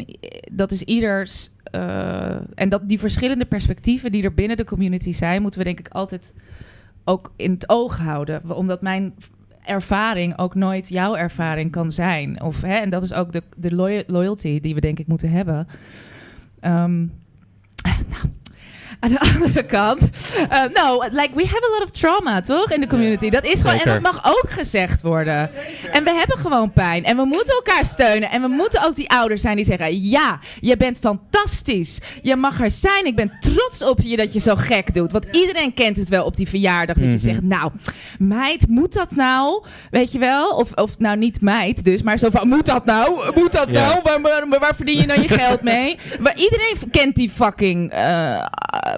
[0.51, 1.49] dat is ieders...
[1.63, 5.41] eh, en dat die verschillende perspectieven die er binnen de community zijn...
[5.41, 6.33] moeten we denk ik altijd
[7.03, 8.55] ook in het oog houden.
[8.55, 9.13] Omdat mijn
[9.63, 12.41] ervaring ook nooit jouw ervaring kan zijn.
[12.41, 15.31] Of, hè, en dat is ook de, de loya- loyalty die we denk ik moeten
[15.31, 15.67] hebben.
[16.59, 16.99] Ehm,
[18.11, 18.25] nou,
[19.01, 19.99] aan de andere kant.
[20.49, 22.71] eh, no, like we have a lot of trauma, toch?
[22.71, 23.29] In de community.
[23.29, 23.79] Dat is gewoon.
[23.79, 25.49] En dat mag ook gezegd worden.
[25.91, 27.03] En we hebben gewoon pijn.
[27.05, 28.29] En we moeten elkaar steunen.
[28.29, 31.99] En we moeten ook die ouders zijn die zeggen: Ja, je bent fantastisch.
[32.21, 33.05] Je mag er zijn.
[33.05, 35.11] Ik ben trots op je dat je zo gek doet.
[35.11, 36.95] Want iedereen kent het wel op die verjaardag.
[36.95, 37.19] Dat je Mhm.
[37.19, 37.71] zegt: Nou,
[38.19, 39.63] meid, moet dat nou?
[39.91, 40.49] Weet je wel?
[40.55, 43.31] Of, of nou niet meid, dus, maar zo van: Moet dat nou?
[43.35, 43.87] Moet dat Ja.
[43.87, 43.99] nou?
[44.03, 45.97] Waar, waar, waar verdien je nou je geld mee?
[46.19, 48.45] Maar iedereen kent die fucking, eh,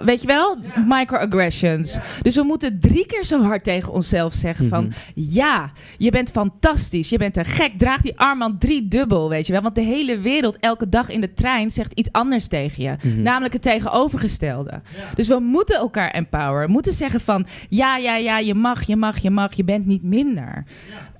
[0.01, 1.99] weet je wel, microaggressions.
[2.21, 4.83] Dus we moeten drie keer zo hard tegen onszelf zeggen van...
[4.83, 4.93] Mhm.
[5.15, 7.71] Ja, je bent fantastisch, je bent een gek.
[7.77, 9.61] Draag die armband drie dubbel, weet je wel.
[9.61, 12.95] Want de hele wereld elke dag in de trein zegt iets anders tegen je.
[13.01, 13.21] Mhm.
[13.21, 14.81] Namelijk het tegenovergestelde.
[15.15, 16.65] Dus we moeten elkaar empoweren.
[16.65, 17.45] We moeten zeggen van...
[17.69, 19.53] Ja, ja, ja, je mag, je mag, je mag.
[19.53, 20.65] Je bent niet minder.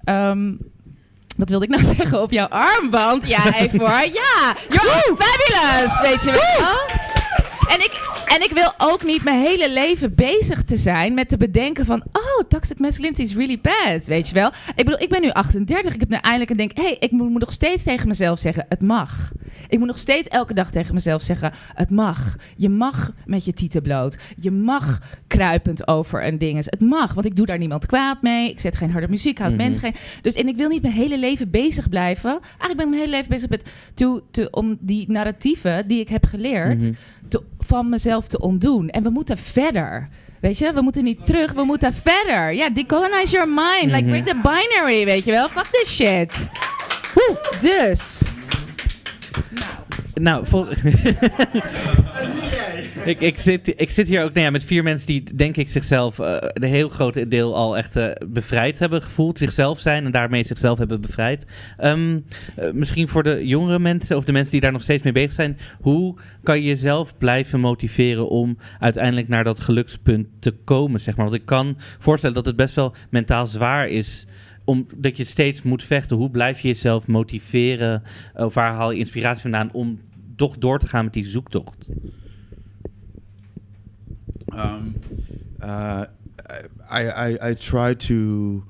[0.04, 0.52] Ehm,
[1.38, 3.28] wat wilde ik nou zeggen op jouw armband?
[3.28, 3.90] Ja, even hoor.
[3.90, 7.02] Ja, you're fabulous, weet je wel.
[7.70, 11.38] En ik, en ik wil ook niet mijn hele leven bezig te zijn met te
[11.38, 12.04] bedenken van...
[12.12, 14.48] oh, toxic masculinity is really bad, weet je wel.
[14.76, 17.30] Ik bedoel, ik ben nu 38, ik heb nu eindelijk een denk, hey, ik moet,
[17.30, 19.32] moet nog steeds tegen mezelf zeggen, het mag.
[19.68, 22.36] Ik moet nog steeds elke dag tegen mezelf zeggen, het mag.
[22.56, 24.18] Je mag met je tieten bloot.
[24.38, 26.66] Je mag kruipend over een ding.
[26.66, 28.50] Het mag, want ik doe daar niemand kwaad mee.
[28.50, 29.62] Ik zet geen harde muziek, houd Mhm.
[29.62, 29.96] mensen geen...
[30.22, 32.32] Dus en ik wil niet mijn hele leven bezig blijven.
[32.42, 33.64] Eigenlijk ben ik mijn hele leven bezig met...
[33.94, 36.82] To, to, om die narratieven die ik heb geleerd...
[36.84, 36.94] Mhm.
[37.28, 38.90] te- van mezelf te ontdoen.
[38.90, 40.08] En we moeten verder.
[40.42, 42.54] Weet je, we moeten niet terug, we moeten verder.
[42.54, 43.92] Ja, decolonize your mind.
[43.92, 44.10] Like, Mhm.
[44.10, 45.48] break the binary, weet je wel.
[45.48, 46.50] Fuck this shit.
[47.14, 48.22] Woe, dus.
[50.14, 50.68] Nou, vol-
[53.06, 55.70] ik, ik, zit, ik zit hier ook nou ja, met vier mensen die, denk ik,
[55.70, 59.38] zichzelf eh een heel groot deel al echt eh, bevrijd hebben gevoeld.
[59.38, 61.46] Zichzelf zijn en daarmee zichzelf hebben bevrijd.
[61.78, 62.20] Ehm,
[62.56, 65.32] eh, misschien voor de jongere mensen of de mensen die daar nog steeds mee bezig
[65.32, 65.58] zijn.
[65.82, 71.26] Hoe kan je jezelf blijven motiveren om uiteindelijk naar dat gelukspunt te komen, zeg maar?
[71.26, 74.26] Want ik kan voorstellen dat het best wel mentaal zwaar is
[74.66, 76.18] omdat je steeds moet vechten.
[76.18, 78.04] Hoe blijf je jezelf motiveren?
[78.34, 80.00] Of waar haal je inspiratie vandaan om
[80.36, 81.88] toch door te gaan met die zoektocht?
[84.56, 84.96] Um,
[85.62, 86.06] uh,
[86.90, 88.64] I, I I try to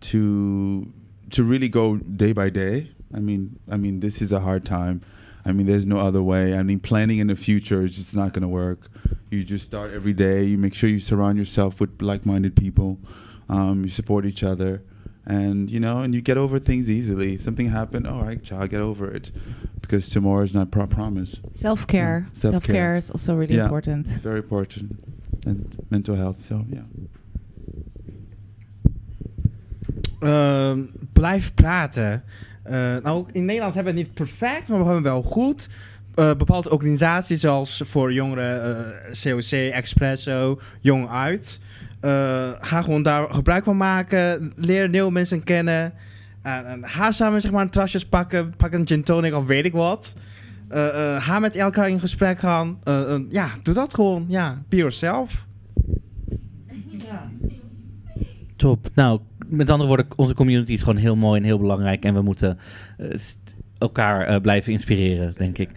[0.00, 0.92] to
[1.30, 2.90] to really go day by day.
[3.14, 5.02] I mean, I mean, this is a hard time.
[5.44, 6.54] I mean, there's no other way.
[6.56, 8.88] I mean, planning in the future is just not going to work.
[9.30, 10.44] You just start every day.
[10.44, 12.98] You make sure you surround yourself with like-minded people.
[13.48, 14.82] Um, you support each other,
[15.26, 17.34] and you know, and you get over things easily.
[17.34, 19.32] If something happened, all right, child, get over it,
[19.80, 21.40] because tomorrow is not pro- promise.
[21.52, 22.26] Self-care.
[22.26, 22.52] Yeah, self-care.
[22.60, 23.64] Self-care is also really Yeah.
[23.64, 24.08] important.
[24.10, 25.09] It's very important,
[25.46, 26.42] and mental health.
[26.42, 26.64] So.
[30.20, 30.80] Ehm,
[31.12, 32.22] blijf praten.
[32.62, 35.68] Eh, nou, in Nederland hebben we het niet perfect, maar we hebben wel goed.
[36.14, 41.58] Eh, bepaalde organisaties zoals voor jongeren eh, COC, Expresso, Jong Uit.
[42.00, 44.52] eh, ga gewoon daar gebruik van maken.
[44.56, 45.92] Leer nieuwe mensen kennen.
[46.42, 48.54] En, en ga samen zeg maar, een trasjes pakken.
[48.56, 50.14] Pak een gin tonic of weet ik wat.
[50.70, 52.78] Eh, eh, ga met elkaar in gesprek gaan.
[52.84, 54.24] Eh, ja, doe dat gewoon.
[54.28, 55.46] Ja, be yourself.
[58.56, 58.88] Top.
[58.94, 62.04] Nou, met andere woorden, onze community is gewoon heel mooi en heel belangrijk.
[62.04, 62.58] En we moeten
[63.80, 65.70] elkaar eh, blijven inspireren, denk ik.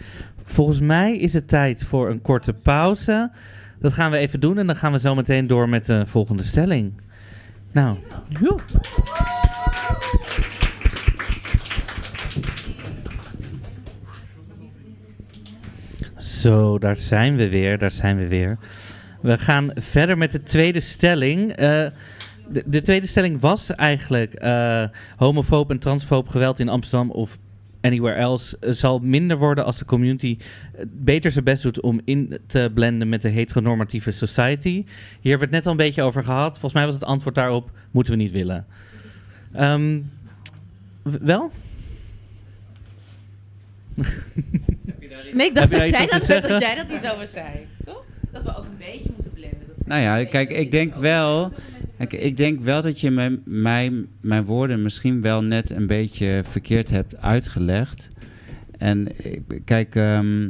[0.43, 3.31] Volgens mij is het tijd voor een korte pauze.
[3.79, 6.43] Dat gaan we even doen en dan gaan we zo meteen door met de volgende
[6.43, 6.93] stelling.
[7.71, 7.97] Nou,
[8.29, 8.59] joe.
[16.43, 18.57] Zo, daar zijn we weer, daar zijn we weer.
[19.21, 21.51] We gaan verder met de tweede stelling.
[21.51, 21.87] Eh,
[22.47, 24.83] de, de tweede stelling was eigenlijk eh
[25.15, 27.37] homofoob en transfoob geweld in Amsterdam of
[27.81, 30.37] anywhere else eh, zal minder worden als de community
[30.87, 34.83] beter zijn best doet om in te blenden met de heteronormatieve society.
[35.19, 36.51] Hier hebben we het net al een beetje over gehad.
[36.51, 38.65] Volgens mij was het antwoord daarop moeten we niet willen.
[41.03, 41.51] W- wel?
[45.33, 47.47] Nee, ik dacht dat jij dat, dat jij dat iets over zei.
[47.85, 48.03] Toch?
[48.31, 49.59] Dat we ook een beetje moeten blenden.
[49.77, 51.51] Dat Nou ja, kijk, ik denk wel.
[51.97, 56.41] Kijk, ik denk wel dat je mijn, mijn, mijn woorden misschien wel net een beetje
[56.49, 58.09] verkeerd hebt uitgelegd.
[58.77, 60.49] En ik- kijk, ehm,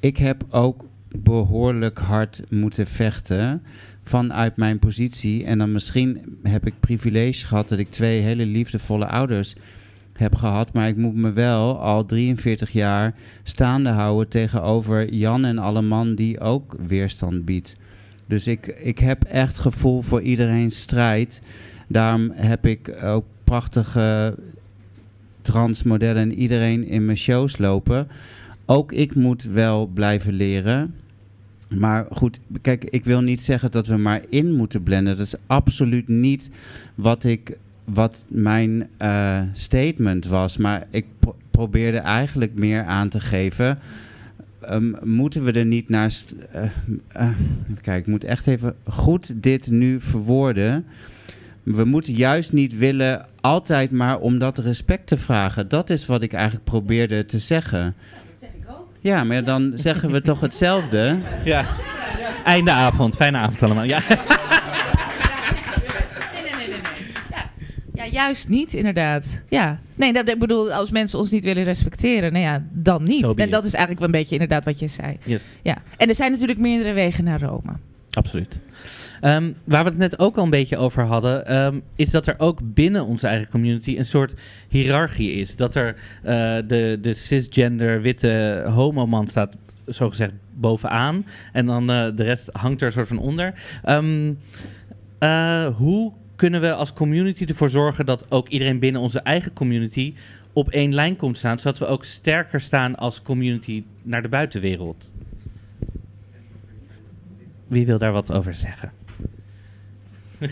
[0.00, 0.84] ik heb ook
[1.18, 3.62] behoorlijk hard moeten vechten
[4.04, 5.44] vanuit mijn positie.
[5.44, 9.54] En dan misschien heb ik privilege gehad dat ik twee hele liefdevolle ouders
[10.18, 10.72] heb gehad.
[10.72, 16.14] Maar ik moet me wel al 43 jaar staande houden tegenover Jan en alle man
[16.14, 17.76] die ook weerstand biedt.
[18.26, 21.42] Dus ik, ik heb echt gevoel voor iedereen's strijd.
[21.86, 24.34] Daarom heb ik ook prachtige
[25.42, 28.08] transmodellen en iedereen in mijn shows lopen.
[28.66, 30.94] Ook ik moet wel blijven leren.
[31.68, 35.16] Maar goed, kijk, ik wil niet zeggen dat we maar in moeten blenden.
[35.16, 36.50] Dat is absoluut niet
[36.94, 37.56] wat, ik,
[37.86, 40.56] wat mijn eh, statement was.
[40.56, 43.78] Maar ik pro- probeerde eigenlijk meer aan te geven.
[44.60, 46.10] Ehm, moeten we er niet naar.
[46.10, 46.62] st- eh,
[47.08, 47.28] eh,
[47.62, 50.86] even kijken, ik moet echt even goed dit nu verwoorden.
[51.62, 55.68] We moeten juist niet willen altijd maar om dat respect te vragen.
[55.68, 57.94] Dat is wat ik eigenlijk probeerde te zeggen.
[59.00, 61.16] Ja, maar dan zeggen we toch hetzelfde.
[61.44, 61.64] Ja.
[62.44, 63.16] Einde avond.
[63.16, 63.84] Fijne avond allemaal.
[63.84, 64.00] Ja.
[66.32, 66.68] Nee, nee, nee, nee.
[66.68, 66.80] nee.
[67.30, 67.50] Ja.
[67.94, 69.42] ja, juist niet, inderdaad.
[69.48, 69.80] Ja.
[69.94, 73.20] Nee, dat, ik bedoel, als mensen ons niet willen respecteren, nou ja, dan niet.
[73.20, 75.16] So en dat is eigenlijk wel een beetje inderdaad wat je zei.
[75.24, 75.56] Yes.
[75.62, 75.78] Ja.
[75.96, 77.72] En er zijn natuurlijk meerdere wegen naar Rome.
[78.10, 78.60] Absoluut.
[79.20, 82.34] Ehm, waar we het net ook al een beetje over hadden, ehm, is dat er
[82.38, 84.34] ook binnen onze eigen community een soort
[84.68, 85.56] hiërarchie is.
[85.56, 91.24] Dat er eh, de, de cisgender witte homoman staat, zogezegd, bovenaan.
[91.52, 93.54] En dan eh, de rest hangt er een soort van onder.
[93.84, 94.32] Ehm,
[95.18, 100.14] eh, hoe kunnen we als community ervoor zorgen dat ook iedereen binnen onze eigen community
[100.52, 105.12] op één lijn komt staan, zodat we ook sterker staan als community naar de buitenwereld?
[107.66, 108.92] Wie wil daar wat over zeggen?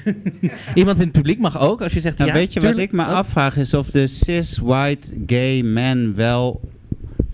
[0.74, 2.36] Iemand in het publiek mag ook, als je zegt Nou, ja.
[2.36, 3.14] weet je wat ik me Wat?
[3.14, 6.60] afvraag is of de cis white gay man wel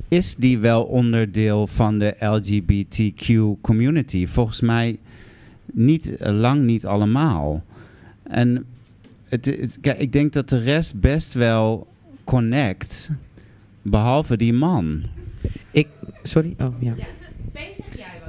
[0.09, 4.27] is die wel onderdeel van de LGBTQ community?
[4.27, 4.99] Volgens mij
[5.73, 7.65] niet lang niet allemaal.
[8.31, 8.65] En
[9.29, 11.87] het, het- kijk, ik denk dat de rest best wel
[12.25, 13.11] connect,
[13.83, 15.03] behalve die man.
[16.23, 16.55] Sorry?
[16.59, 16.93] Oh, ja.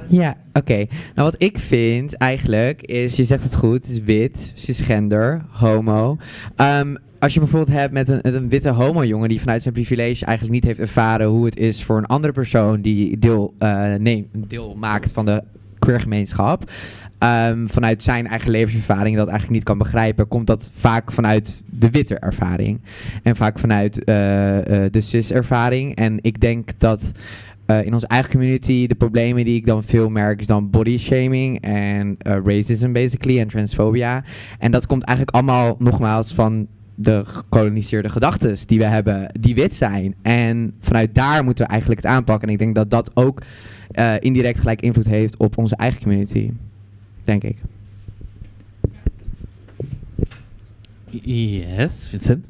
[0.08, 0.74] Ja, oké.
[0.76, 0.86] Nou,
[1.30, 6.16] wat ik vind eigenlijk is, je zegt het goed, het is wit, cisgender, homo.
[6.56, 10.54] Ehm, als je bijvoorbeeld hebt met een, een witte homo-jongen die vanuit zijn privilege eigenlijk
[10.54, 14.74] niet heeft ervaren hoe het is voor een andere persoon die deel, eh, nee, deel
[14.74, 15.42] maakt van de
[15.84, 16.70] queergemeenschap.
[17.18, 21.90] ehm, vanuit zijn eigen levenservaring dat eigenlijk niet kan begrijpen, komt dat vaak vanuit de
[21.90, 22.80] witte ervaring.
[23.22, 25.94] En vaak vanuit eh, eh, de cis-ervaring.
[25.94, 27.12] En ik denk dat
[27.66, 30.98] eh, in onze eigen community de problemen die ik dan veel merk is dan body
[30.98, 34.24] shaming en racism basically en transfobia.
[34.58, 39.74] En dat komt eigenlijk allemaal nogmaals van de gekoloniseerde gedachten die we hebben, die wit
[39.74, 40.14] zijn.
[40.22, 42.48] En vanuit daar moeten we eigenlijk het aanpakken.
[42.48, 43.42] En ik denk dat dat ook
[43.90, 46.50] eh, indirect gelijk invloed heeft op onze eigen community.
[47.24, 47.56] Denk ik.
[51.10, 52.46] Yes, Vincent.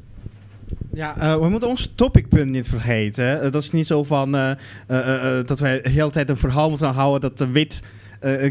[0.93, 3.41] Ja, eh, we moeten ons topicpunt niet vergeten.
[3.41, 6.29] Eh, dat is niet zo van eh, eh, eh, eh, dat wij de hele tijd
[6.29, 7.81] een verhaal moeten houden dat de wit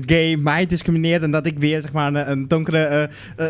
[0.06, 3.08] gay mij discrimineert en dat ik weer zeg maar, een- een donkere eh, eh,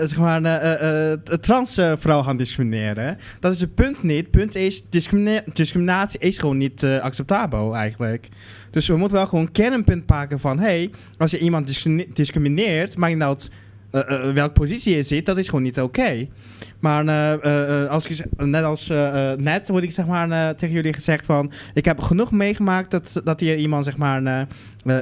[0.08, 3.18] zeg maar, eh, eh, eh, trans eh, vrouw ga discrimineren.
[3.40, 4.30] Dat is het punt niet.
[4.30, 4.82] Punt is,
[5.52, 8.28] discriminatie is gewoon niet eh, acceptabel eigenlijk.
[8.70, 10.58] Dus we moeten wel gewoon een kernpunt pakken van...
[10.58, 13.50] hey, als je iemand discrimine- discrimineert, maakt niet uit
[13.92, 16.28] eh, welke positie je zit, dat is gewoon niet oké.
[16.80, 17.38] Maar
[17.88, 18.86] als ik, net als
[19.36, 21.52] net word ik zeg maar, tegen jullie gezegd van...
[21.74, 24.46] Ik heb genoeg meegemaakt dat, dat hier iemand zeg maar,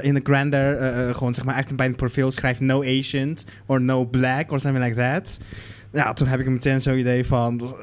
[0.01, 0.77] in de grander...
[1.15, 4.85] gewoon zeg maar, echt bij het profiel schrijft no Asian or no black or something
[4.85, 5.37] like that.
[5.91, 7.73] Ja, toen heb ik meteen zo'n idee van...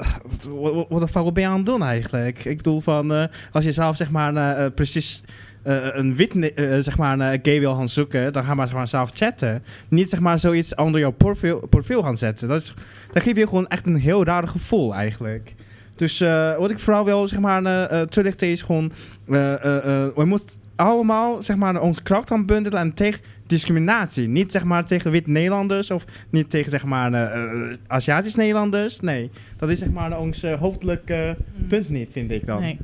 [0.89, 2.45] Wat de fuck ben je aan het doen eigenlijk?
[2.45, 3.29] Ik bedoel van...
[3.53, 5.23] als je zelf zeg maar precies...
[5.63, 8.67] eh, een wit ne- eh, zeg maar, een gay wil gaan zoeken, dan ga maar,
[8.67, 9.63] zeg maar zelf chatten.
[9.89, 12.49] Niet zeg maar zoiets onder jouw profiel, profiel gaan zetten.
[12.49, 12.75] Dat, is,
[13.13, 15.55] dat geeft je gewoon echt een heel raar gevoel eigenlijk.
[15.97, 18.93] Dus eh, wat ik vooral wil zeg maar, eh, eh, toelichten is gewoon...
[19.29, 24.29] eh, eh, eh, we moeten allemaal zeg maar, onze kracht gaan bundelen en tegen discriminatie.
[24.29, 29.01] Niet zeg maar tegen wit Nederlanders of niet tegen zeg maar eh, eh, Aziatisch Nederlanders.
[29.01, 31.31] Nee, dat is zeg maar ons eh, hoofdelijk eh,
[31.69, 32.61] punt niet, vind ik dan.
[32.61, 32.79] Nee.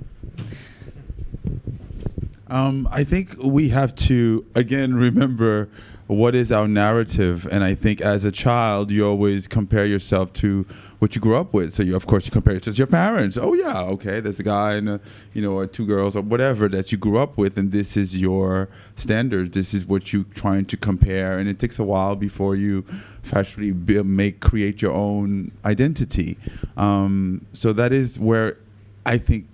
[2.49, 5.69] Um, I think we have to again remember
[6.07, 10.67] what is our narrative, and I think as a child you always compare yourself to
[10.99, 11.73] what you grew up with.
[11.73, 13.39] So you, of course, you compare it to your parents.
[13.39, 15.01] Oh yeah, okay, there's a guy and a,
[15.33, 18.21] you know, or two girls or whatever that you grew up with, and this is
[18.21, 19.53] your standard.
[19.55, 22.85] This is what you're trying to compare, and it takes a while before you
[23.33, 26.37] actually make create your own identity.
[26.77, 28.59] Um, so that is where
[29.07, 29.47] I think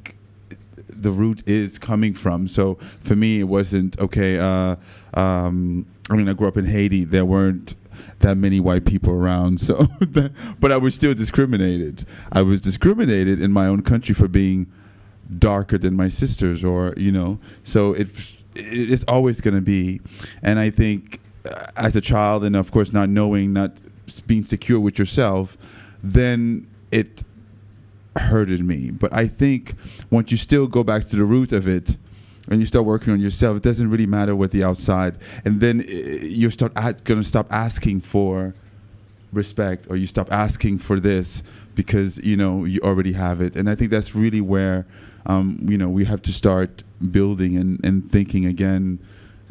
[1.02, 2.48] the root is coming from.
[2.48, 4.38] So for me, it wasn't okay.
[4.38, 4.76] Uh,
[5.14, 7.04] um, I mean, I grew up in Haiti.
[7.04, 7.74] There weren't
[8.20, 9.86] that many white people around, so
[10.60, 12.06] but I was still discriminated.
[12.32, 14.70] I was discriminated in my own country for being
[15.38, 17.38] darker than my sisters, or you know.
[17.62, 18.08] So it
[18.54, 20.00] it's always going to be,
[20.42, 21.20] and I think
[21.50, 23.72] uh, as a child, and of course not knowing, not
[24.26, 25.56] being secure with yourself,
[26.02, 27.22] then it
[28.16, 28.90] hurted me.
[28.90, 29.74] But I think
[30.10, 31.96] once you still go back to the root of it
[32.48, 35.18] and you start working on yourself, it doesn't really matter what the outside.
[35.44, 38.54] And then uh, you start going to stop asking for
[39.32, 41.42] respect or you stop asking for this
[41.74, 43.56] because you know you already have it.
[43.56, 44.86] And I think that's really where
[45.26, 48.98] um, you know we have to start building and, and thinking again.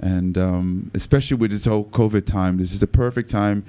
[0.02, 3.66] And um, especially with this whole COVID time, this is the perfect time.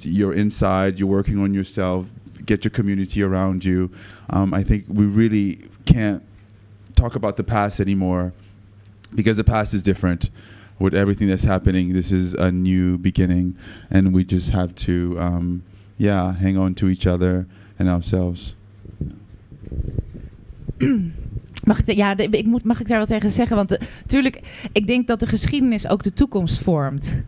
[0.00, 2.06] You're inside, you're working on yourself,
[2.46, 3.90] get your community around you.
[4.30, 6.22] Um, I think we really can't
[6.94, 8.32] talk about the past anymore
[9.14, 10.30] because the past is different.
[10.78, 13.56] With everything that's happening, this is a new beginning,
[13.90, 15.62] and we just have to, um,
[15.96, 17.46] yeah, hang on to each other
[17.78, 18.54] and ourselves.
[21.64, 23.56] Mag ik, ja, ik moet, mag ik daar wat tegen zeggen?
[23.56, 27.22] Want natuurlijk, ik denk dat de geschiedenis ook de toekomst vormt.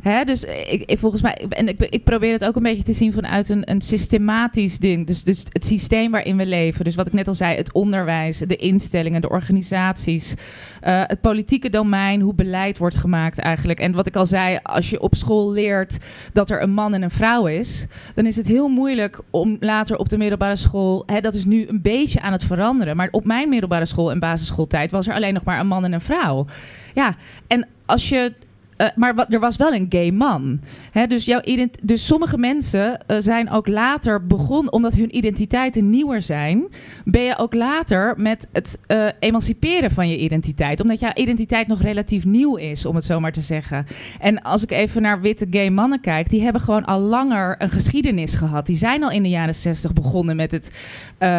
[0.00, 3.12] Hè, dus ik, volgens mij, en ik, ik probeer het ook een beetje te zien
[3.12, 5.06] vanuit een, een systematisch ding.
[5.06, 6.84] Dus, dus het systeem waarin we leven.
[6.84, 10.34] Dus wat ik net al zei, het onderwijs, de instellingen, de organisaties,
[10.80, 13.80] eh, het politieke domein, hoe beleid wordt gemaakt eigenlijk.
[13.80, 15.98] En wat ik al zei, als je op school leert
[16.32, 19.96] dat er een man en een vrouw is, dan is het heel moeilijk om later
[19.96, 22.96] op de middelbare school, hè, dat is nu een beetje aan het veranderen.
[22.96, 25.92] Maar op mijn middelbare school en basisschooltijd was er alleen nog maar een man en
[25.92, 26.46] een vrouw.
[26.94, 27.14] Ja,
[27.46, 28.32] en als je
[28.76, 30.60] eh, maar er was wel een gay man.
[31.08, 31.40] Dus, jouw
[31.82, 36.64] dus sommige mensen eh, zijn ook later begonnen, omdat hun identiteiten nieuwer zijn,
[37.04, 40.80] ben je ook later met het eh, emanciperen van je identiteit.
[40.80, 43.86] Omdat jouw identiteit nog relatief nieuw is, om het zo maar te zeggen.
[44.20, 47.70] En als ik even naar witte gay mannen kijk, die hebben gewoon al langer een
[47.70, 48.66] geschiedenis gehad.
[48.66, 50.70] Die zijn al in de jaren zestig begonnen met het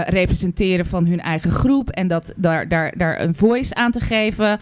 [0.08, 4.60] representeren van hun eigen groep en dat, daar, daar, daar een voice aan te geven.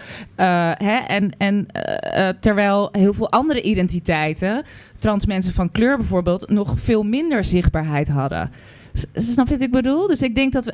[1.07, 2.29] En en eh,
[2.65, 4.63] terwijl heel veel andere identiteiten,
[4.99, 8.51] trans mensen van kleur bijvoorbeeld, nog veel minder zichtbaarheid hadden.
[9.13, 10.07] Snap je wat ik bedoel?
[10.07, 10.73] Dus ik denk dat, we,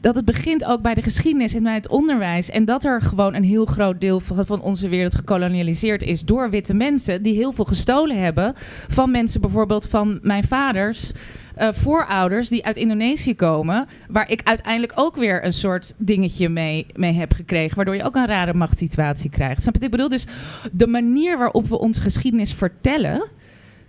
[0.00, 2.50] dat het begint ook bij de geschiedenis en bij het onderwijs.
[2.50, 6.50] En dat er gewoon een heel groot deel van, van onze wereld gekolonialiseerd is door
[6.50, 7.22] witte mensen.
[7.22, 8.52] Die heel veel gestolen hebben
[8.88, 11.12] van mensen, bijvoorbeeld van mijn vaders
[11.54, 13.86] eh, voorouders die uit Indonesië komen.
[14.08, 17.76] Waar ik uiteindelijk ook weer een soort dingetje mee, mee heb gekregen.
[17.76, 19.62] Waardoor je ook een rare machtssituatie krijgt.
[19.62, 20.08] Snap je ik bedoel?
[20.08, 20.26] Dus
[20.72, 23.22] de manier waarop we onze geschiedenis vertellen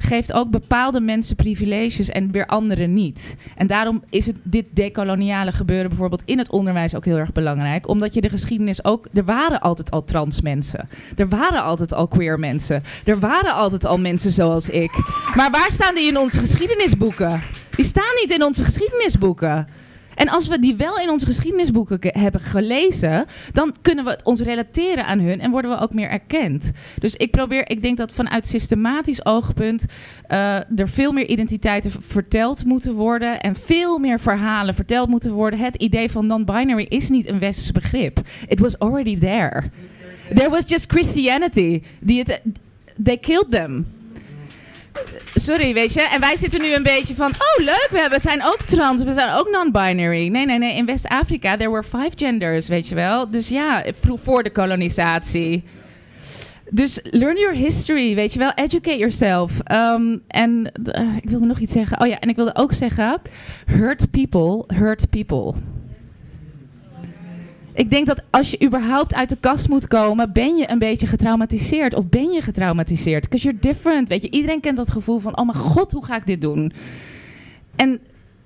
[0.03, 3.35] geeft ook bepaalde mensen privileges en weer anderen niet.
[3.55, 7.87] En daarom is het dit decoloniale gebeuren bijvoorbeeld in het onderwijs ook heel erg belangrijk.
[7.87, 9.07] Omdat je de geschiedenis ook...
[9.13, 10.89] Er waren altijd al trans mensen.
[11.15, 12.83] Er waren altijd al queer mensen.
[13.05, 14.91] Er waren altijd al mensen zoals ik.
[15.35, 17.41] Maar waar staan die in onze geschiedenisboeken?
[17.75, 19.67] Die staan niet in onze geschiedenisboeken.
[20.16, 24.39] En als we die wel in onze geschiedenisboeken ke- hebben gelezen, dan kunnen we ons
[24.41, 26.72] relateren aan hun en worden we ook meer erkend.
[26.99, 29.86] Dus ik probeer, ik denk dat vanuit systematisch oogpunt
[30.28, 35.59] eh, er veel meer identiteiten verteld moeten worden en veel meer verhalen verteld moeten worden.
[35.59, 38.20] Het idee van non-binary is niet een westers begrip.
[38.47, 39.64] It was already there.
[40.34, 41.82] There was just Christianity.
[41.99, 42.24] Die
[43.03, 43.86] they killed them.
[45.36, 46.01] Sorry, weet je.
[46.01, 47.32] En wij zitten nu een beetje van...
[47.32, 49.03] Oh, leuk, we zijn ook trans.
[49.03, 50.28] We zijn ook non-binary.
[50.28, 50.76] Nee, nee, nee.
[50.76, 53.30] In West-Afrika, there were five genders, weet je wel.
[53.30, 55.64] Dus ja, voor de kolonisatie.
[56.70, 58.51] Dus learn your history, weet je wel.
[58.55, 59.59] Educate yourself.
[59.64, 62.01] Ehm, en eh, ik wilde nog iets zeggen.
[62.01, 63.22] Oh ja, en ik wilde ook zeggen...
[63.66, 65.53] Hurt people, hurt people.
[67.74, 71.07] Ik denk dat als je überhaupt uit de kast moet komen, ben je een beetje
[71.07, 71.95] getraumatiseerd.
[71.95, 73.24] Of ben je getraumatiseerd?
[73.24, 74.07] Because you're different.
[74.07, 76.74] Weet je, iedereen kent dat gevoel van: oh mijn god, hoe ga ik dit doen?
[77.76, 77.99] En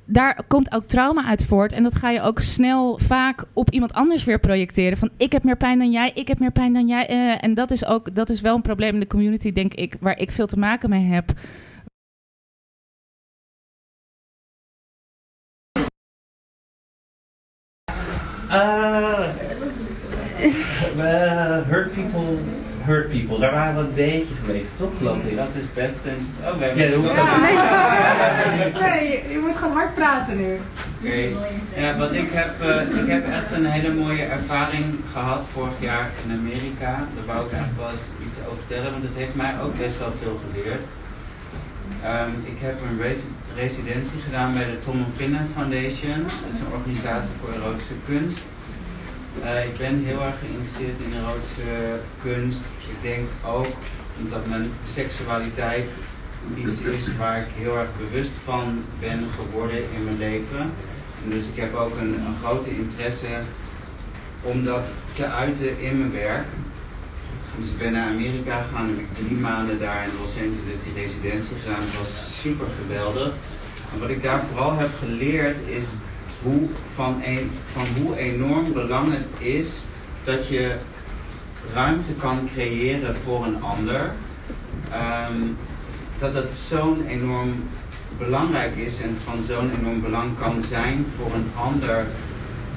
[0.06, 1.72] daar komt ook trauma uit voort.
[1.72, 4.98] En dat ga je ook snel vaak op iemand anders weer projecteren.
[4.98, 7.08] Van ik heb meer pijn dan jij, ik heb meer pijn dan jij.
[7.08, 9.96] Eh, en dat is ook dat is wel een probleem in de community, denk ik,
[10.00, 11.32] waar ik veel te maken mee heb.
[18.50, 19.30] Eh,
[20.98, 22.38] eh, hurt people,
[22.86, 23.40] hurt people.
[23.40, 25.36] Daar waren we een beetje gebleven, toch geloof ik?
[25.38, 26.26] Dat is best een...
[26.46, 28.82] Oh, we Ja, hebben dat hoeft niet.
[28.84, 30.60] Nee, je, je moet gewoon hard praten nu.
[31.04, 31.30] Oké.
[31.82, 36.10] Ja, wat ik heb, eh, ik heb echt een hele mooie ervaring gehad vorig jaar
[36.26, 36.92] in Amerika.
[37.16, 40.00] Daar wou ik eigenlijk wel eens iets over vertellen, want het heeft mij ook best
[40.00, 40.84] wel veel geleerd.
[42.04, 46.22] Ehm, ik heb een resi- residentie gedaan bij de Tom Finnen Foundation.
[46.22, 48.42] Dat is een organisatie voor erotische kunst.
[49.44, 52.66] Eh, ik ben heel erg geïnteresseerd in erotische kunst.
[52.94, 53.74] Ik denk ook
[54.18, 55.90] dat mijn seksualiteit
[56.56, 60.62] iets is waar ik heel erg bewust van ben geworden in mijn leven.
[61.24, 63.40] En dus ik heb ook een, een grote interesse
[64.42, 66.46] om dat te uiten in mijn werk.
[67.60, 70.94] Dus ik ben naar Amerika gegaan, heb ik drie maanden daar in Los Angeles die
[70.94, 71.82] residentie gedaan.
[71.82, 73.34] Het was super geweldig.
[73.94, 75.88] En wat ik daar vooral heb geleerd is
[76.42, 77.24] hoe, van,
[77.72, 79.84] van hoe enorm belang het is
[80.24, 80.76] dat je
[81.74, 84.12] ruimte kan creëren voor een ander.
[84.92, 85.42] Ehm,
[86.18, 87.64] dat dat zo'n enorm
[88.18, 92.06] belangrijk is en van zo'n enorm belang kan zijn voor een ander.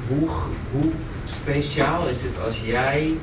[0.08, 0.28] Hoe,
[0.72, 0.92] hoe
[1.24, 3.16] speciaal is het als jij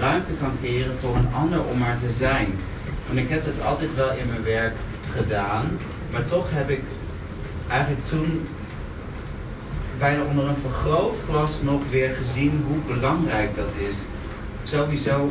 [0.00, 2.48] ruimte kan creëren voor een ander om maar te zijn?
[3.06, 4.74] Want ik heb het altijd wel in mijn werk
[5.12, 5.78] gedaan,
[6.10, 6.82] maar toch heb ik
[7.68, 8.46] eigenlijk toen
[9.98, 13.96] bijna onder een vergrootglas nog weer gezien hoe belangrijk dat is.
[14.62, 15.30] Sowieso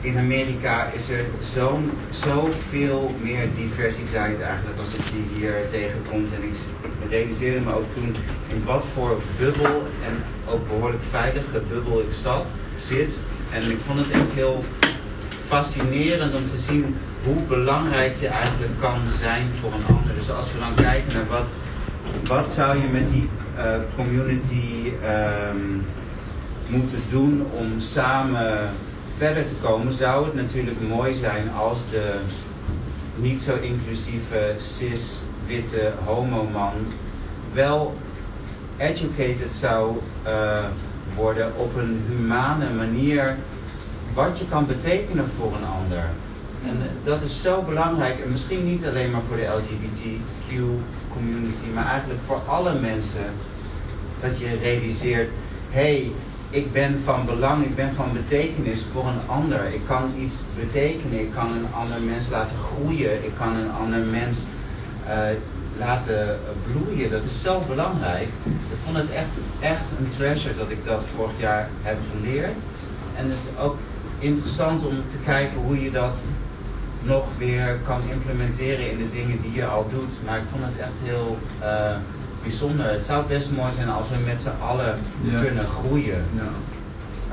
[0.00, 6.32] in Amerika is er zo'n zoveel meer diversiteit eigenlijk als ik die hier tegenkomt.
[6.32, 6.56] En ik
[7.10, 8.16] realiseerde me ook toen
[8.48, 12.46] in wat voor bubbel en ook behoorlijk veilige bubbel ik zat,
[12.76, 13.18] zit.
[13.56, 14.64] En ik vond het echt heel
[15.46, 20.14] fascinerend om te zien hoe belangrijk je eigenlijk kan zijn voor een ander.
[20.14, 21.48] Dus als we dan kijken naar wat,
[22.28, 25.56] wat zou je met die eh, community ehm,
[26.66, 28.70] moeten doen om samen
[29.16, 32.14] verder te komen, zou het natuurlijk mooi zijn als de
[33.16, 36.72] niet zo inclusieve cis witte homo man
[37.52, 37.94] wel
[38.76, 40.64] educated zou eh,
[41.16, 43.36] worden op een humane manier
[44.14, 46.04] wat je kan betekenen voor een ander.
[46.64, 48.20] En eh, dat is zo belangrijk.
[48.20, 50.50] En misschien niet alleen maar voor de LGBTQ
[51.12, 53.26] community, maar eigenlijk voor alle mensen.
[54.20, 55.30] Dat je realiseert,
[55.70, 56.12] hé, hey,
[56.50, 59.64] ik ben van belang, ik ben van betekenis voor een ander.
[59.64, 63.98] Ik kan iets betekenen, ik kan een ander mens laten groeien, ik kan een ander
[63.98, 64.46] mens
[65.06, 65.12] uh,
[65.78, 66.38] laten
[66.72, 67.10] bloeien.
[67.10, 68.28] Dat is zo belangrijk.
[68.44, 72.62] Ik vond het echt, echt een treasure dat ik dat vorig jaar heb geleerd.
[73.16, 73.76] En het is ook
[74.18, 76.24] interessant om te kijken hoe je dat
[77.02, 80.12] nog weer kan implementeren in de dingen die je al doet.
[80.24, 81.96] Maar ik vond het echt heel uh,
[82.42, 82.86] bijzonder.
[82.92, 85.42] Het zou best mooi zijn als we met z'n allen Yeah.
[85.44, 86.24] kunnen groeien.
[86.34, 86.46] Yeah.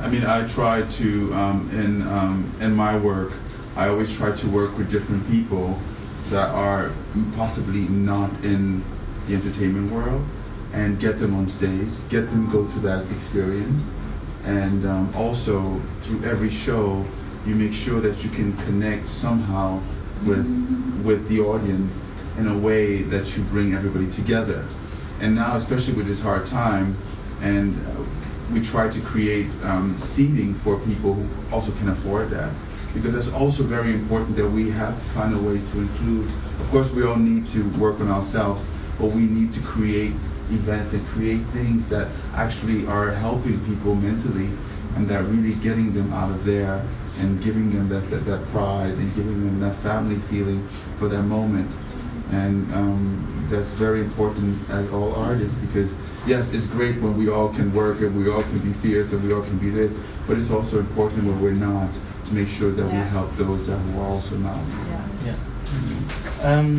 [0.05, 3.31] I mean, I try to um, in um, in my work.
[3.77, 5.77] I always try to work with different people
[6.30, 6.91] that are
[7.36, 8.84] possibly not in
[9.28, 10.24] the entertainment world,
[10.74, 13.91] and get them on stage, get them go through that experience,
[14.43, 17.05] and um, also through every show,
[17.45, 19.80] you make sure that you can connect somehow
[20.26, 20.45] with
[21.03, 22.05] with the audience
[22.38, 24.65] in a way that you bring everybody together.
[25.19, 26.97] And now, especially with this hard time,
[27.41, 28.03] and uh,
[28.51, 32.51] we try to create um, seating for people who also can afford that.
[32.93, 36.29] Because that's also very important that we have to find a way to include.
[36.59, 38.67] Of course, we all need to work on ourselves,
[38.99, 40.13] but we need to create
[40.49, 44.49] events and create things that actually are helping people mentally
[44.95, 46.85] and that really getting them out of there
[47.19, 50.67] and giving them that, that, pride and giving them that family feeling
[50.97, 51.75] for that moment.
[52.31, 57.49] And um, that's very important as all artists because yes, it's great when we all
[57.49, 60.37] can work and we all can be fierce and we all can be this, but
[60.37, 61.89] it's also important when we're not
[62.24, 63.11] to make sure that we Yeah.
[63.11, 64.57] help those that who are also not.
[65.26, 65.34] Ja.
[66.49, 66.78] Ehm,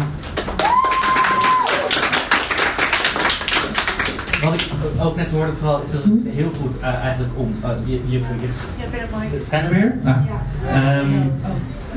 [4.45, 4.67] wat ik
[5.01, 8.19] ook net hoorde vooral is dat het heel goed eh, eigenlijk om eh, je, je,
[8.19, 8.49] je,
[9.37, 9.95] het zijn er weer?
[10.05, 10.17] Ah.
[10.69, 11.09] Ehm,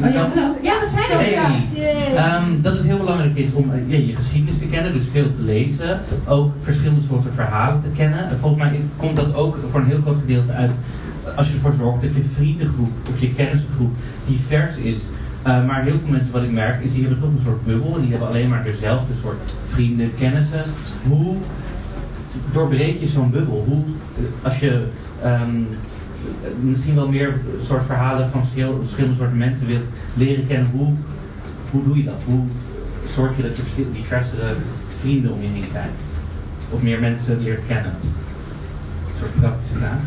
[0.05, 0.55] Oh ja, hallo.
[0.61, 2.15] Ja, we zijn er weer.
[2.15, 5.31] Ehm, dat het heel belangrijk is om eh, ja, je geschiedenis te kennen, dus veel
[5.31, 5.99] te lezen.
[6.27, 8.29] Ook verschillende soorten verhalen te kennen.
[8.29, 10.71] En volgens mij komt dat ook voor een heel groot gedeelte uit
[11.35, 13.91] als je ervoor zorgt dat je vriendengroep of je kennisgroep
[14.27, 14.97] divers is.
[15.41, 17.95] Eh, maar heel veel mensen, wat ik merk, is die hebben toch een soort bubbel.
[17.95, 20.61] En die hebben alleen maar dezelfde soort vrienden, kennissen.
[21.07, 21.35] Hoe
[22.51, 23.63] doorbreek je zo'n bubbel?
[23.67, 23.83] Hoe,
[24.17, 24.87] eh, als je
[25.23, 25.61] ehm,
[26.59, 30.93] misschien wel meer soort verhalen van verschil- verschillende soorten mensen wilt leren kennen, hoe,
[31.71, 32.21] hoe doe je dat?
[32.25, 32.43] Hoe
[33.15, 34.53] zorg je dat je diversere
[34.99, 35.89] vrienden om je heen krijgt?
[36.69, 37.91] Of meer mensen leert kennen?
[37.93, 39.99] Een soort praktische vraag.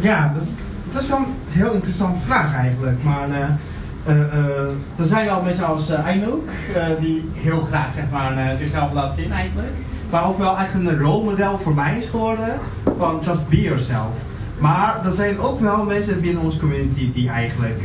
[0.00, 0.44] Ja, dat,
[0.92, 3.02] dat is wel een heel interessante vraag eigenlijk.
[3.02, 3.42] Maar eh,
[4.04, 5.98] eh, eh, er zijn wel mensen als uh,
[7.00, 9.72] die heel graag zeg maar, zichzelf laat zien eigenlijk.
[10.10, 12.58] Maar ook wel eigenlijk een rolmodel voor mij is geworden
[12.98, 14.14] van just be yourself.
[14.58, 17.82] Maar er zijn ook wel mensen binnen onze community die eigenlijk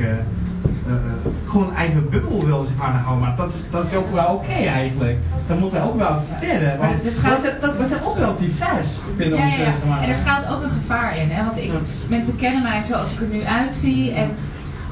[1.51, 3.27] gewoon eigen bubbel willen zeg maar, houden.
[3.27, 5.17] Maar dat is, dat is ook wel oké eigenlijk.
[5.47, 6.77] Dat moeten wij ook wel accepteren.
[6.79, 10.01] Want we zijn- dat- we zijn ook wel divers binnen Ja, onze ja, ja.
[10.01, 11.43] En er schuilt ook een gevaar in, hè?
[11.45, 11.71] Want ik,
[12.07, 14.11] mensen kennen mij zoals ik er nu uitzie.
[14.11, 14.29] En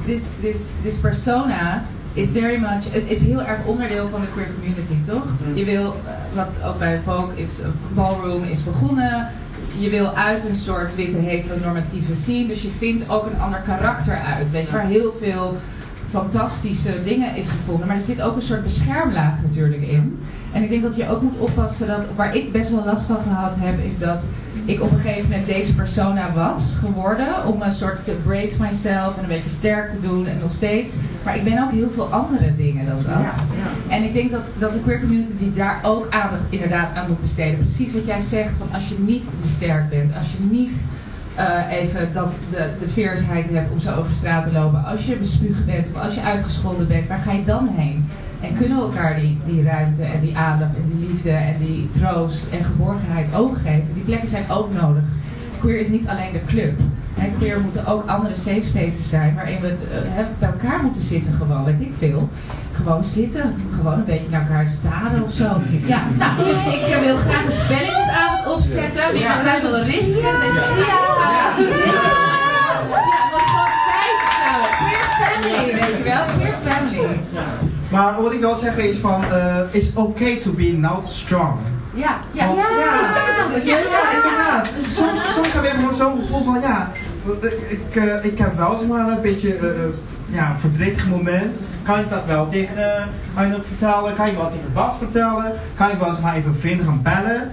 [0.06, 1.82] this, this, this persona
[2.12, 5.24] is very much, het is heel erg onderdeel van de queer community, toch?
[5.54, 7.48] Je wil, eh, wat ook bij Vogue is,
[7.94, 9.28] Ballroom is begonnen.
[9.78, 12.46] Je wil uit een soort witte heteronormatieve scene.
[12.46, 14.50] Dus je vindt ook een ander karakter uit.
[14.50, 15.56] Weet je, waar heel veel
[16.10, 17.86] fantastische dingen is gevonden.
[17.86, 20.18] Maar er zit ook een soort beschermlaag natuurlijk in.
[20.52, 23.22] En ik denk dat je ook moet oppassen dat, waar ik best wel last van
[23.22, 24.24] gehad heb, is dat
[24.64, 27.46] ik op een gegeven moment deze persona was geworden.
[27.46, 30.94] Om een soort te brace myself en een beetje sterk te doen en nog steeds.
[31.24, 33.34] Maar ik ben ook heel veel andere dingen dan dat.
[33.88, 37.20] En ik denk dat, dat de queer community die daar ook aandacht inderdaad aan moet
[37.20, 37.58] besteden.
[37.58, 40.84] Precies wat jij zegt, van als je niet te sterk bent, als je niet
[41.40, 44.84] eh, even dat de, de hebt om zo over straat te lopen.
[44.84, 48.08] Als je bespuugd bent of als je uitgescholden bent, waar ga je dan heen?
[48.40, 51.90] En kunnen we elkaar die, die ruimte en die aandacht en die liefde en die
[51.90, 53.94] troost en geborgenheid ook geven?
[53.94, 55.02] Die plekken zijn ook nodig.
[55.60, 56.80] Queer is niet alleen de club.
[57.20, 61.02] Hè, queer moeten ook andere safe spaces zijn waarin we eh, hè, bij elkaar moeten
[61.02, 62.28] zitten gewoon, weet ik veel.
[62.72, 65.48] Gewoon zitten, gewoon een beetje naar elkaar staren of zo.
[65.86, 69.12] Ja, nou, dus ik eh, wil graag een spelletjesavond opzetten.
[69.12, 70.22] Wie met mij wil risken?
[70.40, 70.66] Dus ja.
[71.26, 72.00] Ja.
[72.88, 74.52] Ja, wat gewoon tijd zo.
[74.78, 76.24] Queer family, weet je wel?
[76.38, 77.20] Queer family.
[77.90, 81.54] Maar wat ik wil zeggen is van, eh it's okay to be not strong.
[81.94, 83.64] Ja, ja, ja, precies, dat bedoelde ik.
[83.66, 84.72] Ja, ja, inderdaad.
[84.76, 86.90] Dus Soms, soms heb je gewoon zo'n gevoel van, ja,
[87.68, 89.90] ik, eh, ik heb wel zeg maar een beetje eh, eh,
[90.26, 91.56] ja, een verdrietig moment.
[91.82, 94.14] Kan ik dat wel tegen uh, Arnold vertellen?
[94.14, 95.52] Kan ik wel tegen Bas vertellen?
[95.74, 97.50] Kan ik wel zeg maar even vrienden gaan bellen?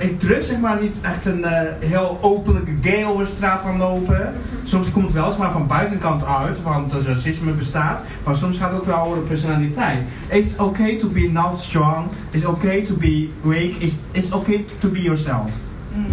[0.00, 1.44] Ik durf zeg maar niet echt een
[1.78, 4.32] heel openlijke gay over de straat gaan lopen.
[4.64, 8.02] Soms komt het wel zeg maar van buitenkant uit, want dat racisme bestaat.
[8.24, 10.02] Maar soms gaat het ook wel over de personaliteit.
[10.28, 12.06] It's okay to be not strong.
[12.30, 13.74] It's okay to be weak.
[13.78, 15.50] It's, it's okay to be yourself.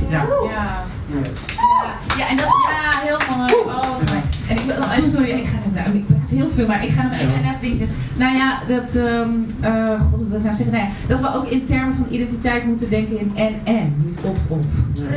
[0.10, 0.26] Ja.
[0.50, 0.84] Ja.
[2.18, 3.54] Ja, en dat, ja, heel mooi.
[3.54, 3.98] Oh.
[4.50, 7.12] En ik wil, oh, sorry, ik ga nou, ik heel veel, maar ik ga nog
[7.12, 7.88] even daarnaast denken.
[8.18, 9.30] Nou ja, dat, ehm
[9.62, 10.76] eh, god, wat wil ik nou zeggen?
[10.76, 14.66] Nou ja, dat we ook in termen van identiteit moeten denken in en-en, niet of-of.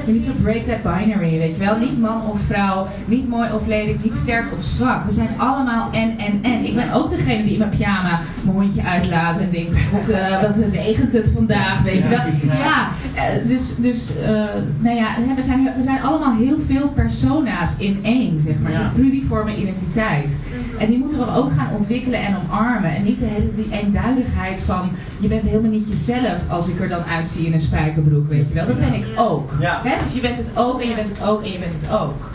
[0.04, 1.78] We need to break that binary, weet je wel.
[1.78, 5.04] Niet man of vrouw, niet mooi of lelijk, niet sterk of zwak.
[5.04, 6.64] We zijn allemaal en-en-en.
[6.64, 10.42] Ik ben ook degene die in mijn pyjama mijn hondje uitlaat en denkt, god, eh,
[10.42, 12.18] wat regent het vandaag, weet je wel.
[12.58, 14.30] Ja, eh, dus, dus eh,
[14.78, 15.06] nou ja,
[15.36, 18.72] we zijn, we zijn allemaal heel veel persona's in één, zeg maar.
[18.72, 20.38] Zo'n pluriforme identiteit.
[20.80, 22.94] En die moeten we ook gaan ontwikkelen en omarmen.
[22.94, 26.88] En niet de hele die eenduidigheid van, je bent helemaal niet jezelf als ik er
[26.88, 28.66] dan uitzie in een spijkerbroek, weet je wel.
[28.66, 29.52] Dat ben ik ook.
[29.60, 29.80] Ja.
[29.84, 29.96] Hè?
[30.04, 32.30] Dus je bent het ook en je bent het ook en je bent het ook.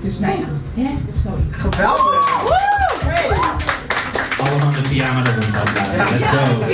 [0.00, 0.46] Dus nou ja,
[0.82, 0.90] hè,
[1.22, 1.56] zoiets.
[1.56, 2.48] Geweldig!
[4.40, 6.18] Allemaal de pyjama de hond uitlaten.
[6.18, 6.72] Let's go.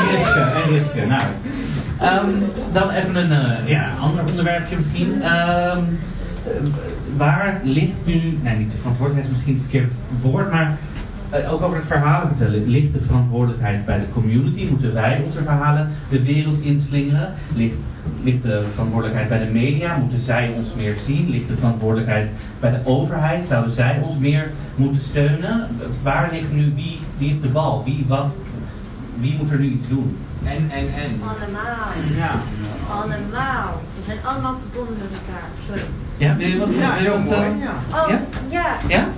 [0.00, 1.06] En Riske, en Riske.
[1.06, 1.22] Nou.
[2.00, 2.30] Ehm,
[2.72, 5.22] dan even een eh, ja, ander onderwerpje misschien.
[5.22, 5.82] Ehm, eh,
[7.16, 9.88] waar ligt nu, nee niet de verantwoordelijkheid is misschien het verkeerde
[10.22, 10.78] woord, maar
[11.30, 12.68] eh, ook over het verhalen vertellen.
[12.68, 14.66] Ligt de verantwoordelijkheid bij de community?
[14.70, 17.32] Moeten wij onze verhalen de wereld inslingeren?
[17.54, 17.78] Ligt,
[18.22, 19.96] ligt de verantwoordelijkheid bij de media?
[19.96, 21.30] Moeten zij ons meer zien?
[21.30, 22.30] Ligt de verantwoordelijkheid
[22.60, 23.46] bij de overheid?
[23.46, 25.68] Zouden zij ons meer moeten steunen?
[26.02, 27.84] Waar ligt nu, wie, wie heeft de bal?
[27.84, 28.26] Wie, wat,
[29.20, 30.16] wie moet er nu iets doen?
[30.44, 31.20] En, en, en.
[31.20, 31.88] Allemaal.
[32.16, 32.40] Ja.
[32.90, 33.82] Allemaal.
[33.96, 35.48] We zijn allemaal verbonden met elkaar.
[35.66, 36.05] Sorry.
[36.18, 36.68] Ja, wil je wat?
[36.78, 37.34] Ja, heel wat, mooi.
[37.36, 37.98] eh, Ja.
[38.02, 38.20] Oh, Ja?
[38.48, 38.76] ja.
[38.88, 39.08] Ja?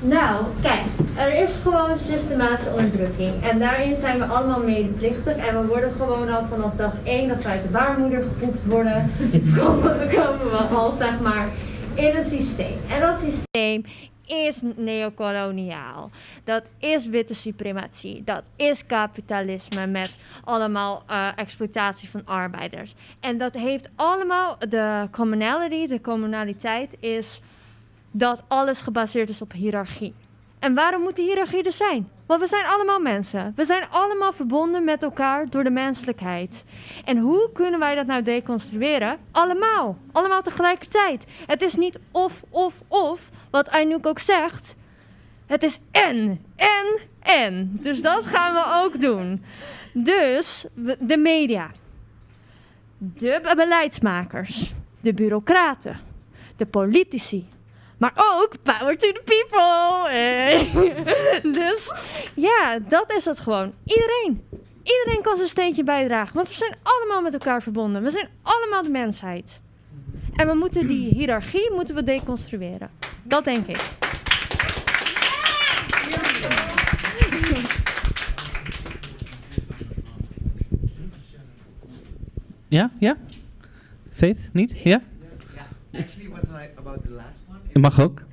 [0.00, 0.80] Nou, kijk,
[1.16, 3.32] er is gewoon systematische onderdrukking.
[3.42, 5.36] En daarin zijn we allemaal medeplichtig.
[5.36, 9.12] En we worden gewoon al vanaf dag 1 dat we uit de baarmoeder gepoept worden,
[9.58, 11.48] komen, komen we al zeg maar
[11.94, 12.76] in een systeem.
[12.94, 13.84] En dat systeem
[14.26, 16.10] is neocoloniaal.
[16.44, 18.24] Dat is witte suprematie.
[18.24, 22.94] Dat is kapitalisme met allemaal eh, exploitatie van arbeiders.
[23.20, 27.40] En dat heeft allemaal, de commonality, de communaliteit is
[28.10, 30.14] dat alles gebaseerd is op hiërarchie.
[30.58, 32.08] En waarom moet die hiërarchie er zijn?
[32.26, 33.52] Want we zijn allemaal mensen.
[33.56, 36.64] We zijn allemaal verbonden met elkaar door de menselijkheid.
[37.04, 39.18] En hoe kunnen wij dat nou deconstrueren?
[39.30, 39.96] Allemaal.
[40.12, 41.26] Allemaal tegelijkertijd.
[41.46, 43.30] Het is niet of, of, of.
[43.54, 44.76] Wat Anouk ook zegt.
[45.46, 47.76] Het is en, en, en.
[47.80, 49.44] Dus dat gaan we ook doen.
[49.92, 50.66] Dus
[51.00, 51.70] de media.
[52.98, 54.72] De be- beleidsmakers.
[55.00, 55.96] De bureaucraten.
[56.56, 57.48] De politici.
[57.98, 60.10] Maar ook power to the people.
[60.10, 60.70] Hey.
[61.62, 61.92] dus
[62.34, 63.74] ja, dat is het gewoon.
[63.84, 64.48] Iedereen.
[64.82, 66.34] Iedereen kan zijn steentje bijdragen.
[66.34, 68.02] Want we zijn allemaal met elkaar verbonden.
[68.02, 69.62] We zijn allemaal de mensheid.
[70.36, 72.90] En we moeten die hiërarchie moeten we deconstrueren.
[73.22, 73.92] Dat denk ik.
[82.68, 82.90] Ja?
[82.98, 83.16] Ja?
[84.10, 84.38] Faith?
[84.52, 84.78] Niet?
[84.84, 85.02] Ja?
[85.92, 86.42] Actually, was
[86.76, 87.58] about the last one.
[87.72, 88.24] Je mag ook.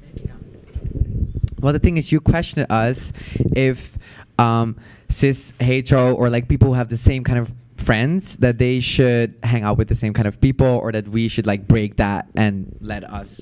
[1.60, 3.12] Well, the thing is, you questioned us
[3.54, 3.98] if
[4.40, 4.76] um,
[5.08, 9.36] cis, hetero, or like people who have the same kind of friends that they should
[9.44, 12.28] hang out with the same kind of people, or that we should like break that
[12.36, 13.42] and let us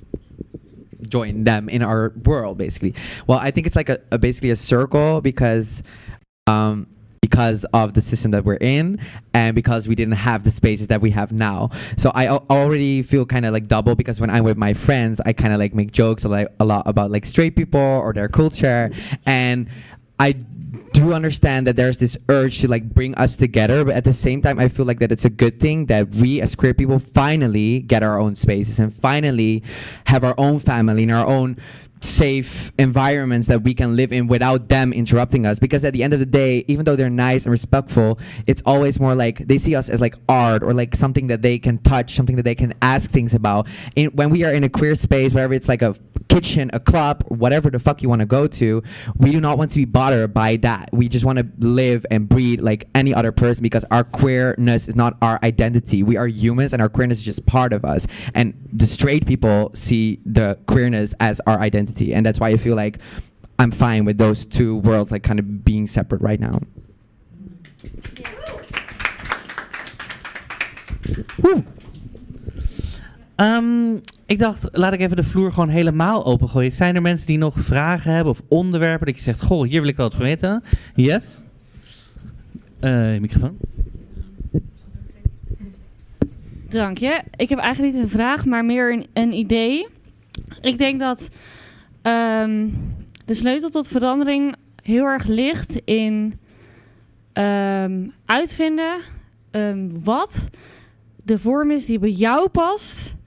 [1.08, 2.94] join them in our world, basically.
[3.28, 5.84] Well, I think it's like a, a basically a circle because
[6.48, 6.88] um,
[7.22, 9.00] because of the system that we're in
[9.34, 11.70] and because we didn't have the spaces that we have now.
[11.98, 15.22] So I al- already feel kind of like double because when I'm with my friends,
[15.26, 18.30] I kind of like make jokes a, a lot about like straight people or their
[18.30, 18.92] culture
[19.26, 19.70] and
[20.20, 20.34] I
[20.92, 24.42] do understand that there's this urge to like bring us together, but at the same
[24.42, 27.82] time, I feel like that it's a good thing that we as queer people finally
[27.82, 29.64] get our own spaces and finally
[30.06, 31.58] have our own family and our own
[32.02, 35.60] safe environments that we can live in without them interrupting us.
[35.60, 39.00] Because at the end of the day even though they're nice and respectful it's always
[39.00, 42.16] more like they see us as like art or like something that they can touch
[42.16, 43.68] something that they can ask things about.
[43.96, 45.94] In, when we are in a queer space wherever it's like a
[46.30, 48.82] kitchen a club whatever the fuck you want to go to
[49.18, 50.90] we do not want to be bothered by that.
[50.94, 54.96] We just want to live and breed like any other person because our queerness is
[54.96, 56.04] not our identity.
[56.04, 58.08] We are humans and our queerness is just part of us.
[58.34, 62.14] And the straight people see the queerness as our identity.
[62.14, 63.00] And that's why i feel like
[63.58, 66.60] I'm fine with those two worlds like kind of being separate right now.
[73.38, 76.72] Ehm, ik dacht, laat ik even de vloer gewoon helemaal opengooien.
[76.72, 79.90] Zijn er mensen die nog vragen hebben of onderwerpen dat je zegt, goh, hier wil
[79.90, 80.64] ik wel wat van weten?
[80.96, 81.40] Yes?
[82.80, 83.58] Eh, microfoon.
[86.70, 87.22] Dank je.
[87.36, 89.88] Ik heb eigenlijk niet een vraag, maar meer een, een idee.
[90.62, 91.30] Ik denk dat
[92.02, 92.68] ehm,
[93.26, 96.40] de sleutel tot verandering heel erg ligt in
[97.34, 98.98] ehm, uitvinden
[99.52, 100.50] ehm, wat
[101.24, 103.18] de vorm is die bij jou past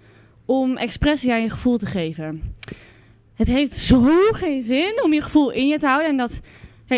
[0.53, 2.55] om expressie aan je gevoel te geven.
[3.35, 6.41] Het heeft zo geen zin om je gevoel in je te houden en dat,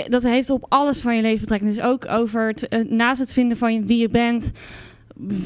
[0.09, 1.75] dat heeft op alles van je leven betrekking.
[1.75, 4.51] Dus ook over het, eh, naast het vinden van wie je bent,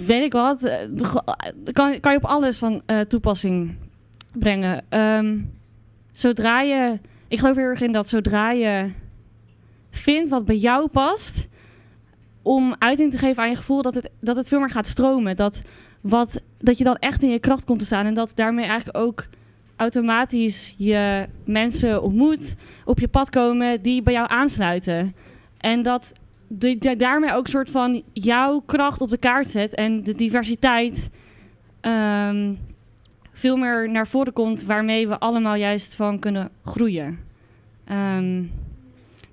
[0.06, 3.74] weet ik wat, eh, de- kan, kan je op alles van eh, toepassing
[4.38, 4.84] brengen.
[4.88, 5.38] Ehm,
[6.12, 6.98] zodra je,
[7.28, 8.90] ik geloof heel erg in dat zodra je
[9.90, 11.48] vindt wat bij jou past,
[12.42, 15.36] om uiting te geven aan je gevoel, dat het, dat het veel meer gaat stromen.
[15.36, 15.62] Dat,
[16.00, 18.98] wat, dat je dan echt in je kracht komt te staan en dat daarmee eigenlijk
[18.98, 19.26] ook
[19.76, 22.54] automatisch je mensen ontmoet,
[22.84, 25.14] op je pad komen die bij jou aansluiten.
[25.58, 26.12] En dat
[26.96, 31.10] daarmee ook een soort van jouw kracht op de kaart zet en de diversiteit
[31.80, 32.52] ehm,
[33.32, 37.18] veel meer naar voren komt, waarmee we allemaal juist van kunnen groeien.
[37.84, 38.42] Ehm,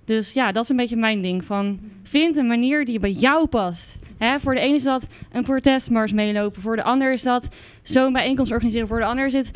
[0.06, 1.46] dus ja, dat is een beetje mijn ding.
[1.46, 4.00] Van, vind een manier die bij jou past.
[4.40, 6.62] Voor de ene is dat een protestmars meelopen.
[6.62, 7.48] Voor de ander is dat
[7.84, 8.88] zo'n bijeenkomst organiseren.
[8.88, 9.52] Voor de ander is het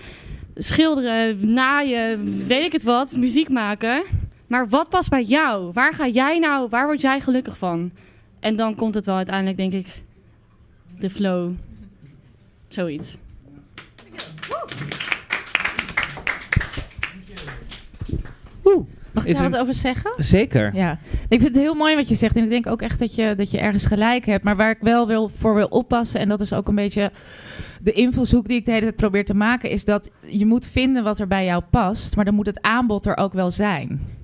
[0.56, 4.04] schilderen, naaien, weet ik het wat, muziek maken.
[4.48, 5.72] Maar wat past bij jou?
[5.74, 7.92] Waar ga jij nou, waar word jij gelukkig van?
[8.40, 10.04] En dan komt het wel uiteindelijk, denk ik,
[11.00, 11.52] de flow.
[12.68, 13.18] Zoiets.
[19.30, 20.24] Ik daar wat over zeggen?
[20.24, 20.76] Zeker.
[20.76, 22.36] Ja, ik vind het heel mooi wat je zegt.
[22.36, 24.44] En ik denk ook echt dat je, dat je ergens gelijk hebt.
[24.44, 27.12] Maar waar ik wel wil, voor wil oppassen, en dat is ook een beetje
[27.82, 31.04] de invalshoek die ik de hele tijd probeer te maken, is dat je moet vinden
[31.04, 32.16] wat er bij jou past.
[32.16, 34.18] Maar dan moet het aanbod er ook wel zijn.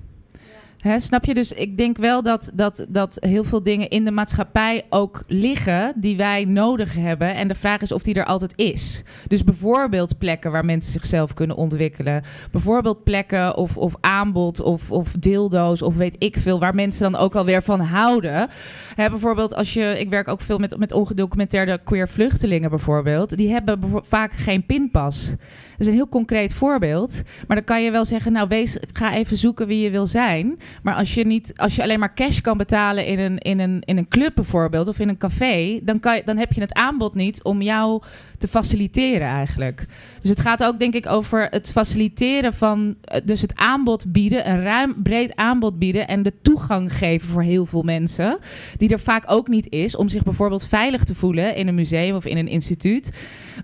[0.86, 1.34] Hè, snap je?
[1.34, 5.92] Dus ik denk wel dat, dat, dat heel veel dingen in de maatschappij ook liggen
[5.96, 7.34] die wij nodig hebben.
[7.34, 9.02] En de vraag is of die er altijd is.
[9.28, 12.22] Dus bijvoorbeeld plekken waar mensen zichzelf kunnen ontwikkelen.
[12.50, 17.20] Bijvoorbeeld plekken of, of aanbod of, of dildo's of weet ik veel, waar mensen dan
[17.20, 18.48] ook alweer van houden.
[18.96, 23.36] Bijvoorbeeld als je, ik werk ook veel met, met ongedocumenteerde queer vluchtelingen bijvoorbeeld.
[23.36, 25.34] Die hebben vaak geen pinpas.
[25.78, 27.22] Is een heel concreet voorbeeld.
[27.46, 30.58] Maar dan kan je wel zeggen, nou wees, ga even zoeken wie je wil zijn.
[30.82, 33.82] Maar als je, niet, als je alleen maar cash kan betalen in een, in een,
[33.84, 36.74] in een club bijvoorbeeld of in een café, dan, kan je, dan heb je het
[36.74, 38.02] aanbod niet om jou
[38.38, 39.86] te faciliteren eigenlijk.
[40.20, 44.50] Dus het gaat ook denk ik over het faciliteren van, eh, dus het aanbod bieden,
[44.50, 48.38] een ruim breed aanbod bieden en de toegang geven voor heel veel mensen,
[48.76, 52.16] die er vaak ook niet is, om zich bijvoorbeeld veilig te voelen in een museum
[52.16, 53.12] of in een instituut,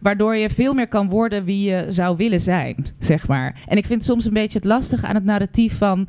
[0.00, 3.60] waardoor je veel meer kan worden wie je zou willen zijn, zeg maar.
[3.66, 6.08] En ik vind soms een beetje het lastige aan het narratief van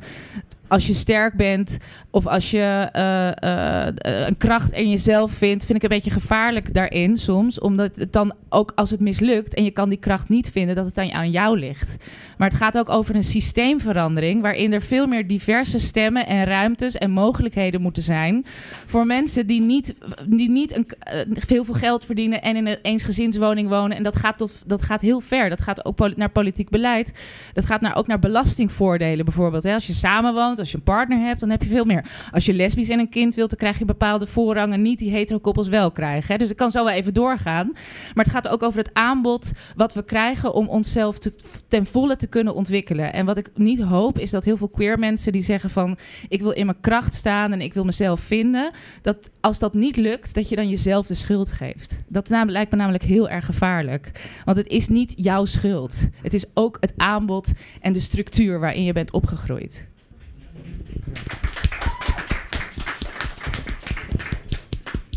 [0.74, 1.78] als je sterk bent
[2.10, 3.94] of als je eh, eh,
[4.26, 7.60] een kracht in jezelf vindt, vind ik een beetje gevaarlijk daarin soms.
[7.60, 10.86] Omdat het dan ook als het mislukt en je kan die kracht niet vinden, dat
[10.86, 11.96] het aan jou ligt.
[12.38, 16.96] Maar het gaat ook over een systeemverandering waarin er veel meer diverse stemmen en ruimtes
[16.96, 18.44] en mogelijkheden moeten zijn
[18.86, 19.94] voor mensen die niet,
[20.26, 23.96] die niet een, eh, veel veel geld verdienen en in een eensgezinswoning wonen.
[23.96, 25.48] En dat gaat, tot, dat gaat heel ver.
[25.48, 27.12] Dat gaat ook naar politiek beleid.
[27.52, 29.62] Dat gaat naar, ook naar belastingvoordelen bijvoorbeeld.
[29.62, 29.74] Hè.
[29.74, 32.04] Als je samenwoont, als je een partner hebt, dan heb je veel meer.
[32.32, 35.68] Als je lesbisch en een kind wilt, dan krijg je bepaalde voorrangen niet die hetero-koppels
[35.68, 36.32] wel krijgen.
[36.32, 36.38] Hè.
[36.38, 37.70] Dus ik kan zo wel even doorgaan.
[38.14, 41.34] Maar het gaat ook over het aanbod wat we krijgen om onszelf te,
[41.68, 43.12] ten volle te kunnen ontwikkelen.
[43.12, 45.98] En wat ik niet hoop, is dat heel veel queer mensen die zeggen van...
[46.28, 48.70] ik wil in mijn kracht staan en ik wil mezelf vinden...
[49.02, 52.02] dat als dat niet lukt, dat je dan jezelf de schuld geeft.
[52.08, 54.30] Dat lijkt me namelijk heel erg gevaarlijk.
[54.44, 56.06] Want het is niet jouw schuld.
[56.22, 59.88] Het is ook het aanbod en de structuur waarin je bent opgegroeid.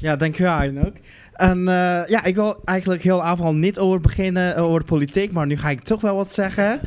[0.01, 0.95] Ja, dankjewel ook.
[1.37, 5.45] En eh, ja, ik wil eigenlijk heel avond niet over beginnen eh, over politiek, maar
[5.45, 6.79] nu ga ik toch wel wat zeggen.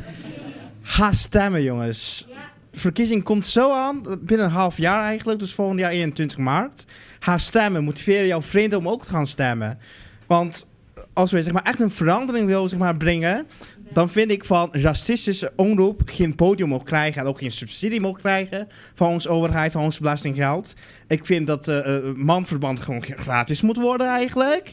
[0.81, 2.27] Ga stemmen, jongens.
[2.71, 6.85] De verkiezing komt zo aan, binnen een half jaar eigenlijk, dus volgend jaar 21 maart.
[7.19, 9.79] Ga stemmen, motiveer jouw vrienden om ook te gaan stemmen.
[10.27, 10.67] Want
[11.13, 13.47] als we zeg maar, echt een verandering willen zeg maar, brengen,
[13.93, 18.21] dan vind ik van racistische omroep geen podium mogen krijgen en ook geen subsidie mogen
[18.21, 20.73] krijgen van onze overheid, van ons belastinggeld.
[21.07, 24.71] Ik vind dat eh, eh, manverband gewoon gratis moet worden eigenlijk.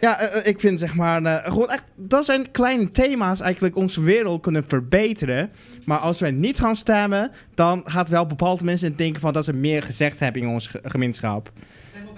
[0.00, 4.42] Ja, eh, ik vind zeg maar, gewoon echt, dat zijn kleine thema's eigenlijk onze wereld
[4.42, 5.50] kunnen verbeteren.
[5.84, 9.52] Maar als wij niet gaan stemmen, dan gaat wel bepaalde mensen denken van dat ze
[9.52, 11.52] meer gezegd hebben in onze ge- gemeenschap.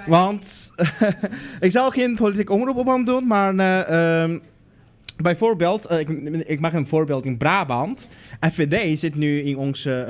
[0.06, 0.72] Want
[1.60, 4.38] ik zal geen politieke omroep op hem doen, maar eh, ehm,
[5.22, 6.08] bijvoorbeeld, eh, ik,
[6.46, 8.08] ik maak een voorbeeld in Brabant.
[8.52, 10.02] FVD zit nu in ons eh,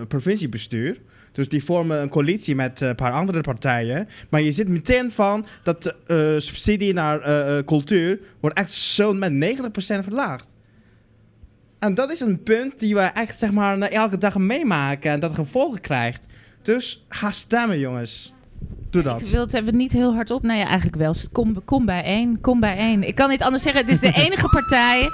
[0.00, 1.00] eh, provinciebestuur.
[1.32, 4.08] Dus die vormen een coalitie met een paar andere partijen.
[4.28, 9.64] Maar je ziet meteen van dat eh, subsidie naar cultuur wordt echt zo met 90%
[9.76, 10.54] verlaagd.
[11.78, 15.34] En dat is een punt die we echt zeg maar elke dag meemaken en dat
[15.34, 16.26] gevolgen krijgt.
[16.62, 18.34] Dus ga stemmen jongens.
[18.90, 19.20] Doe dat.
[19.20, 20.42] Ik wil het hebben niet heel hard op.
[20.42, 21.14] Nou ja, eigenlijk wel.
[21.32, 22.40] Kom, kom bijeen.
[22.40, 23.02] Kom bijeen.
[23.02, 23.80] Ik kan niet anders zeggen.
[23.80, 25.08] Het is de enige partij.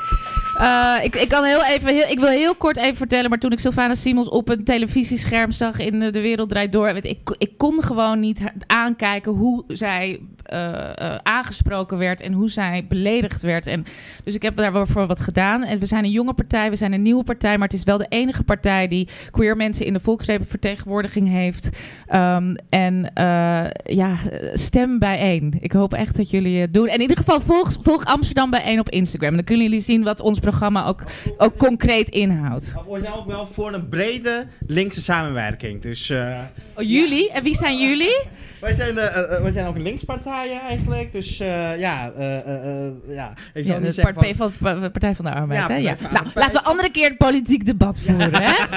[0.59, 3.31] Eh, ik, ik, kan heel even, heel, ik wil heel kort even vertellen.
[3.31, 6.93] Maar toen ik Sylvana Simons op een televisiescherm zag in De Wereld Draait Door.
[6.93, 12.21] weet Ik, ik kon gewoon niet aankijken hoe zij eh, eh, aangesproken werd.
[12.21, 13.67] En hoe zij beledigd werd.
[13.67, 13.85] En,
[14.25, 15.65] dus ik heb daarvoor wat gedaan.
[15.65, 16.71] En we zijn een jonge partij.
[16.71, 17.59] We zijn een nieuwe partij.
[17.59, 21.71] Maar het is wel de enige partij die queer mensen in de volksvertegenwoordiging heeft.
[22.07, 24.17] Ehm, en eh, ja,
[24.55, 25.55] stem bijeen.
[25.61, 26.87] Ik hoop echt dat jullie het doen.
[26.89, 29.35] En in ieder geval volg, volg Amsterdam bijeen op Instagram.
[29.35, 31.03] Dan kunnen jullie zien wat ons programma ook,
[31.37, 32.75] ook concreet inhoudt.
[32.89, 35.83] We zijn ook wel voor een brede linkse samenwerking.
[35.83, 36.39] Dus, eh,
[36.77, 37.31] Oh, jullie?
[37.31, 38.23] En wie zijn jullie?
[38.61, 41.13] wij, zijn, eh, eh, wij zijn ook een linkspartijen eigenlijk.
[41.13, 43.33] Dus eh, ja, eh, eh, eh, ja.
[43.55, 45.61] Ik zal Ja, niet de zeggen Partij van- van, Partij van de Arbeid.
[45.61, 45.77] Ja, hè?
[45.77, 45.97] Ja.
[46.13, 48.43] Nou, laten we andere keer het politiek debat voeren.
[48.43, 48.53] Hè?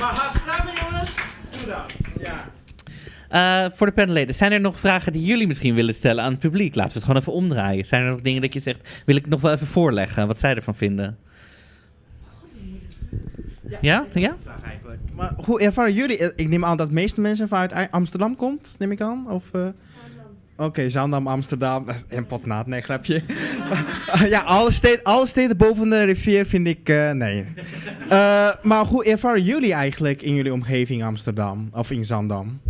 [0.00, 1.10] Maar ga stemmen jongens.
[1.50, 1.92] Doe dat.
[2.26, 2.49] Ja.
[3.30, 6.40] Eh, voor de panelleden, zijn er nog vragen die jullie misschien willen stellen aan het
[6.40, 6.74] publiek?
[6.74, 7.84] Laten we het gewoon even omdraaien.
[7.84, 10.54] Zijn er nog dingen dat je zegt, wil ik nog wel even voorleggen, wat zij
[10.54, 11.18] ervan vinden?
[13.80, 14.04] Ja?
[14.12, 14.36] Ja?
[14.42, 15.00] Vraag eigenlijk.
[15.14, 16.18] Maar hoe ervaren jullie?
[16.18, 19.30] Eh, Ik neem aan dat de meeste mensen vanuit Amsterdam komt, neem ik aan?
[19.30, 19.66] Of, eh?
[20.56, 23.22] Oké, Zandam, Amsterdam en Potnaat, nee, grapje.
[24.28, 27.44] ja, alle steden, alle steden boven de rivier vind ik, eh, nee.
[28.08, 32.60] Eh, maar hoe ervaren jullie eigenlijk in jullie omgeving Amsterdam of in Zandam?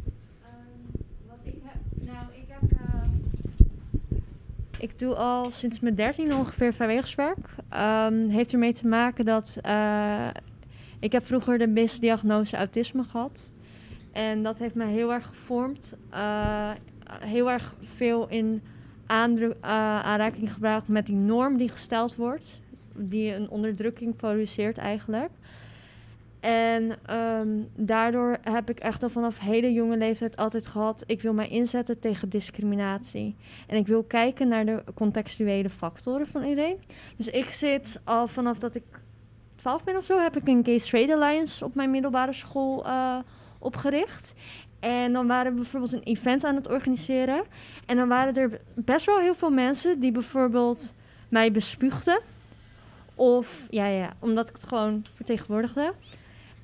[4.81, 7.49] Ik doe al sinds mijn dertien ongeveer vrijwilligerswerk.
[7.69, 10.29] Ehm heeft ermee te maken dat eh,
[10.99, 13.53] ik heb vroeger de misdiagnose autisme gehad.
[14.13, 15.97] En dat heeft mij heel erg gevormd.
[16.11, 16.71] Eh,
[17.21, 18.63] heel erg veel in
[19.07, 19.47] eh,
[20.01, 22.61] aanraking gebracht met die norm die gesteld wordt.
[22.95, 25.31] Die een onderdrukking produceert eigenlijk.
[26.41, 31.03] En ehm, daardoor heb ik echt al vanaf hele jonge leeftijd altijd gehad...
[31.07, 33.37] ik wil mij inzetten tegen discriminatie.
[33.67, 36.77] En ik wil kijken naar de contextuele factoren van iedereen.
[37.17, 38.85] Dus ik zit al vanaf dat ik
[39.55, 40.19] 12 ben of zo...
[40.19, 43.19] heb ik een Gay Straight Alliance op mijn middelbare school eh,
[43.59, 44.35] opgericht.
[44.81, 47.45] En dan waren we bijvoorbeeld een event aan het organiseren.
[47.87, 50.95] En dan waren er best wel heel veel mensen die bijvoorbeeld
[51.29, 52.21] mij bespuugden.
[53.15, 55.93] Of, ja, ja, omdat ik het gewoon vertegenwoordigde.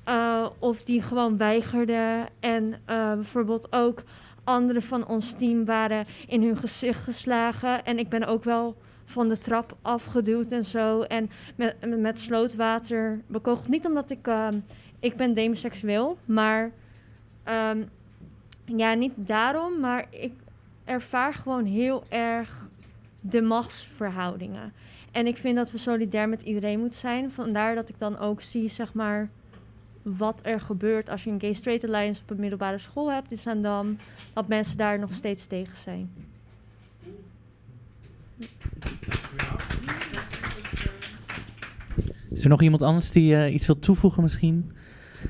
[0.07, 2.27] Eh, of die gewoon weigerden.
[2.39, 4.03] En eh, bijvoorbeeld ook
[4.43, 7.85] anderen van ons team waren in hun gezicht geslagen.
[7.85, 8.75] En ik ben ook wel
[9.05, 11.01] van de trap afgeduwd en zo.
[11.01, 13.67] En met, met slootwater bekogeld.
[13.67, 14.27] Niet omdat ik...
[14.27, 14.59] ehm,
[14.99, 16.71] ik ben demoseksueel, maar...
[17.43, 17.83] ehm,
[18.65, 20.33] ja, niet daarom, maar ik
[20.85, 22.67] ervaar gewoon heel erg
[23.19, 24.73] de machtsverhoudingen.
[25.11, 27.31] En ik vind dat we solidair met iedereen moeten zijn.
[27.31, 29.29] Vandaar dat ik dan ook zie, zeg maar,
[30.17, 33.37] wat er gebeurt als je een Gay Straight Alliance op een middelbare school hebt in
[33.37, 33.95] Zaandam.
[34.33, 36.09] Dat mensen daar nog steeds tegen zijn.
[42.29, 44.71] Is er nog iemand anders die eh, iets wil toevoegen misschien?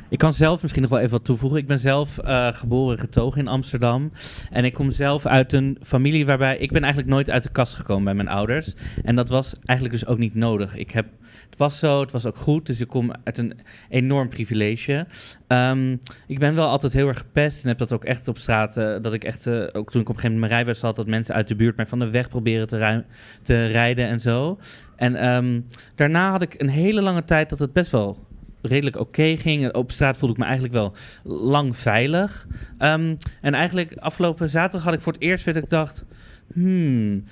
[0.10, 1.60] Ik kan zelf misschien nog wel even wat toevoegen.
[1.60, 4.12] Ik ben zelf eh, geboren getogen in Amsterdam.
[4.52, 6.58] En ik kom zelf uit een familie waarbij...
[6.58, 8.74] Ik ben eigenlijk nooit uit de kast gekomen bij mijn ouders.
[9.04, 10.76] En dat was eigenlijk dus ook niet nodig.
[10.76, 11.06] Ik heb,
[11.50, 12.66] het was zo, het was ook goed.
[12.66, 13.54] Dus ik kom uit een
[13.90, 15.08] enorm privilege.
[15.48, 15.96] Ehm,
[16.28, 17.62] ik ben wel altijd heel erg gepest.
[17.64, 18.78] En heb dat ook echt op straat...
[18.78, 20.96] eh, dat ik echt, eh, ook toen ik op een gegeven moment mijn rijbewijs had...
[20.96, 23.04] dat mensen uit de buurt mij van de weg proberen te,
[23.42, 24.60] te rijden en zo.
[24.96, 25.62] En ehm,
[25.96, 28.27] daarna had ik een hele lange tijd dat het best wel
[28.68, 29.74] redelijk oké ging.
[29.74, 32.48] Op straat voelde ik me eigenlijk wel lang veilig.
[32.78, 36.06] Ehm, en eigenlijk afgelopen zaterdag had ik voor het eerst weer dat ik dacht...
[36.54, 37.24] Hmm,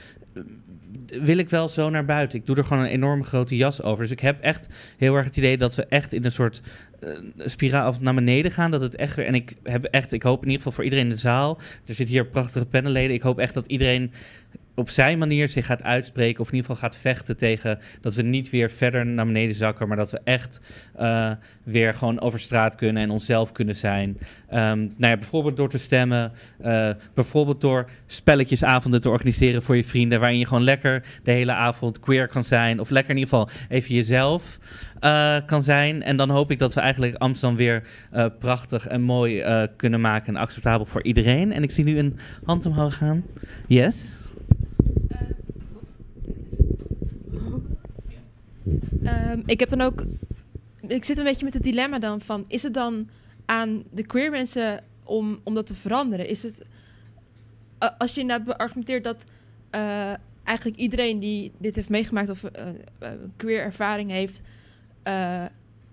[1.08, 2.40] wil ik wel zo naar buiten?
[2.40, 4.04] Ik doe er gewoon een enorme grote jas over.
[4.04, 6.62] Dus ik heb echt heel erg het idee dat we echt in een soort
[7.00, 8.72] eh, spiraal naar beneden gaan.
[8.72, 9.26] Dat het echt weer...
[9.26, 10.14] En ik heb echt...
[10.14, 11.58] Ik hoop in ieder geval voor iedereen in de zaal...
[11.86, 13.16] Er zitten hier prachtige panelleden.
[13.16, 14.12] Ik hoop echt dat iedereen
[14.76, 18.22] op zijn manier zich gaat uitspreken, of in ieder geval gaat vechten tegen dat we
[18.22, 20.62] niet weer verder naar beneden zakken, maar dat we echt
[20.96, 21.32] eh,
[21.64, 24.18] weer gewoon over straat kunnen en onszelf kunnen zijn.
[24.50, 26.32] Ehm, nou ja, bijvoorbeeld door te stemmen,
[26.62, 31.52] eh, bijvoorbeeld door spelletjesavonden te organiseren voor je vrienden, waarin je gewoon lekker de hele
[31.52, 34.58] avond queer kan zijn, of lekker in ieder geval even jezelf
[35.00, 36.04] eh, kan zijn.
[36.04, 37.84] En dan hoop ik dat we eigenlijk Amsterdam weer
[38.40, 39.44] prachtig en mooi
[39.76, 41.54] kunnen maken en acceptabel voor iedereen.
[41.54, 43.24] En ik zie nu een hand omhoog gaan.
[43.68, 44.24] Yes?
[49.04, 50.06] Ehm, ik heb dan ook.
[50.88, 53.10] Ik zit een beetje met het dilemma dan van: is het dan
[53.46, 56.28] aan de queer mensen om, om dat te veranderen?
[56.28, 56.66] Is het.
[57.98, 59.26] als je inderdaad beargumenteert dat
[59.70, 60.14] eh,
[60.44, 64.42] eigenlijk iedereen die dit heeft meegemaakt of eh, eh, een queer ervaring heeft,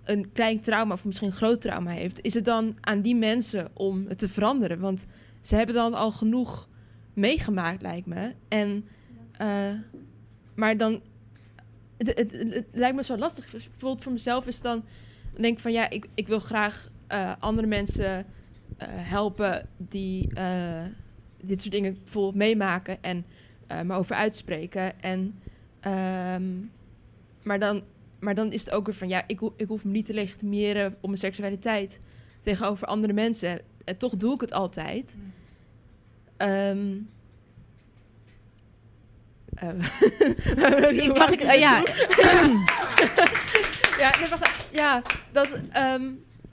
[0.05, 3.69] een klein trauma of misschien een groot trauma heeft, is het dan aan die mensen
[3.73, 4.81] om het te veranderen?
[4.81, 5.05] Want
[5.41, 6.69] ze hebben dan al genoeg
[7.15, 8.33] meegemaakt, lijkt me.
[8.49, 8.85] En,
[10.55, 11.01] maar dan
[12.09, 13.51] het, het, het- het lijkt me zo lastig.
[13.51, 14.85] Bijvoorbeeld voor mezelf is dan,
[15.33, 18.17] dan denk ik van ja, ik, ik wil graag eh, andere mensen
[18.77, 20.83] eh, helpen die eh,
[21.43, 23.25] dit soort dingen bijvoorbeeld meemaken en
[23.85, 25.01] me over uitspreken.
[25.03, 25.39] En,
[25.81, 26.45] ehm,
[27.43, 27.83] maar, dan,
[28.21, 30.15] maar dan is het ook weer van ja, ik, ho- ik hoef me niet te
[30.15, 32.01] legitimeren op mijn seksualiteit
[32.41, 33.61] tegenover andere mensen.
[33.85, 35.17] En toch doe ik het altijd.
[36.37, 36.97] Ehm, eh,
[41.03, 41.83] Ik- mag ik- eh, ja.
[43.99, 45.03] ja, nee, wacht, ja,
[45.33, 46.03] dat ehm,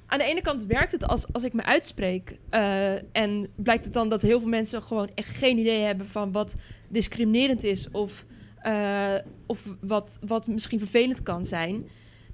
[0.06, 2.38] aan de ene kant werkt het als, als ik me uitspreek.
[2.50, 6.32] eh, en blijkt het dan dat heel veel mensen gewoon echt geen idee hebben van
[6.32, 6.56] wat
[6.88, 7.88] discriminerend is.
[7.92, 8.26] Of,
[8.62, 9.14] eh,
[9.46, 11.90] of wat, wat misschien vervelend kan zijn.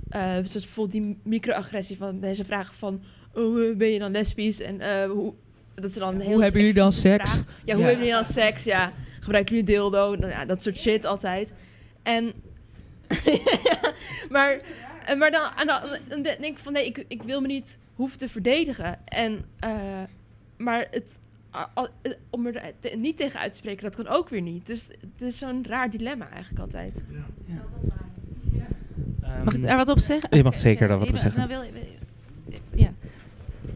[0.10, 3.02] Eh, zoals bijvoorbeeld die microagressie van mensen vragen van...
[3.34, 4.62] Oh, eh, ben je dan lesbisch?
[4.62, 5.34] En eh, hoe...
[5.76, 7.30] Dat ze dan heel hebben jullie dan seks?
[7.32, 7.46] vragen.
[7.66, 7.88] Ja, hoe Ja.
[7.90, 8.64] hebben jullie dan seks?
[8.64, 8.92] Ja,
[9.26, 10.16] gebruiken jullie dildo?
[10.16, 11.54] Nou, ja, dat soort shit altijd.
[12.04, 12.34] En...
[14.30, 14.60] maar,
[15.18, 18.18] maar dan, aan de- dan denk ik van nee, ik, ik wil me niet hoeven
[18.18, 19.08] te verdedigen.
[19.08, 20.02] En, eh,
[20.58, 21.20] maar het,
[22.30, 24.66] om er te- niet tegen uit te spreken, dat kan ook weer niet.
[24.66, 27.02] Dus het is zo'n raar dilemma eigenlijk altijd.
[29.44, 30.38] Mag ik er wat op zeggen?
[30.38, 31.48] Je mag zeker daar wat Ja, op zeggen.
[31.50, 31.82] nou wil-
[32.74, 32.94] ja.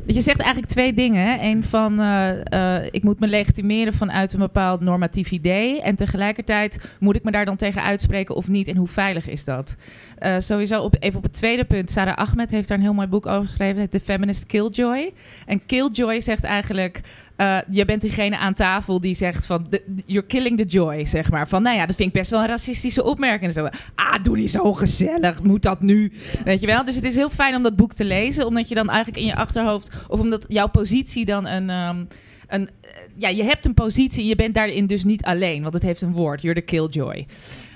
[0.06, 1.44] Je zegt eigenlijk twee dingen.
[1.44, 5.82] Eén van, eh, eh, ik moet me legitimeren vanuit een bepaald normatief idee.
[5.82, 8.68] En tegelijkertijd moet ik me daar dan tegen uitspreken of niet.
[8.68, 9.76] En hoe veilig is dat?
[10.18, 11.92] Eh, sowieso op, even op het tweede punt.
[11.92, 13.82] Sarah Ahmed heeft daar een heel mooi boek over geschreven.
[13.82, 15.14] Het The Feminist Killjoy.
[15.46, 17.02] En Killjoy zegt eigenlijk...
[17.40, 19.68] eh, je bent diegene aan tafel die zegt van...
[20.06, 21.48] you're killing the joy, zeg maar.
[21.48, 23.54] Van, nou ja, dat vind ik best wel een racistische opmerking.
[23.54, 25.44] Zo, ah, doe niet zo gezellig.
[25.44, 26.12] Moet dat nu?
[26.44, 26.86] Weet je wel?
[26.86, 28.46] Dus het is heel fijn om dat boek te lezen.
[28.46, 30.06] Omdat je dan eigenlijk in je achterhoofd...
[30.08, 31.70] Of omdat jouw positie dan een...
[31.70, 32.04] ehm,
[32.48, 34.26] een eh, ja, je hebt een positie.
[34.26, 35.62] Je bent daarin dus niet alleen.
[35.62, 36.42] Want het heeft een woord.
[36.42, 37.26] You're the killjoy.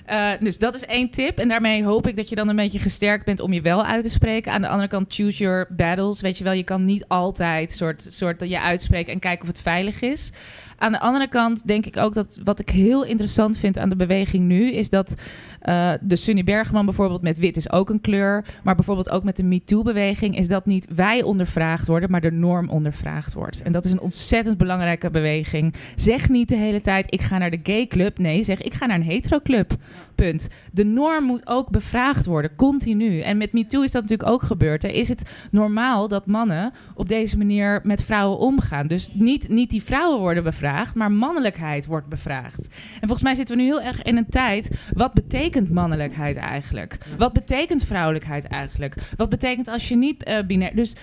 [0.05, 1.37] Eh, dus dat is één tip.
[1.37, 4.03] En daarmee hoop ik dat je dan een beetje gesterkt bent om je wel uit
[4.03, 4.51] te spreken.
[4.51, 6.21] Aan de andere kant, choose your battles.
[6.21, 9.61] Weet je wel, je kan niet altijd soort, soort je uitspreken en kijken of het
[9.61, 10.31] veilig is.
[10.77, 13.95] Aan de andere kant denk ik ook dat wat ik heel interessant vind aan de
[13.95, 15.15] beweging nu, is dat
[15.63, 18.45] eh, de Sunny Bergman bijvoorbeeld met wit is ook een kleur.
[18.63, 22.69] Maar bijvoorbeeld ook met de MeToo-beweging is dat niet wij ondervraagd worden, maar de norm
[22.69, 23.61] ondervraagd wordt.
[23.61, 25.73] En dat is een ontzettend belangrijke beweging.
[25.95, 28.17] Zeg niet de hele tijd, ik ga naar de gay club.
[28.17, 29.75] Nee, zeg, ik ga naar een hetero club.
[30.15, 30.49] Punt.
[30.71, 33.19] De norm moet ook bevraagd worden, continu.
[33.19, 34.81] En met MeToo is dat natuurlijk ook gebeurd.
[34.81, 34.89] Hè.
[34.89, 38.87] Is het normaal dat mannen op deze manier met vrouwen omgaan?
[38.87, 42.67] Dus niet, niet die vrouwen worden bevraagd, maar mannelijkheid wordt bevraagd.
[42.93, 44.69] En volgens mij zitten we nu heel erg in een tijd.
[44.93, 46.97] Wat betekent mannelijkheid eigenlijk?
[47.17, 48.95] Wat betekent vrouwelijkheid eigenlijk?
[49.17, 50.75] Wat betekent als je niet eh, binair.
[50.75, 50.95] Dus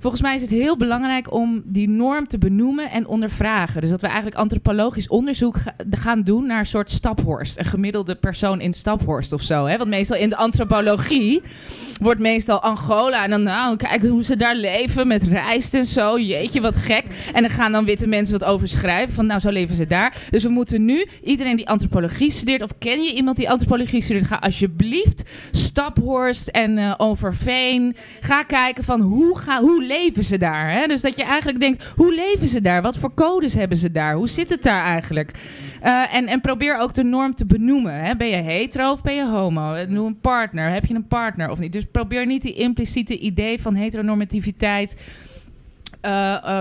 [0.00, 3.80] volgens mij is het heel belangrijk om die norm te benoemen en ondervragen.
[3.80, 7.58] Dus dat we eigenlijk antropologisch onderzoek ga- gaan doen naar een soort staphorst.
[7.58, 9.66] Een gemiddelde persoon in staphorst of zo.
[9.66, 9.76] Hè?
[9.76, 11.42] Want meestal in de antropologie
[12.00, 13.24] wordt meestal Angola.
[13.24, 16.18] En dan nou, kijk hoe ze daar leven met rijst en zo.
[16.18, 17.04] Jeetje, wat gek.
[17.32, 19.14] En dan gaan dan witte mensen wat over schrijven.
[19.14, 20.16] Van nou, zo leven ze daar.
[20.30, 22.62] Dus we moeten nu, iedereen die antropologie studeert...
[22.62, 27.96] of ken je iemand die antropologie ga alsjeblieft Staphorst en eh, Overveen...
[28.20, 30.70] ga kijken van hoe, ga, hoe leven ze daar.
[30.70, 30.86] Hè?
[30.86, 32.82] Dus dat je eigenlijk denkt, hoe leven ze daar?
[32.82, 34.14] Wat voor codes hebben ze daar?
[34.14, 35.30] Hoe zit het daar eigenlijk?
[35.80, 38.04] Eh, en, en probeer ook de norm te benoemen.
[38.04, 38.16] Hè?
[38.16, 39.72] Ben je hetero of ben je homo?
[39.74, 40.70] Eh, Noem een partner.
[40.70, 41.72] Heb je een partner of niet?
[41.72, 44.96] Dus probeer niet die impliciete idee van heteronormativiteit...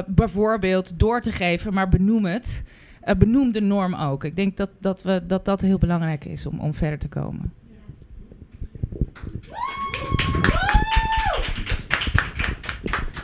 [0.05, 2.63] bijvoorbeeld door te geven, maar benoem het.
[3.05, 4.23] Eh, benoem de norm ook.
[4.23, 7.53] Ik denk dat dat, we, dat, dat heel belangrijk is om, om verder te komen.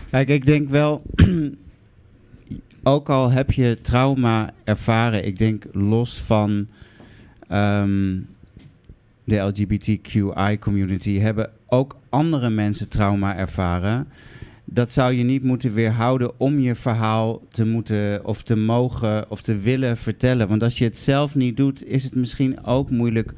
[0.09, 1.01] Kijk, ik denk wel,
[2.83, 6.67] ook al heb je trauma ervaren, ik denk los van
[7.47, 8.19] ehm,
[9.23, 14.07] de LGBTQI-community hebben ook andere mensen trauma ervaren.
[14.73, 19.41] Dat zou je niet moeten weerhouden om je verhaal te moeten of te mogen of
[19.41, 20.47] te willen vertellen.
[20.47, 23.33] Want als je het zelf niet doet, is het misschien ook moeilijk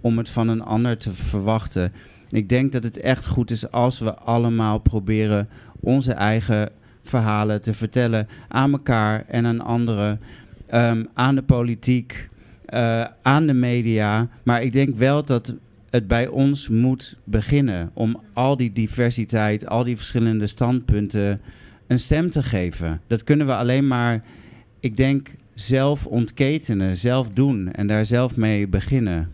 [0.00, 1.92] om het van een ander te verwachten.
[2.30, 5.48] Ik denk dat het echt goed is als we allemaal proberen
[5.80, 6.70] onze eigen
[7.02, 10.20] verhalen te vertellen aan elkaar en aan anderen,
[10.66, 12.28] ehm, aan de politiek,
[12.64, 14.28] eh, aan de media.
[14.42, 15.54] Maar ik denk wel dat
[15.90, 21.40] het bij ons moet beginnen om al die diversiteit, al die verschillende standpunten
[21.86, 23.00] een stem te geven.
[23.06, 24.24] Dat kunnen we alleen maar,
[24.80, 29.30] ik denk, zelf ontketenen, zelf doen en daar zelf mee beginnen.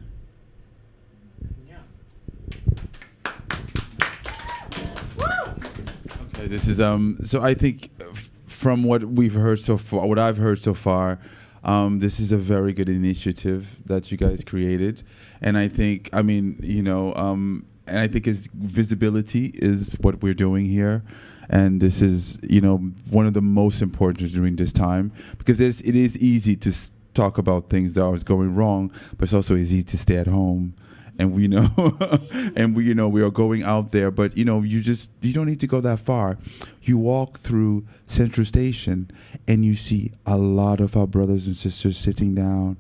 [6.43, 7.17] Okay, this is um.
[7.21, 8.07] So I think uh,
[8.47, 11.19] from what we've heard so far, what I've heard so far,
[11.65, 15.05] um, this is a very good initiative that you guys created,
[15.43, 20.23] and I think, I mean, you know, um, and I think is visibility is what
[20.23, 21.03] we're doing here,
[21.51, 22.79] and this is, you know,
[23.11, 26.73] one of the most important during this time because it is easy to
[27.13, 30.75] talk about things that are going wrong, but it's also easy to stay at home.
[31.19, 31.69] And we know
[32.57, 35.35] and we you know we are going out there but you know you just you
[35.35, 36.39] don't need to go that far.
[36.81, 39.11] You walk through central station
[39.47, 42.79] and you see a lot of our brothers and sisters sitting down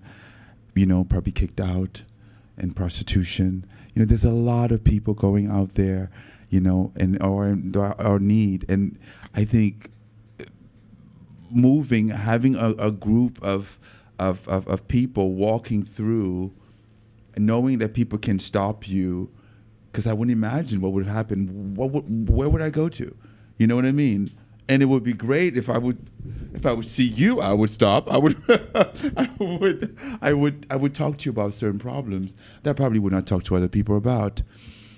[0.74, 2.02] you know probably kicked out
[2.62, 3.66] in prostitution.
[3.94, 6.10] You know there's a lot of people going out there
[6.48, 8.64] you know and our our need.
[8.68, 8.98] And
[9.34, 9.90] i think
[11.50, 13.78] moving having a, a group of,
[14.18, 16.52] of of of people walking through
[17.36, 19.30] knowing that people can stop you
[19.90, 21.74] because i wouldn't imagine what would happen.
[21.74, 23.16] What would, where would i go to?
[23.58, 24.30] You know what i mean
[24.68, 25.98] and it would be great if i would
[26.54, 28.10] if i would see you i would stop.
[28.10, 28.36] I would
[29.16, 32.98] i would i would i would talk to you about certain problems that I probably
[32.98, 34.42] would not talk to other people about.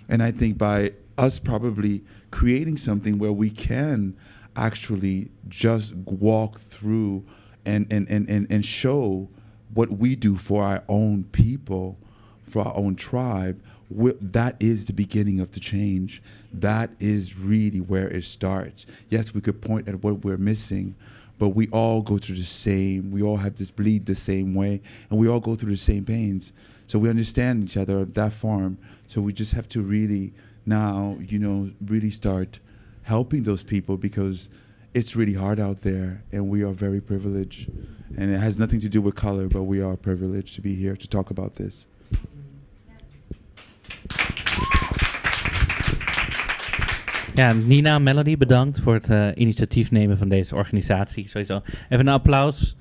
[0.08, 4.16] And i think by us probably creating something where we can
[4.56, 7.24] actually just walk through
[7.64, 9.28] and and and and, and show
[9.72, 11.98] what we do for our own people
[12.44, 16.22] for our own tribe, that is the beginning of the change.
[16.52, 18.86] That is really where it starts.
[19.10, 20.94] Yes, we could point at what we're missing,
[21.38, 24.80] but we all go through the same, we all have this bleed the same way,
[25.10, 26.52] and we all go through the same pains.
[26.86, 28.78] So we understand each other that farm.
[29.06, 30.32] So we just have to really
[30.66, 32.60] now, you know, really start
[33.02, 34.48] helping those people because
[34.94, 37.68] it's really hard out there and we are very privileged.
[38.16, 40.96] And it has nothing to do with color, but we are privileged to be here
[40.96, 41.86] to talk about this.
[47.34, 51.28] Ja, Nina, Melody, bedankt voor het eh, initiatief nemen van deze organisatie.
[51.28, 51.62] Sowieso.
[51.88, 52.76] Even een applaus.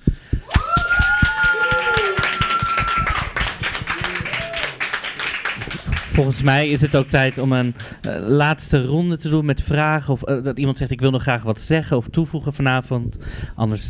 [6.13, 10.13] Volgens mij is het ook tijd om een eh, laatste ronde te doen met vragen.
[10.13, 13.17] Of eh, dat iemand zegt: Ik wil nog graag wat zeggen of toevoegen vanavond.
[13.55, 13.87] Anders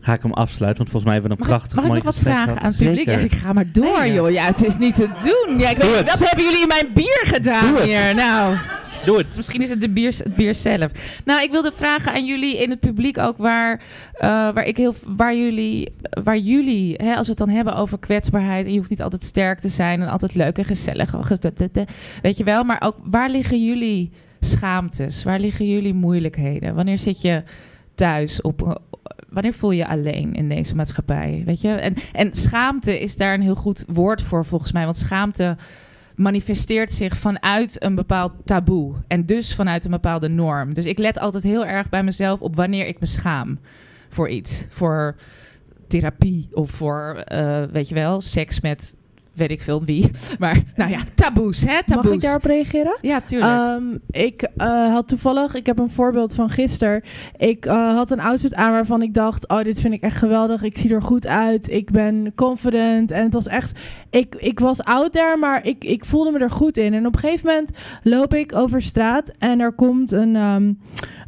[0.00, 0.84] ga ik hem afsluiten.
[0.84, 2.62] Want volgens mij hebben we een Mag, ik, prachtig mag ik nog wat vragen gehad.
[2.62, 3.04] aan het publiek?
[3.04, 3.24] Zeker.
[3.24, 4.30] Ik ga maar door, joh.
[4.30, 5.58] Ja, het is niet te doen.
[5.58, 8.14] Ja, ik Doe weet, wat hebben jullie in mijn bier gedaan hier?
[8.14, 8.56] Nou,
[9.36, 10.90] Misschien is het de bier, het bier zelf.
[11.24, 13.82] Nou, ik wilde vragen aan jullie in het publiek ook waar,
[14.12, 15.92] eh, waar, ik heel, waar jullie,
[16.24, 18.66] waar jullie hè, als we het dan hebben over kwetsbaarheid...
[18.66, 21.12] en je hoeft niet altijd sterk te zijn en altijd leuk en gezellig.
[22.22, 24.10] Weet je wel, maar ook waar liggen jullie
[24.40, 25.22] schaamtes?
[25.22, 26.74] Waar liggen jullie moeilijkheden?
[26.74, 27.42] Wanneer zit je
[27.94, 28.82] thuis op,
[29.28, 31.42] wanneer voel je alleen in deze maatschappij?
[31.46, 31.68] Weet je?
[31.68, 34.84] En, en schaamte is daar een heel goed woord voor volgens mij.
[34.84, 35.56] Want schaamte
[36.14, 38.94] manifesteert zich vanuit een bepaald taboe.
[39.06, 40.74] En dus vanuit een bepaalde norm.
[40.74, 43.58] Dus ik let altijd heel erg bij mezelf op wanneer ik me schaam
[44.08, 44.66] voor iets.
[44.70, 45.16] Voor
[45.86, 48.94] therapie of voor, eh, weet je wel, seks met
[49.34, 50.10] weet ik veel wie.
[50.38, 51.84] Maar nou ja, taboes, hè?
[51.84, 52.04] Taboes.
[52.04, 52.98] Mag ik daarop reageren?
[53.00, 53.52] Ja, tuurlijk.
[53.52, 57.02] Ehm, ik eh, had toevallig, ik heb een voorbeeld van gisteren.
[57.36, 60.62] Ik eh, had een outfit aan waarvan ik dacht: Oh, dit vind ik echt geweldig.
[60.62, 61.70] Ik zie er goed uit.
[61.70, 63.10] Ik ben confident.
[63.10, 63.78] En het was echt.
[64.10, 66.94] Ik, ik was out there, maar ik, ik voelde me er goed in.
[66.94, 67.70] En op een gegeven moment
[68.02, 70.72] loop ik over straat en er komt een, ehm,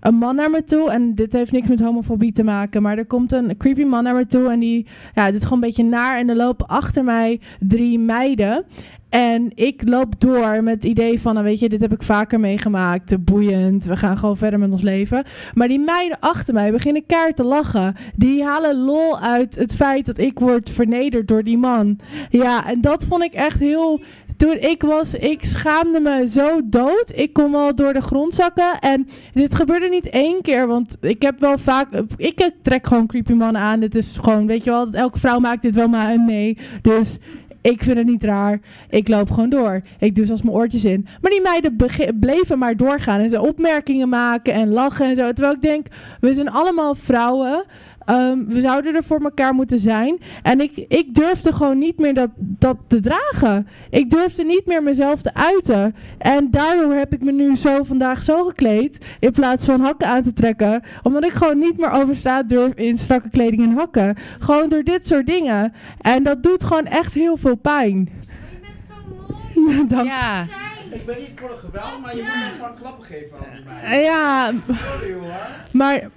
[0.06, 0.90] een man naar me toe.
[0.90, 4.14] En dit heeft niks met homofobie te maken, maar er komt een creepy man naar
[4.14, 4.48] me toe.
[4.48, 6.18] En die, ja, dit is gewoon een beetje naar.
[6.18, 8.64] En er lopen achter mij drie meiden.
[9.08, 12.40] En ik loop door met het idee van, nou weet je, dit heb ik vaker
[12.40, 13.24] meegemaakt.
[13.24, 15.24] Boeiend, we gaan gewoon verder met ons leven.
[15.54, 17.94] Maar die meiden achter mij beginnen keihard te lachen.
[18.14, 21.98] Die halen lol uit het feit dat ik word vernederd door die man.
[22.30, 24.00] Ja, en dat vond ik echt heel...
[24.36, 27.12] Toen ik was, ik schaamde me zo dood.
[27.14, 28.78] Ik kon wel door de grond zakken.
[28.80, 31.88] En dit gebeurde niet één keer, want ik heb wel vaak...
[32.16, 33.80] Ik trek gewoon creepy mannen aan.
[33.80, 36.58] Dit is gewoon, weet je wel, elke vrouw maakt dit wel maar mee.
[36.82, 37.18] Dus
[37.66, 38.60] Ik vind het niet raar.
[38.90, 39.82] Ik loop gewoon door.
[39.98, 41.06] Ik doe zelfs mijn oortjes in.
[41.20, 41.76] Maar die meiden
[42.20, 43.20] bleven maar doorgaan.
[43.20, 45.32] En ze opmerkingen maken en lachen en zo.
[45.32, 45.86] Terwijl ik denk,
[46.20, 47.64] we zijn allemaal vrouwen.
[48.06, 50.18] Ehm, we zouden er voor elkaar moeten zijn.
[50.42, 53.68] En ik, ik durfde gewoon niet meer dat, dat te dragen.
[53.90, 55.94] Ik durfde niet meer mezelf te uiten.
[56.18, 58.98] En daardoor heb ik me nu zo vandaag zo gekleed.
[59.20, 60.82] In plaats van hakken aan te trekken.
[61.02, 64.16] Omdat ik gewoon niet meer over straat durf in strakke kleding en hakken.
[64.38, 65.72] Gewoon door dit soort dingen.
[66.00, 68.08] En dat doet gewoon echt heel veel pijn.
[69.68, 70.06] Ja, dank.
[70.06, 70.42] Ja.
[70.90, 74.02] Ik ben niet voor het geweld, maar je moet me gewoon klappen geven aan mij.
[74.02, 75.30] Ja, Sorry hoor.
[75.72, 76.08] maar,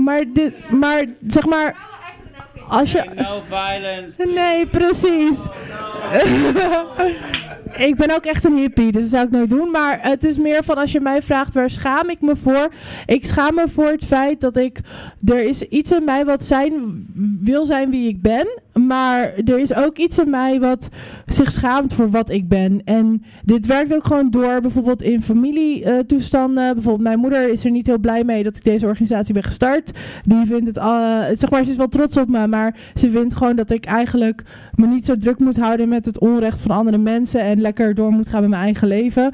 [0.00, 1.76] maar, dit, maar zeg maar,
[2.68, 3.04] als je...
[3.14, 4.24] No violence.
[4.34, 5.46] Nee, precies.
[7.88, 9.70] ik ben ook echt een hippie, dus dat zou ik nooit doen.
[9.70, 12.68] Maar het is meer van als je mij vraagt waar schaam ik me voor.
[13.06, 14.80] Ik schaam me voor het feit dat ik.
[15.24, 16.72] Er is iets in mij wat zijn,
[17.40, 18.62] wil zijn wie ik ben.
[18.72, 20.88] Maar er is ook iets in mij wat
[21.26, 22.80] zich schaamt voor wat ik ben.
[22.84, 26.74] En dit werkt ook gewoon door, bijvoorbeeld in familietoestanden.
[26.74, 29.90] bijvoorbeeld, mijn moeder is er niet heel blij mee dat ik deze organisatie ben gestart.
[30.24, 33.34] Die vindt het, al, zeg maar, ze is wel trots op me, maar ze vindt
[33.34, 34.42] gewoon dat ik eigenlijk
[34.74, 38.10] me niet zo druk moet houden met het onrecht van andere mensen en lekker door
[38.10, 39.32] moet gaan met mijn eigen leven.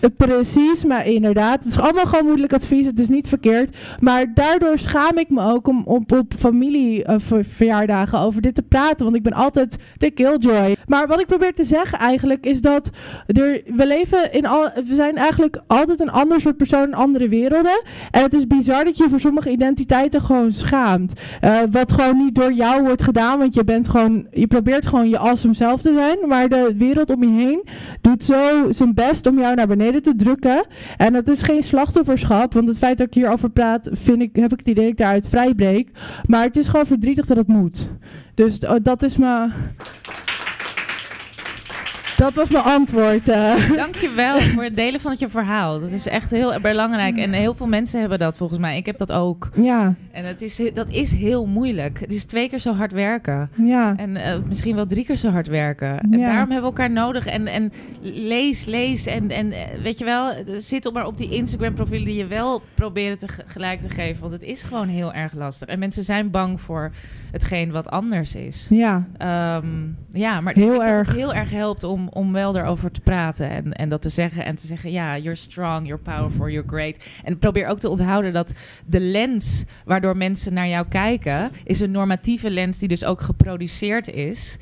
[0.00, 1.64] Eh, Precies, maar inderdaad.
[1.64, 2.86] Het is allemaal gewoon moeilijk advies.
[2.86, 3.76] Het is niet verkeerd.
[4.00, 9.04] Maar daardoor schaam ik me ook om op, op familieverjaardagen over dit te praten.
[9.04, 10.76] Want ik ben altijd de killjoy.
[10.86, 12.90] Maar wat ik probeer te zeggen eigenlijk is dat
[13.26, 14.70] er, we leven in al.
[14.86, 17.82] We zijn eigenlijk altijd een ander soort persoon in andere werelden.
[18.10, 21.20] En het is bizar dat je voor sommige identiteiten gewoon schaamt.
[21.40, 23.38] Eh, wat gewoon niet door jou wordt gedaan.
[23.38, 24.26] Want je bent gewoon.
[24.30, 26.28] Je probeert gewoon je awesome zelf te zijn.
[26.28, 27.68] Maar de wereld om je heen
[28.00, 30.66] doet zo zijn best om jou naar beneden te drukken.
[30.96, 32.52] En dat is geen slachtofferschap.
[32.52, 34.98] Want het feit dat ik hierover praat, vind ik, heb ik het idee dat ik
[34.98, 35.90] daaruit vrijbreek.
[36.26, 37.88] Maar het is gewoon verdrietig dat het moet.
[38.34, 39.52] Dus oh, dat is mijn.
[42.18, 43.28] Dat was mijn antwoord.
[43.28, 43.70] eh.
[43.76, 45.80] Dankjewel voor het delen van je verhaal.
[45.80, 47.16] Dat is echt heel belangrijk.
[47.16, 48.76] En heel veel mensen hebben dat volgens mij.
[48.76, 49.50] Ik heb dat ook.
[49.54, 52.00] Ja, En het is, dat is heel moeilijk.
[52.00, 53.50] Het is twee keer zo hard werken.
[53.56, 53.94] ja.
[53.96, 56.00] En eh, misschien wel drie keer zo hard werken.
[56.00, 56.16] En Ja.
[56.18, 57.26] daarom hebben we elkaar nodig.
[57.26, 59.06] En, en lees, lees.
[59.06, 62.62] En, en eh, weet je wel, zit op maar op die Instagram-profielen die je wel
[62.74, 64.20] proberen te ge- gelijk te geven.
[64.20, 65.68] Want het is gewoon heel erg lastig.
[65.68, 66.90] En mensen zijn bang voor
[67.32, 68.66] hetgeen wat anders is.
[68.70, 69.66] Ja, Ehm,
[70.12, 71.06] ja, maar Heel ik denk dat erg.
[71.08, 74.44] het heel erg helpt om, om wel erover te praten en, en dat te zeggen.
[74.44, 77.04] En te zeggen, ja, you're strong, you're powerful, you're great.
[77.24, 78.52] En probeer ook te onthouden dat
[78.86, 81.50] de lens waardoor mensen naar jou kijken...
[81.64, 84.58] is een normatieve lens die dus ook geproduceerd is...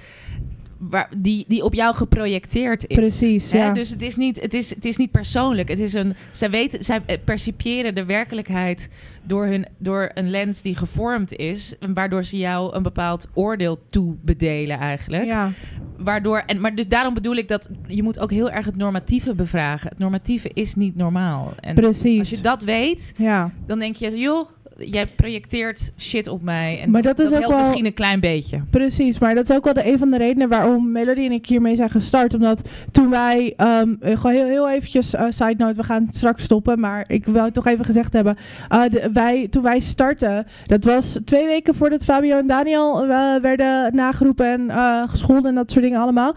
[0.79, 2.97] Waar, die, die op jou geprojecteerd is.
[2.97, 3.73] Precies, Hè?
[3.73, 5.69] Dus het is, niet, het, is, het is niet persoonlijk.
[5.69, 8.89] Het is een, zij, weten, zij eh, percipiëren de werkelijkheid
[9.23, 11.75] door, hun, door een lens die gevormd is.
[11.95, 15.25] Waardoor ze jou een bepaald oordeel toebedelen eigenlijk.
[15.25, 15.51] ja.
[15.99, 19.35] Waardoor, en, maar dus daarom bedoel ik dat je moet ook heel erg het normatieve
[19.35, 19.89] bevragen.
[19.89, 21.53] Het normatieve is niet normaal.
[21.61, 22.19] En precies.
[22.19, 23.51] als je dat weet, ja.
[23.67, 26.81] dan denk je, joh, jij projecteert shit op mij.
[26.83, 28.61] En Maar dat is ook wel- misschien een klein beetje.
[28.71, 31.47] Precies, maar dat is ook wel de, een van de redenen waarom Melody en ik
[31.47, 32.35] hiermee zijn gestart.
[32.35, 36.43] Omdat toen wij, ehm, eh, gewoon heel, heel eventjes, eh, side note, we gaan straks
[36.45, 38.37] stoppen, maar ik wil het toch even gezegd hebben.
[38.69, 43.07] Eh, de- wij, toen wij startten, dat was twee weken voordat Fabio en Daniel
[43.43, 46.35] werden nageroepen en gescholden en dat soort dingen allemaal.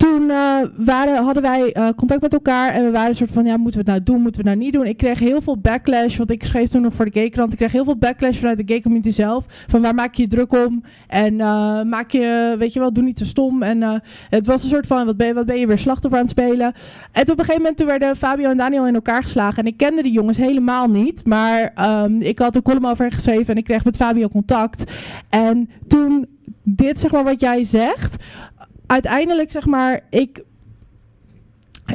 [0.00, 3.44] Toen eh, waren, hadden wij eh, contact met elkaar en we waren een soort van,
[3.44, 4.86] ja, moeten we het nou doen, moeten we het nou niet doen?
[4.86, 7.52] Ik kreeg heel veel backlash, want ik schreef toen nog voor de gaykrant.
[7.52, 9.44] Ik kreeg heel veel backlash vanuit de gay community zelf.
[9.66, 10.82] Van waar maak je je druk om?
[11.06, 13.62] En eh, maak je, weet je wel, doe niet zo stom.
[13.62, 16.26] En het was een soort van, wat ben, je, wat ben je weer slachtoffer aan
[16.26, 16.72] het spelen?
[17.12, 19.58] En op een gegeven moment toen werden Fabio en Daniel in elkaar geslagen.
[19.58, 21.26] En ik kende die jongens helemaal niet.
[21.26, 24.92] Maar ehm, ik had een column over hen geschreven en ik kreeg met Fabio contact.
[25.28, 26.26] En toen,
[26.62, 28.16] dit zeg maar wat jij zegt
[28.90, 30.42] uiteindelijk zeg maar, ik.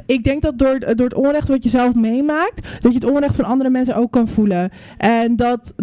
[0.06, 3.36] Ik denk dat door, door het onrecht wat je zelf meemaakt, dat je het onrecht
[3.36, 4.72] van andere mensen ook kan voelen.
[4.98, 5.74] En dat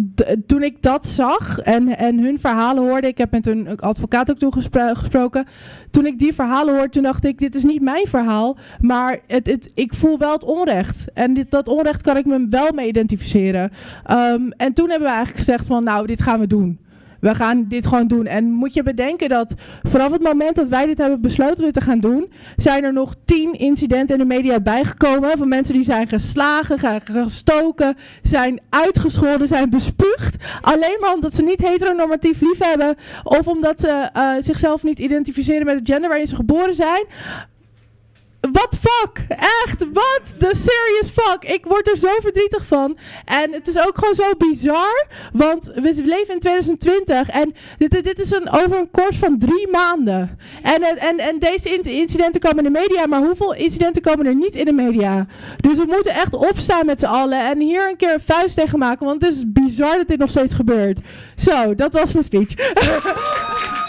[0.45, 4.37] toen ik dat zag en, en hun verhalen hoorde, ik heb met een advocaat ook
[4.37, 5.45] toen gespro- gesproken.
[5.91, 9.47] Toen ik die verhalen hoorde, toen dacht ik: dit is niet mijn verhaal, maar het,
[9.47, 11.07] het, ik voel wel het onrecht.
[11.13, 13.71] En dit, dat onrecht kan ik me wel mee identificeren.
[14.05, 16.79] Ehm, en toen hebben we eigenlijk gezegd: van nou, dit gaan we doen.
[17.23, 18.25] We gaan dit gewoon doen.
[18.25, 21.73] En moet je bedenken dat vanaf het moment dat wij dit hebben besloten om dit
[21.73, 25.37] te gaan doen, zijn er nog tien incidenten in de media bijgekomen.
[25.37, 30.35] Van mensen die zijn geslagen, zijn gestoken, zijn uitgescholden, zijn bespuugd.
[30.61, 32.95] Alleen maar omdat ze niet heteronormatief lief hebben.
[33.23, 37.05] Of omdat ze eh, zichzelf niet identificeren met het gender waarin ze geboren zijn.
[38.51, 39.25] What fuck?
[39.29, 41.43] Echt, what the serious fuck?
[41.51, 42.97] Ik word er zo verdrietig van.
[43.25, 48.19] En het is ook gewoon zo bizar, want we leven in 2020 en dit, dit-
[48.19, 50.37] is een, over een koers van drie maanden.
[50.63, 54.35] En, en, en, deze in- incidenten komen in de media, maar hoeveel incidenten komen er
[54.35, 55.25] niet in de media?
[55.57, 58.79] Dus we moeten echt opstaan met z'n allen en hier een keer een vuist tegen
[58.79, 60.99] maken, want het is bizar dat dit nog steeds gebeurt.
[61.35, 62.53] Zo, dat was mijn speech.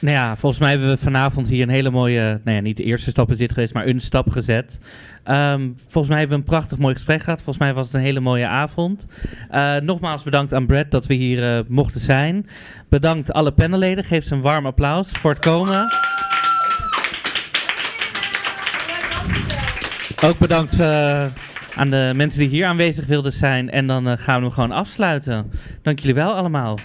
[0.00, 2.82] Nou ja, volgens mij hebben we vanavond hier een hele mooie, nou ja, niet de
[2.82, 4.80] eerste stap is dit geweest, maar een stap gezet.
[5.24, 7.42] Ehm, volgens mij hebben we een prachtig mooi gesprek gehad.
[7.42, 9.06] Volgens mij was het een hele mooie avond.
[9.50, 12.46] Eh, nogmaals bedankt aan Brad dat we hier eh, mochten zijn.
[12.88, 14.04] Bedankt alle panelleden.
[14.04, 15.92] Geef ze een warm applaus voor het komen.
[20.24, 21.24] Ook bedankt eh,
[21.76, 23.70] aan de mensen die hier aanwezig wilden zijn.
[23.70, 25.50] En dan gaan we hem gewoon afsluiten.
[25.82, 26.78] Dank jullie wel allemaal.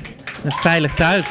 [0.48, 1.26] Veilig thuis.